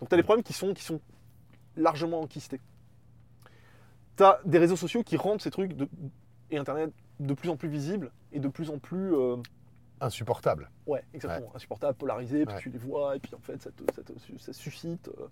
Donc 0.00 0.08
tu 0.08 0.14
as 0.14 0.16
des 0.16 0.22
problèmes 0.22 0.42
qui 0.44 0.52
sont, 0.54 0.74
qui 0.74 0.82
sont 0.82 1.00
largement 1.76 2.20
enquistés. 2.20 2.60
Tu 4.16 4.24
as 4.24 4.40
des 4.44 4.58
réseaux 4.58 4.76
sociaux 4.76 5.02
qui 5.04 5.16
rendent 5.16 5.40
ces 5.42 5.50
trucs 5.50 5.74
de- 5.74 5.88
et 6.50 6.58
Internet 6.58 6.90
de 7.20 7.34
plus 7.34 7.50
en 7.50 7.56
plus 7.56 7.68
visibles 7.68 8.10
et 8.32 8.40
de 8.40 8.48
plus 8.48 8.70
en 8.70 8.78
plus, 8.78 9.14
euh, 9.14 9.36
Insupportable. 10.00 10.70
ouais, 10.86 11.02
exactement, 11.14 11.50
insupportables, 11.54 11.96
polarisés, 11.98 12.44
puis 12.46 12.54
Ouais. 12.54 12.60
tu 12.60 12.70
les 12.70 12.78
vois, 12.78 13.16
et 13.16 13.18
puis 13.18 13.34
en 13.34 13.40
fait 13.40 13.60
ça, 13.62 13.70
te- 13.70 13.92
ça 13.94 14.02
te- 14.02 14.12
ça 14.38 14.52
suscite. 14.52 15.08
euh. 15.08 15.26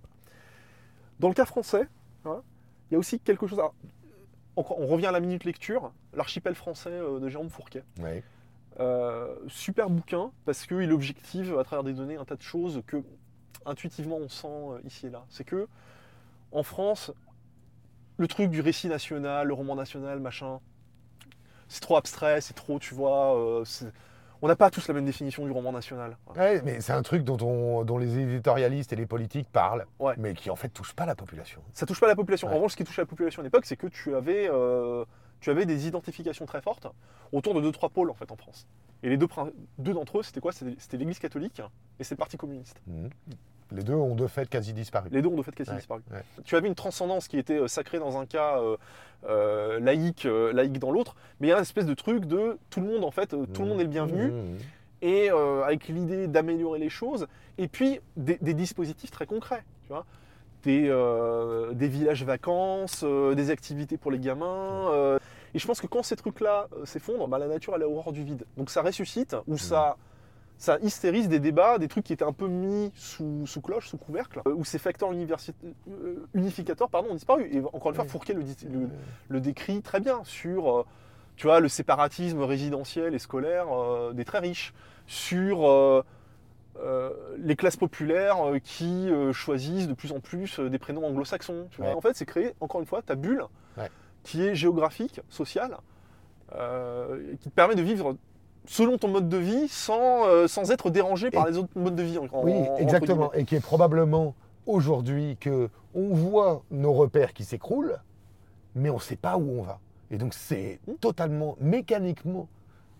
Dans 1.20 1.28
le 1.28 1.34
cas 1.34 1.44
français, 1.46 1.88
hein, 2.24 2.42
il 2.90 2.94
y 2.94 2.96
a 2.96 2.98
aussi 2.98 3.20
quelque 3.20 3.46
chose. 3.46 3.60
on 4.56 4.86
revient 4.86 5.06
à 5.06 5.12
la 5.12 5.20
minute 5.20 5.44
lecture, 5.44 5.92
l'archipel 6.14 6.54
français 6.54 6.90
euh, 6.90 7.20
de 7.20 7.28
Jérôme 7.28 7.50
Fourquet. 7.50 7.84
Ouais. 8.00 8.22
Euh, 8.80 9.34
super 9.48 9.88
bouquin 9.90 10.30
parce 10.44 10.66
qu'il 10.66 10.90
objective 10.92 11.58
à 11.58 11.64
travers 11.64 11.82
des 11.84 11.92
données 11.94 12.16
un 12.16 12.24
tas 12.24 12.36
de 12.36 12.42
choses 12.42 12.82
que 12.86 13.02
intuitivement 13.66 14.16
on 14.16 14.28
sent 14.28 14.82
ici 14.84 15.06
et 15.06 15.10
là. 15.10 15.24
C'est 15.28 15.44
que 15.44 15.66
en 16.52 16.62
France, 16.62 17.12
le 18.18 18.28
truc 18.28 18.50
du 18.50 18.60
récit 18.60 18.88
national, 18.88 19.46
le 19.48 19.54
roman 19.54 19.74
national, 19.76 20.20
machin, 20.20 20.60
c'est 21.68 21.80
trop 21.80 21.96
abstrait, 21.96 22.40
c'est 22.40 22.54
trop, 22.54 22.78
tu 22.78 22.94
vois, 22.94 23.62
c'est- 23.64 23.92
on 24.42 24.48
n'a 24.48 24.56
pas 24.56 24.70
tous 24.70 24.86
la 24.88 24.94
même 24.94 25.04
définition 25.04 25.44
du 25.44 25.50
roman 25.50 25.72
national. 25.72 26.16
Ouais, 26.36 26.60
mais 26.64 26.80
c'est 26.80 26.92
un 26.92 27.02
truc 27.02 27.24
dont, 27.24 27.38
on- 27.46 27.84
dont 27.84 27.98
les 27.98 28.18
éditorialistes 28.18 28.92
et 28.92 28.96
les 28.96 29.06
politiques 29.06 29.48
parlent, 29.50 29.86
Ouais. 29.98 30.14
mais 30.18 30.34
qui 30.34 30.50
en 30.50 30.56
fait 30.56 30.68
touche 30.68 30.94
pas 30.94 31.06
la 31.06 31.14
population. 31.14 31.60
Ça 31.72 31.86
touche 31.86 32.00
pas 32.00 32.06
la 32.06 32.16
population. 32.16 32.48
Ouais. 32.48 32.52
En 32.54 32.56
revanche, 32.56 32.72
ce 32.72 32.76
qui 32.76 32.84
touchait 32.84 33.02
la 33.02 33.06
population 33.06 33.40
à 33.40 33.44
l'époque, 33.44 33.64
c'est 33.66 33.76
que 33.76 33.86
tu 33.86 34.14
avais, 34.14 34.48
euh, 34.50 35.04
tu 35.40 35.50
avais 35.50 35.66
des 35.66 35.86
identifications 35.86 36.46
très 36.46 36.60
fortes 36.60 36.86
autour 37.32 37.54
de 37.54 37.60
deux 37.60 37.72
trois 37.72 37.88
pôles 37.88 38.10
en 38.10 38.14
fait 38.14 38.30
en 38.30 38.36
France. 38.36 38.66
Et 39.02 39.08
les 39.10 39.16
deux, 39.18 39.28
d'entre 39.78 40.18
eux, 40.18 40.22
c'était 40.22 40.40
quoi? 40.40 40.52
C'était 40.52 40.96
l'Église 40.96 41.18
catholique 41.18 41.60
et 41.98 42.04
c'est 42.04 42.14
le 42.14 42.18
Parti 42.18 42.36
communiste. 42.36 42.80
Mm. 42.86 43.08
Les 43.72 43.82
deux 43.82 43.94
ont 43.94 44.14
de 44.14 44.26
fait 44.26 44.48
quasi 44.48 44.72
disparu. 44.72 45.08
Les 45.10 45.22
deux 45.22 45.28
ont 45.28 45.36
de 45.36 45.42
fait 45.42 45.52
quasi 45.54 45.70
Ouais, 45.70 45.76
disparu. 45.76 46.02
ouais. 46.12 46.22
Tu 46.44 46.54
avais 46.56 46.68
une 46.68 46.74
transcendance 46.74 47.26
qui 47.28 47.38
était 47.38 47.58
euh, 47.60 47.68
sacrée 47.68 47.98
dans 47.98 48.16
un 48.18 48.26
cas, 48.26 48.58
euh, 48.60 48.76
euh, 49.28 49.80
laïque, 49.80 50.24
euh, 50.26 50.52
laïque 50.52 50.78
dans 50.78 50.90
l'autre, 50.92 51.16
mais 51.40 51.48
il 51.48 51.50
y 51.50 51.52
a 51.52 51.56
une 51.56 51.62
espèce 51.62 51.86
de 51.86 51.94
truc 51.94 52.26
de 52.26 52.58
tout 52.70 52.80
le 52.80 52.86
monde 52.86 53.02
en 53.04 53.10
fait, 53.10 53.28
tout 53.30 53.62
le 53.62 53.68
monde 53.68 53.80
est 53.80 53.84
le 53.84 53.90
bienvenu, 53.90 54.30
Mm. 54.30 54.56
et 55.02 55.30
euh, 55.32 55.62
avec 55.64 55.88
l'idée 55.88 56.28
d'améliorer 56.28 56.78
les 56.78 56.88
choses, 56.90 57.26
et 57.58 57.66
puis 57.68 58.00
des, 58.16 58.38
des 58.40 58.54
dispositifs 58.54 59.10
très 59.10 59.26
concrets, 59.26 59.64
tu 59.82 59.88
vois. 59.88 60.04
Des, 60.62 60.88
des 61.74 61.86
villages 61.88 62.24
vacances, 62.24 63.04
des 63.04 63.50
activités 63.50 63.96
pour 63.96 64.10
les 64.10 64.18
gamins. 64.18 64.90
et 65.54 65.58
je 65.60 65.66
pense 65.66 65.80
que 65.80 65.86
quand 65.86 66.02
ces 66.02 66.16
trucs-là 66.16 66.66
s'effondrent, 66.84 67.28
bah, 67.28 67.38
la 67.38 67.46
nature 67.46 67.74
elle 67.76 67.82
est 67.82 67.84
horreur 67.84 68.10
du 68.12 68.24
vide. 68.24 68.44
Donc 68.56 68.70
ça 68.70 68.82
ressuscite, 68.82 69.36
ou 69.46 69.58
ça, 69.58 69.96
ça 70.58 70.78
hystérise 70.80 71.28
des 71.28 71.38
débats, 71.40 71.78
des 71.78 71.88
trucs 71.88 72.04
qui 72.04 72.12
étaient 72.12 72.24
un 72.24 72.32
peu 72.32 72.48
mis 72.48 72.90
sous, 72.94 73.46
sous 73.46 73.60
cloche, 73.60 73.88
sous 73.88 73.98
couvercle, 73.98 74.40
euh, 74.46 74.52
où 74.54 74.64
ces 74.64 74.78
facteurs 74.78 75.10
euh, 75.12 76.26
unificateurs 76.34 76.88
pardon, 76.88 77.10
ont 77.10 77.14
disparu. 77.14 77.48
Et 77.52 77.60
encore 77.60 77.88
une 77.90 77.94
fois. 77.96 78.04
Fourquet 78.06 78.32
le, 78.34 78.42
dit- 78.42 78.66
le- 78.70 78.88
le 79.28 79.40
décrit 79.40 79.82
très 79.82 80.00
bien 80.00 80.20
sur 80.24 80.70
euh, 80.78 80.84
tu 81.36 81.46
vois, 81.46 81.60
le 81.60 81.68
séparatisme 81.68 82.40
résidentiel 82.40 83.14
et 83.14 83.18
scolaire 83.18 83.66
euh, 83.70 84.12
des 84.14 84.24
très 84.24 84.38
riches, 84.38 84.72
sur 85.06 86.04
les 87.38 87.56
classes 87.56 87.76
populaires 87.76 88.36
qui 88.64 89.08
choisissent 89.32 89.88
de 89.88 89.94
plus 89.94 90.12
en 90.12 90.20
plus 90.20 90.58
des 90.60 90.78
prénoms 90.78 91.06
anglo-saxons. 91.06 91.68
Ouais. 91.78 91.92
En 91.92 92.00
fait, 92.00 92.14
c'est 92.16 92.26
créer, 92.26 92.54
encore 92.60 92.80
une 92.80 92.86
fois, 92.86 93.02
ta 93.02 93.14
bulle 93.14 93.44
Ouais. 93.78 93.90
qui 94.24 94.42
est 94.42 94.54
géographique, 94.54 95.20
sociale, 95.28 95.76
qui 96.50 97.48
te 97.50 97.54
permet 97.54 97.74
de 97.76 97.82
vivre 97.82 98.16
selon 98.66 98.98
ton 98.98 99.08
mode 99.08 99.28
de 99.28 99.36
vie 99.36 99.68
sans, 99.68 100.26
euh, 100.26 100.46
sans 100.48 100.70
être 100.70 100.90
dérangé 100.90 101.30
par 101.30 101.46
Et- 101.46 101.52
les 101.52 101.58
autres 101.58 101.70
modes 101.76 101.94
de 101.96 102.02
vie. 102.02 102.18
en- 102.18 102.28
Oui, 102.42 102.54
exactement. 102.78 103.32
Et 103.32 103.44
qui 103.44 103.56
est 103.56 103.60
probablement 103.60 104.34
aujourd'hui 104.66 105.36
que 105.40 105.68
on 105.94 106.08
voit 106.14 106.62
nos 106.70 106.92
repères 106.92 107.32
qui 107.32 107.44
s'écroulent, 107.44 107.98
mais 108.74 108.90
on 108.90 108.96
ne 108.96 109.00
sait 109.00 109.16
pas 109.16 109.36
où 109.36 109.58
on 109.58 109.62
va. 109.62 109.78
Et 110.10 110.18
donc 110.18 110.34
c'est 110.34 110.80
Hmm. 110.86 110.94
totalement 110.94 111.56
mécaniquement 111.60 112.48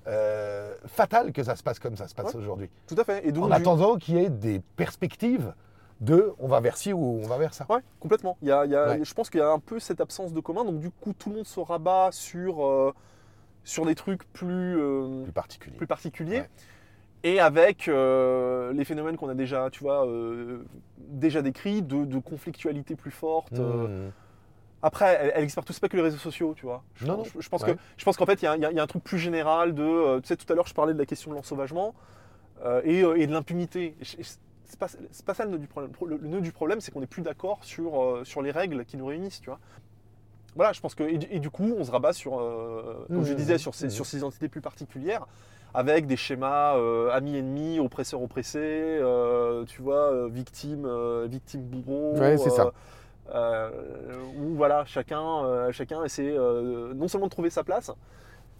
euh, 0.08 0.72
fatal 0.86 1.32
que 1.32 1.42
ça 1.42 1.56
se 1.56 1.64
passe 1.64 1.80
comme 1.80 1.96
ça 1.96 2.06
se 2.06 2.14
passe 2.14 2.32
Ouais. 2.32 2.36
aujourd'hui. 2.40 2.70
Tout 2.86 2.94
à 2.96 3.02
fait. 3.02 3.26
Et 3.26 3.32
donc, 3.32 3.46
En 3.46 3.50
attendant 3.50 3.96
qu'il 3.96 4.14
y 4.16 4.18
ait 4.24 4.30
des 4.30 4.60
perspectives 4.76 5.52
de 6.00 6.32
on 6.38 6.46
va 6.46 6.60
vers 6.60 6.76
ci 6.76 6.92
ou 6.92 7.20
on 7.24 7.26
va 7.26 7.38
vers 7.38 7.52
ça. 7.54 7.66
Ouais, 7.68 7.80
complètement. 7.98 8.36
Il 8.40 8.46
y 8.46 8.52
a, 8.52 8.64
il 8.66 8.70
y 8.70 8.76
a- 8.76 8.90
Ouais. 8.90 9.00
Je 9.02 9.14
pense 9.14 9.30
qu'il 9.30 9.40
y 9.40 9.42
a 9.42 9.50
un 9.50 9.58
peu 9.58 9.80
cette 9.80 10.00
absence 10.00 10.32
de 10.32 10.38
commun, 10.38 10.64
donc 10.64 10.78
du 10.78 10.90
coup 10.92 11.12
tout 11.12 11.30
le 11.30 11.34
monde 11.36 11.44
se 11.46 11.58
rabat 11.58 12.10
sur, 12.12 12.64
euh, 12.64 12.94
sur 13.66 13.84
des 13.84 13.94
trucs 13.96 14.24
plus, 14.32 14.78
euh, 14.80 15.24
Plus 15.24 15.32
particulier. 15.32 15.76
plus 15.76 15.86
particuliers. 15.86 16.38
Ouais. 16.40 16.50
Et 17.24 17.40
avec 17.40 17.88
euh, 17.88 18.72
les 18.72 18.84
phénomènes 18.84 19.16
qu'on 19.16 19.28
a 19.28 19.34
déjà, 19.34 19.68
tu 19.70 19.80
vois, 19.80 20.06
euh, 20.06 20.64
déjà 20.98 21.42
décrits, 21.42 21.82
de, 21.82 22.04
de 22.04 22.18
conflictualité 22.20 22.94
plus 22.94 23.10
forte. 23.10 23.58
Mmh. 23.58 24.10
Après, 24.82 25.18
elle, 25.20 25.32
elle 25.34 25.50
partout, 25.52 25.72
c'est 25.72 25.80
pas 25.80 25.88
que 25.88 25.96
les 25.96 26.02
réseaux 26.04 26.18
sociaux, 26.18 26.54
tu 26.56 26.64
vois. 26.66 26.84
Je, 26.94 27.06
Non, 27.06 27.16
non. 27.18 27.24
je- 27.24 27.40
je 27.40 27.48
pense 27.48 27.62
Ouais. 27.64 27.74
que 27.74 27.80
je 27.96 28.04
pense 28.04 28.16
qu'en 28.16 28.26
fait, 28.26 28.40
il 28.42 28.44
y, 28.44 28.46
a 28.48 28.52
un- 28.52 28.56
il 28.56 28.62
y 28.62 28.66
a- 28.66 28.70
il 28.70 28.76
y 28.76 28.78
a 28.78 28.82
un 28.82 28.86
truc 28.86 29.02
plus 29.02 29.18
général 29.18 29.74
de. 29.74 30.20
tu 30.20 30.28
sais, 30.28 30.36
tout 30.36 30.50
à 30.52 30.54
l'heure, 30.54 30.66
je 30.68 30.74
parlais 30.74 30.94
de 30.94 30.98
la 30.98 31.06
question 31.06 31.30
de 31.32 31.36
l'ensauvagement 31.36 31.94
et, 32.84 33.00
et 33.00 33.26
de 33.26 33.32
l'impunité. 33.32 33.96
C'est 34.02 34.78
pas, 34.78 34.86
pas 35.24 35.34
ça 35.34 35.44
le 35.44 35.50
nœud 35.52 35.58
du 35.58 35.66
problème. 35.66 35.90
Le, 36.06 36.16
le 36.18 36.28
nœud 36.28 36.40
du 36.40 36.52
problème, 36.52 36.80
c'est 36.80 36.92
qu'on 36.92 37.00
n'est 37.00 37.06
plus 37.06 37.22
d'accord 37.22 37.64
sur, 37.64 38.20
sur 38.24 38.42
les 38.42 38.50
règles 38.52 38.84
qui 38.84 38.96
nous 38.96 39.06
réunissent, 39.06 39.40
tu 39.40 39.50
vois. 39.50 39.58
Voilà, 40.56 40.72
je 40.72 40.80
pense 40.80 40.94
que. 40.94 41.04
Et, 41.04 41.18
du- 41.18 41.26
et 41.30 41.38
du 41.38 41.50
coup, 41.50 41.74
on 41.78 41.84
se 41.84 41.90
rabat 41.90 42.12
sur, 42.12 42.40
euh, 42.40 43.06
comme 43.08 43.24
je 43.24 43.30
Mhm. 43.32 43.36
disais, 43.36 43.58
sur 43.58 43.74
ces, 43.74 43.90
sur 43.90 44.06
ces 44.06 44.18
identités 44.18 44.48
plus 44.48 44.60
particulières, 44.62 45.26
avec 45.74 46.06
des 46.06 46.16
schémas 46.16 46.76
euh, 46.76 47.10
amis-ennemis, 47.12 47.78
oppresseurs-oppressés, 47.78 48.58
euh, 48.62 49.64
tu 49.66 49.82
vois, 49.82 50.10
euh, 50.12 50.28
victime, 50.32 50.84
euh, 50.86 51.26
victime 51.30 51.60
bourreau. 51.62 52.14
Ouais, 52.18 52.38
c'est 52.38 52.50
ça. 52.50 52.72
euh, 53.34 53.70
où 54.38 54.54
voilà, 54.54 54.84
chacun, 54.86 55.44
euh, 55.44 55.72
chacun 55.72 56.02
essaie 56.04 56.30
euh, 56.36 56.94
non 56.94 57.08
seulement 57.08 57.26
de 57.26 57.32
trouver 57.32 57.50
sa 57.50 57.64
place, 57.64 57.90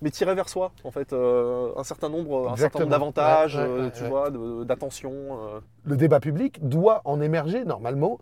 mais 0.03 0.11
tirer 0.11 0.35
vers 0.35 0.49
soi, 0.49 0.73
en 0.85 0.91
fait, 0.91 1.13
euh, 1.13 1.71
un 1.77 1.85
certain 1.85 2.09
nombre, 2.09 2.51
un 2.51 2.57
certain 2.57 2.81
nombre 2.81 2.91
d'avantages, 2.91 3.57
Ouais, 3.57 3.63
ouais, 3.63 3.69
euh, 3.69 3.85
ouais, 3.85 3.91
tu 3.93 4.05
vois, 4.05 4.31
d'attention. 4.65 5.13
euh. 5.13 5.61
le 5.85 5.97
débat 5.97 6.19
public 6.21 6.69
doit 6.69 7.01
en 7.05 7.21
émerger 7.21 7.65
normalement 7.65 8.19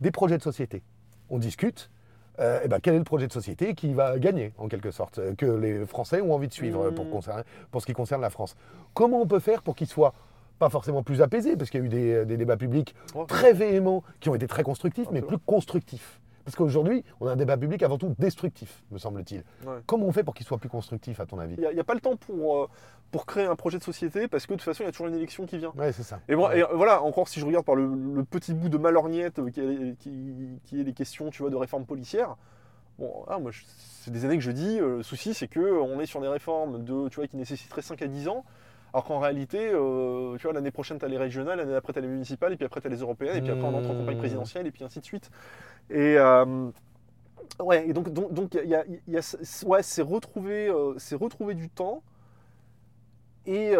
des 0.00 0.10
projets 0.10 0.36
de 0.36 0.42
société. 0.42 0.82
On 1.30 1.38
discute, 1.38 1.90
euh, 2.40 2.60
eh 2.64 2.68
ben, 2.68 2.78
quel 2.80 2.94
est 2.94 2.98
le 2.98 3.04
projet 3.04 3.26
de 3.26 3.32
société 3.32 3.74
qui 3.74 3.92
va 3.92 4.18
gagner, 4.18 4.52
en 4.58 4.68
quelque 4.68 4.90
sorte, 4.90 5.18
euh, 5.18 5.34
que 5.34 5.46
les 5.46 5.86
Français 5.86 6.20
ont 6.20 6.34
envie 6.34 6.48
de 6.48 6.52
suivre 6.52 6.86
euh, 6.86 6.90
pour, 6.90 7.04
Mmh. 7.04 7.42
pour 7.70 7.80
ce 7.80 7.86
qui 7.86 7.92
concerne 7.92 8.20
la 8.20 8.30
France? 8.30 8.56
Comment 8.92 9.20
on 9.22 9.26
peut 9.26 9.38
faire 9.38 9.62
pour 9.62 9.76
qu'il 9.76 9.86
soit 9.86 10.14
pas 10.58 10.68
forcément 10.68 11.02
plus 11.02 11.22
apaisé, 11.22 11.56
parce 11.56 11.70
qu'il 11.70 11.80
y 11.80 11.82
a 11.82 11.86
eu 11.86 11.88
des, 11.88 12.26
des 12.26 12.36
débats 12.36 12.56
publics 12.56 12.94
très 13.28 13.52
véhéments, 13.52 14.02
qui 14.20 14.28
ont 14.28 14.34
été 14.34 14.46
très 14.46 14.62
constructifs, 14.62 15.08
mais 15.10 15.22
plus 15.22 15.38
constructifs 15.38 16.20
Parce 16.44 16.56
qu'aujourd'hui, 16.56 17.04
on 17.20 17.26
a 17.26 17.32
un 17.32 17.36
débat 17.36 17.56
public 17.56 17.82
avant 17.82 17.96
tout 17.96 18.14
destructif, 18.18 18.82
me 18.90 18.98
semble-t-il. 18.98 19.42
Ouais. 19.66 19.78
Comment 19.86 20.06
on 20.06 20.12
fait 20.12 20.22
pour 20.22 20.34
qu'il 20.34 20.44
soit 20.46 20.58
plus 20.58 20.68
constructif, 20.68 21.18
à 21.20 21.26
ton 21.26 21.38
avis? 21.38 21.54
Il 21.56 21.74
n'y 21.74 21.80
a, 21.80 21.84
pas 21.84 21.94
le 21.94 22.00
temps 22.00 22.16
pour, 22.16 22.64
euh, 22.64 22.68
pour 23.10 23.24
créer 23.24 23.46
un 23.46 23.56
projet 23.56 23.78
de 23.78 23.82
société 23.82 24.28
parce 24.28 24.46
que 24.46 24.52
de 24.52 24.58
toute 24.58 24.64
façon, 24.64 24.82
il 24.82 24.86
y 24.86 24.88
a 24.88 24.92
toujours 24.92 25.06
une 25.06 25.14
élection 25.14 25.46
qui 25.46 25.56
vient. 25.58 25.72
Ouais, 25.76 25.92
c'est 25.92 26.02
ça. 26.02 26.20
Et, 26.28 26.36
moi, 26.36 26.50
Ouais. 26.50 26.60
et, 26.60 26.64
voilà, 26.74 27.02
encore 27.02 27.28
si 27.28 27.40
je 27.40 27.46
regarde 27.46 27.64
par 27.64 27.76
le, 27.76 27.86
le 27.86 28.24
petit 28.24 28.52
bout 28.52 28.68
de 28.68 28.76
malorgnette 28.76 29.38
euh, 29.38 29.50
qui 29.50 29.60
est, 29.60 29.96
qui, 29.98 30.60
qui 30.64 30.80
est 30.80 30.84
les 30.84 30.92
questions 30.92 31.30
tu 31.30 31.42
vois, 31.42 31.50
de 31.50 31.56
réforme 31.56 31.86
policière, 31.86 32.36
bon, 32.98 33.24
ah, 33.28 33.38
moi, 33.38 33.50
c'est 34.02 34.10
des 34.10 34.24
années 34.26 34.36
que 34.36 34.42
je 34.44 34.50
dis, 34.50 34.78
euh, 34.80 34.98
le 34.98 35.02
souci 35.02 35.32
c'est 35.32 35.48
qu'on 35.48 35.98
est 35.98 36.06
sur 36.06 36.20
des 36.20 36.28
réformes 36.28 36.84
de, 36.84 37.08
tu 37.08 37.16
vois, 37.16 37.26
qui 37.26 37.38
nécessiteraient 37.38 37.82
5 37.82 38.02
à 38.02 38.06
10 38.06 38.28
ans, 38.28 38.44
alors 38.94 39.04
qu'en 39.06 39.18
réalité, 39.18 39.70
euh, 39.72 40.36
tu 40.36 40.44
vois, 40.44 40.52
l'année 40.52 40.70
prochaine 40.70 41.00
tu 41.00 41.04
as 41.04 41.08
les 41.08 41.18
régionales, 41.18 41.58
l'année 41.58 41.72
d'après 41.72 41.92
tu 41.92 41.98
as 41.98 42.02
les 42.02 42.08
municipales, 42.08 42.52
et 42.52 42.56
puis 42.56 42.64
après 42.64 42.80
tu 42.80 42.86
as 42.86 42.90
les 42.90 43.00
européennes, 43.00 43.36
et 43.36 43.42
puis 43.42 43.50
après 43.50 43.64
on 43.64 43.74
entre 43.74 43.90
en 43.90 43.96
campagne 43.96 44.14
Mmh. 44.14 44.18
présidentielle, 44.18 44.66
et 44.68 44.70
puis 44.70 44.84
ainsi 44.84 45.00
de 45.00 45.04
suite. 45.04 45.30
Et, 45.90 46.16
euh, 46.16 46.70
ouais, 47.58 47.88
et 47.88 47.92
donc 47.92 48.10
donc 48.10 48.32
donc, 48.32 48.54
y 48.54 48.74
a, 48.74 48.84
y 49.08 49.18
ouais, 49.66 49.82
c'est 49.82 50.02
retrouver, 50.02 50.68
euh, 50.68 50.94
c'est 50.98 51.16
retrouver 51.16 51.54
du 51.54 51.68
temps, 51.68 52.02
et... 53.46 53.74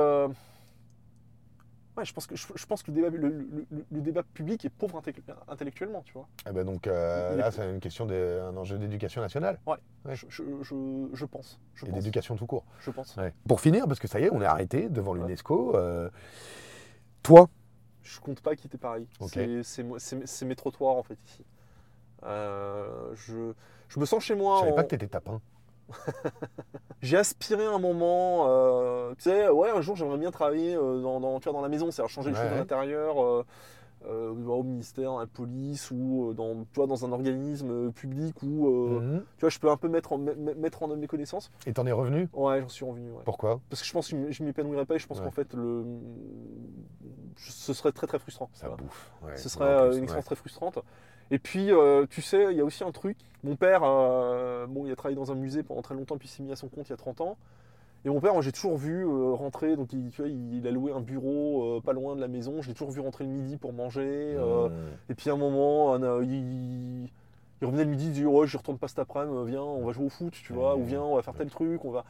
Ouais, 2.04 2.08
je 2.08 2.12
pense 2.12 2.26
que, 2.26 2.36
je, 2.36 2.46
je 2.54 2.66
pense 2.66 2.82
que 2.82 2.90
le, 2.90 2.96
débat, 2.96 3.08
le, 3.08 3.16
le- 3.28 3.66
le- 3.70 3.86
le 3.90 4.00
débat 4.02 4.22
public 4.22 4.62
est 4.66 4.68
pauvre 4.68 5.00
intellec- 5.00 5.22
intellectuellement, 5.48 6.02
tu 6.04 6.12
vois. 6.12 6.28
Eh 6.46 6.52
ben 6.52 6.62
donc 6.62 6.86
euh, 6.86 7.34
là, 7.34 7.50
c'est 7.50 7.70
une 7.70 7.80
question 7.80 8.04
d'un 8.04 8.54
enjeu 8.56 8.76
d'éducation 8.76 9.22
nationale 9.22 9.58
Ouais. 9.66 9.76
Je, 10.12 10.26
je, 10.28 10.42
je- 10.62 11.08
je 11.14 11.24
pense. 11.24 11.58
Et 11.86 11.90
d'éducation 11.92 12.36
tout 12.36 12.46
court. 12.46 12.64
Je 12.80 12.90
pense. 12.90 13.16
Pour 13.48 13.60
finir, 13.62 13.86
parce 13.86 14.00
que 14.00 14.06
ça 14.08 14.20
y 14.20 14.24
est, 14.24 14.30
on 14.30 14.42
est 14.42 14.46
arrêté 14.46 14.90
devant 14.90 15.12
Ouais. 15.12 15.20
l'UNESCO. 15.20 15.76
euh, 15.76 16.10
toi, 17.22 17.48
Je 18.02 18.20
compte 18.20 18.42
pas 18.42 18.54
quitter 18.54 18.76
Paris. 18.76 19.08
C'est- 19.22 20.44
mes 20.44 20.56
trottoirs, 20.56 20.96
en 20.96 21.02
fait, 21.02 21.18
ici. 21.24 21.42
Euh, 22.24 23.14
je, 23.14 23.52
je 23.88 23.98
me 24.00 24.04
sens 24.04 24.22
chez 24.22 24.34
moi. 24.34 24.56
je 24.56 24.60
savais 24.60 24.72
en- 24.72 24.76
pas 24.76 24.82
que 24.84 24.88
t'étais 24.88 25.06
tapin. 25.08 25.40
J'ai 27.02 27.18
aspiré 27.18 27.64
un 27.66 27.78
moment, 27.78 28.46
euh, 28.48 29.14
tu 29.18 29.24
sais, 29.24 29.48
ouais, 29.50 29.68
un 29.70 29.80
jour 29.82 29.94
j'aimerais 29.94 30.16
bien 30.18 30.30
travailler 30.30 30.74
euh, 30.74 31.02
dans, 31.02 31.20
dans, 31.20 31.38
tu 31.38 31.44
vois, 31.44 31.52
dans 31.52 31.60
la 31.62 31.68
maison, 31.68 31.90
c'est-à-dire 31.90 32.10
changer 32.10 32.30
les 32.30 32.36
Ouais, 32.36 32.42
choses 32.42 32.50
ouais. 32.52 32.58
l'intérieur, 32.58 33.22
euh, 33.22 33.44
euh, 34.06 34.30
au 34.46 34.62
ministère, 34.62 35.12
à 35.12 35.20
la 35.20 35.26
police 35.26 35.90
ou 35.90 36.32
dans, 36.34 36.54
tu 36.64 36.74
vois, 36.76 36.86
dans 36.86 37.04
un 37.04 37.12
organisme 37.12 37.92
public 37.92 38.42
où 38.42 38.68
Mhm. 39.00 39.22
tu 39.36 39.40
vois, 39.40 39.50
je 39.50 39.58
peux 39.58 39.70
un 39.70 39.76
peu 39.76 39.88
mettre 39.88 40.12
en, 40.14 40.18
me- 40.18 40.34
me- 40.34 40.54
mettre 40.54 40.82
en 40.82 40.88
œuvre 40.90 40.98
mes 41.00 41.06
connaissances. 41.06 41.50
Et 41.66 41.72
t'en 41.74 41.86
es 41.86 41.92
revenu? 41.92 42.28
Ouais, 42.32 42.60
j'en 42.62 42.68
suis 42.68 42.84
revenu. 42.86 43.10
ouais. 43.10 43.22
Pourquoi? 43.24 43.60
Parce 43.68 43.82
que 43.82 43.88
je 43.88 43.92
pense 43.92 44.08
que 44.08 44.30
je 44.30 44.42
m'épanouirais 44.42 44.86
pas 44.86 44.94
et 44.94 44.98
je 44.98 45.06
pense 45.06 45.18
Ouais. 45.18 45.24
qu'en 45.24 45.30
fait, 45.30 45.52
le... 45.54 45.84
ce 47.36 47.72
serait 47.74 47.92
très 47.92 48.06
très 48.06 48.18
frustrant. 48.18 48.48
Ça 48.54 48.68
bouffe. 48.70 49.12
Ce 49.36 49.48
serait 49.48 49.76
plus, 49.88 49.96
une 49.98 50.04
expérience 50.04 50.24
très 50.26 50.36
frustrante. 50.36 50.78
Et 51.30 51.38
puis, 51.38 51.72
euh, 51.72 52.06
tu 52.08 52.22
sais, 52.22 52.46
il 52.50 52.56
y 52.56 52.60
a 52.60 52.64
aussi 52.64 52.84
un 52.84 52.92
truc. 52.92 53.16
Mon 53.42 53.56
père, 53.56 53.80
euh, 53.84 54.66
bon, 54.66 54.86
il 54.86 54.92
a 54.92 54.96
travaillé 54.96 55.16
dans 55.16 55.32
un 55.32 55.34
musée 55.34 55.62
pendant 55.62 55.82
très 55.82 55.94
longtemps, 55.94 56.16
puis 56.16 56.28
il 56.28 56.30
s'est 56.30 56.42
mis 56.42 56.52
à 56.52 56.56
son 56.56 56.68
compte 56.68 56.86
il 56.88 56.90
y 56.90 56.94
a 56.94 56.96
30 56.98 57.20
ans. 57.22 57.36
Et 58.06 58.10
mon 58.10 58.20
père, 58.20 58.34
moi, 58.34 58.42
j'ai 58.42 58.52
toujours 58.52 58.76
vu 58.76 59.06
euh, 59.06 59.32
rentrer, 59.32 59.76
donc 59.76 59.92
il, 59.94 60.10
tu 60.10 60.20
vois, 60.20 60.30
il, 60.30 60.66
a 60.66 60.70
loué 60.70 60.92
un 60.92 61.00
bureau 61.00 61.76
euh, 61.78 61.80
pas 61.80 61.94
loin 61.94 62.14
de 62.14 62.20
la 62.20 62.28
maison. 62.28 62.60
Je 62.60 62.68
l'ai 62.68 62.74
toujours 62.74 62.90
vu 62.90 63.00
rentrer 63.00 63.24
le 63.24 63.30
midi 63.30 63.56
pour 63.56 63.72
manger. 63.72 64.02
euh, 64.36 64.68
Mhm. 64.68 64.72
et 65.08 65.14
puis 65.14 65.30
à 65.30 65.32
un 65.32 65.36
moment, 65.38 65.94
un, 65.94 66.22
il, 66.22 67.04
il 67.62 67.66
revenait 67.66 67.84
le 67.84 67.90
midi, 67.90 68.06
il 68.06 68.12
disait 68.12 68.26
Ouais, 68.26 68.46
je 68.46 68.58
retourne 68.58 68.76
pas 68.76 68.88
cet 68.88 68.98
après-midi, 68.98 69.50
viens, 69.50 69.62
on 69.62 69.86
va 69.86 69.92
jouer 69.92 70.04
au 70.04 70.10
foot, 70.10 70.34
tu 70.34 70.52
vois, 70.52 70.76
ou 70.76 70.84
viens, 70.84 71.00
on 71.02 71.16
va 71.16 71.22
faire 71.22 71.32
tel 71.34 71.48
truc, 71.48 71.82
on 71.86 71.90
va. 71.90 72.04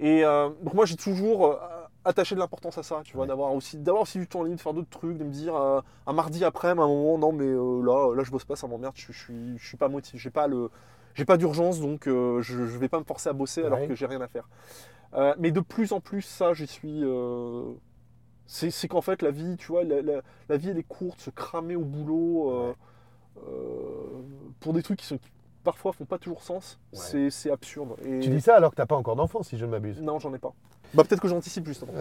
Et 0.00 0.22
donc 0.22 0.74
moi, 0.74 0.84
j'ai 0.84 0.96
toujours 0.96 1.56
attaché 2.06 2.34
de 2.34 2.40
l'importance 2.40 2.78
à 2.78 2.82
ça, 2.82 3.00
tu 3.04 3.12
vois, 3.14 3.22
Ouais. 3.22 3.28
d'avoir 3.28 3.52
aussi, 3.52 3.76
d'avoir 3.78 4.02
aussi 4.02 4.18
du 4.18 4.26
temps 4.26 4.42
libre, 4.42 4.56
de 4.56 4.60
faire 4.60 4.72
d'autres 4.74 4.88
trucs, 4.90 5.18
de 5.18 5.24
me 5.24 5.30
dire 5.30 5.54
euh, 5.56 5.80
un 6.06 6.12
mardi 6.12 6.44
après, 6.44 6.68
à 6.68 6.72
un 6.72 6.74
moment, 6.74 7.18
non, 7.18 7.32
mais 7.32 7.44
euh, 7.46 7.82
là, 7.82 8.14
là, 8.14 8.22
je 8.22 8.30
bosse 8.30 8.44
pas, 8.44 8.56
ça 8.56 8.66
m'emmerde, 8.66 8.94
je, 8.96 9.12
je 9.12 9.18
suis, 9.18 9.58
je 9.58 9.66
suis 9.66 9.76
pas 9.76 9.88
motivé, 9.88 10.18
j'ai 10.18 10.30
pas 10.30 10.46
le. 10.46 10.70
J'ai 11.14 11.24
pas 11.24 11.36
d'urgence, 11.38 11.80
donc 11.80 12.08
euh, 12.08 12.42
je, 12.42 12.66
je 12.66 12.78
vais 12.78 12.88
pas 12.90 12.98
me 12.98 13.04
forcer 13.04 13.28
à 13.30 13.32
bosser 13.32 13.64
alors 13.64 13.78
Ouais. 13.80 13.86
que 13.88 13.94
j'ai 13.94 14.04
rien 14.06 14.20
à 14.20 14.28
faire. 14.28 14.48
Mais 15.38 15.50
de 15.50 15.60
plus 15.60 15.92
en 15.92 16.00
plus, 16.00 16.20
ça, 16.22 16.52
j'y 16.52 16.66
suis. 16.66 17.02
c'est 18.46 18.88
qu'en 18.88 19.00
fait, 19.00 19.22
la 19.22 19.30
vie, 19.30 19.56
tu 19.56 19.68
vois, 19.68 19.82
la, 19.84 20.02
la- 20.02 20.20
la 20.48 20.56
vie, 20.58 20.68
elle 20.70 20.78
est 20.78 20.82
courte, 20.82 21.20
se 21.20 21.30
cramer 21.30 21.74
au 21.76 21.84
boulot 21.84 22.74
pour 24.60 24.72
des 24.72 24.82
trucs 24.82 24.98
qui, 24.98 25.06
sont, 25.06 25.18
parfois 25.64 25.92
font 25.92 26.04
pas 26.04 26.18
toujours 26.18 26.42
sens, 26.42 26.78
Ouais. 26.92 26.98
c'est- 26.98 27.30
c'est 27.30 27.50
absurde. 27.50 27.96
Et 28.04 28.20
Tu 28.20 28.28
dis 28.30 28.40
ça 28.40 28.54
alors 28.56 28.70
que 28.70 28.76
t'as 28.76 28.86
pas 28.86 28.96
encore 28.96 29.16
d'enfant, 29.16 29.42
si 29.42 29.58
je 29.58 29.64
ne 29.64 29.70
m'abuse. 29.70 30.00
Non, 30.00 30.18
j'en 30.18 30.32
ai 30.34 30.38
pas. 30.38 30.52
Bah, 30.96 31.04
peut-être 31.04 31.20
que 31.20 31.28
j'anticipe 31.28 31.66
justement. 31.66 31.92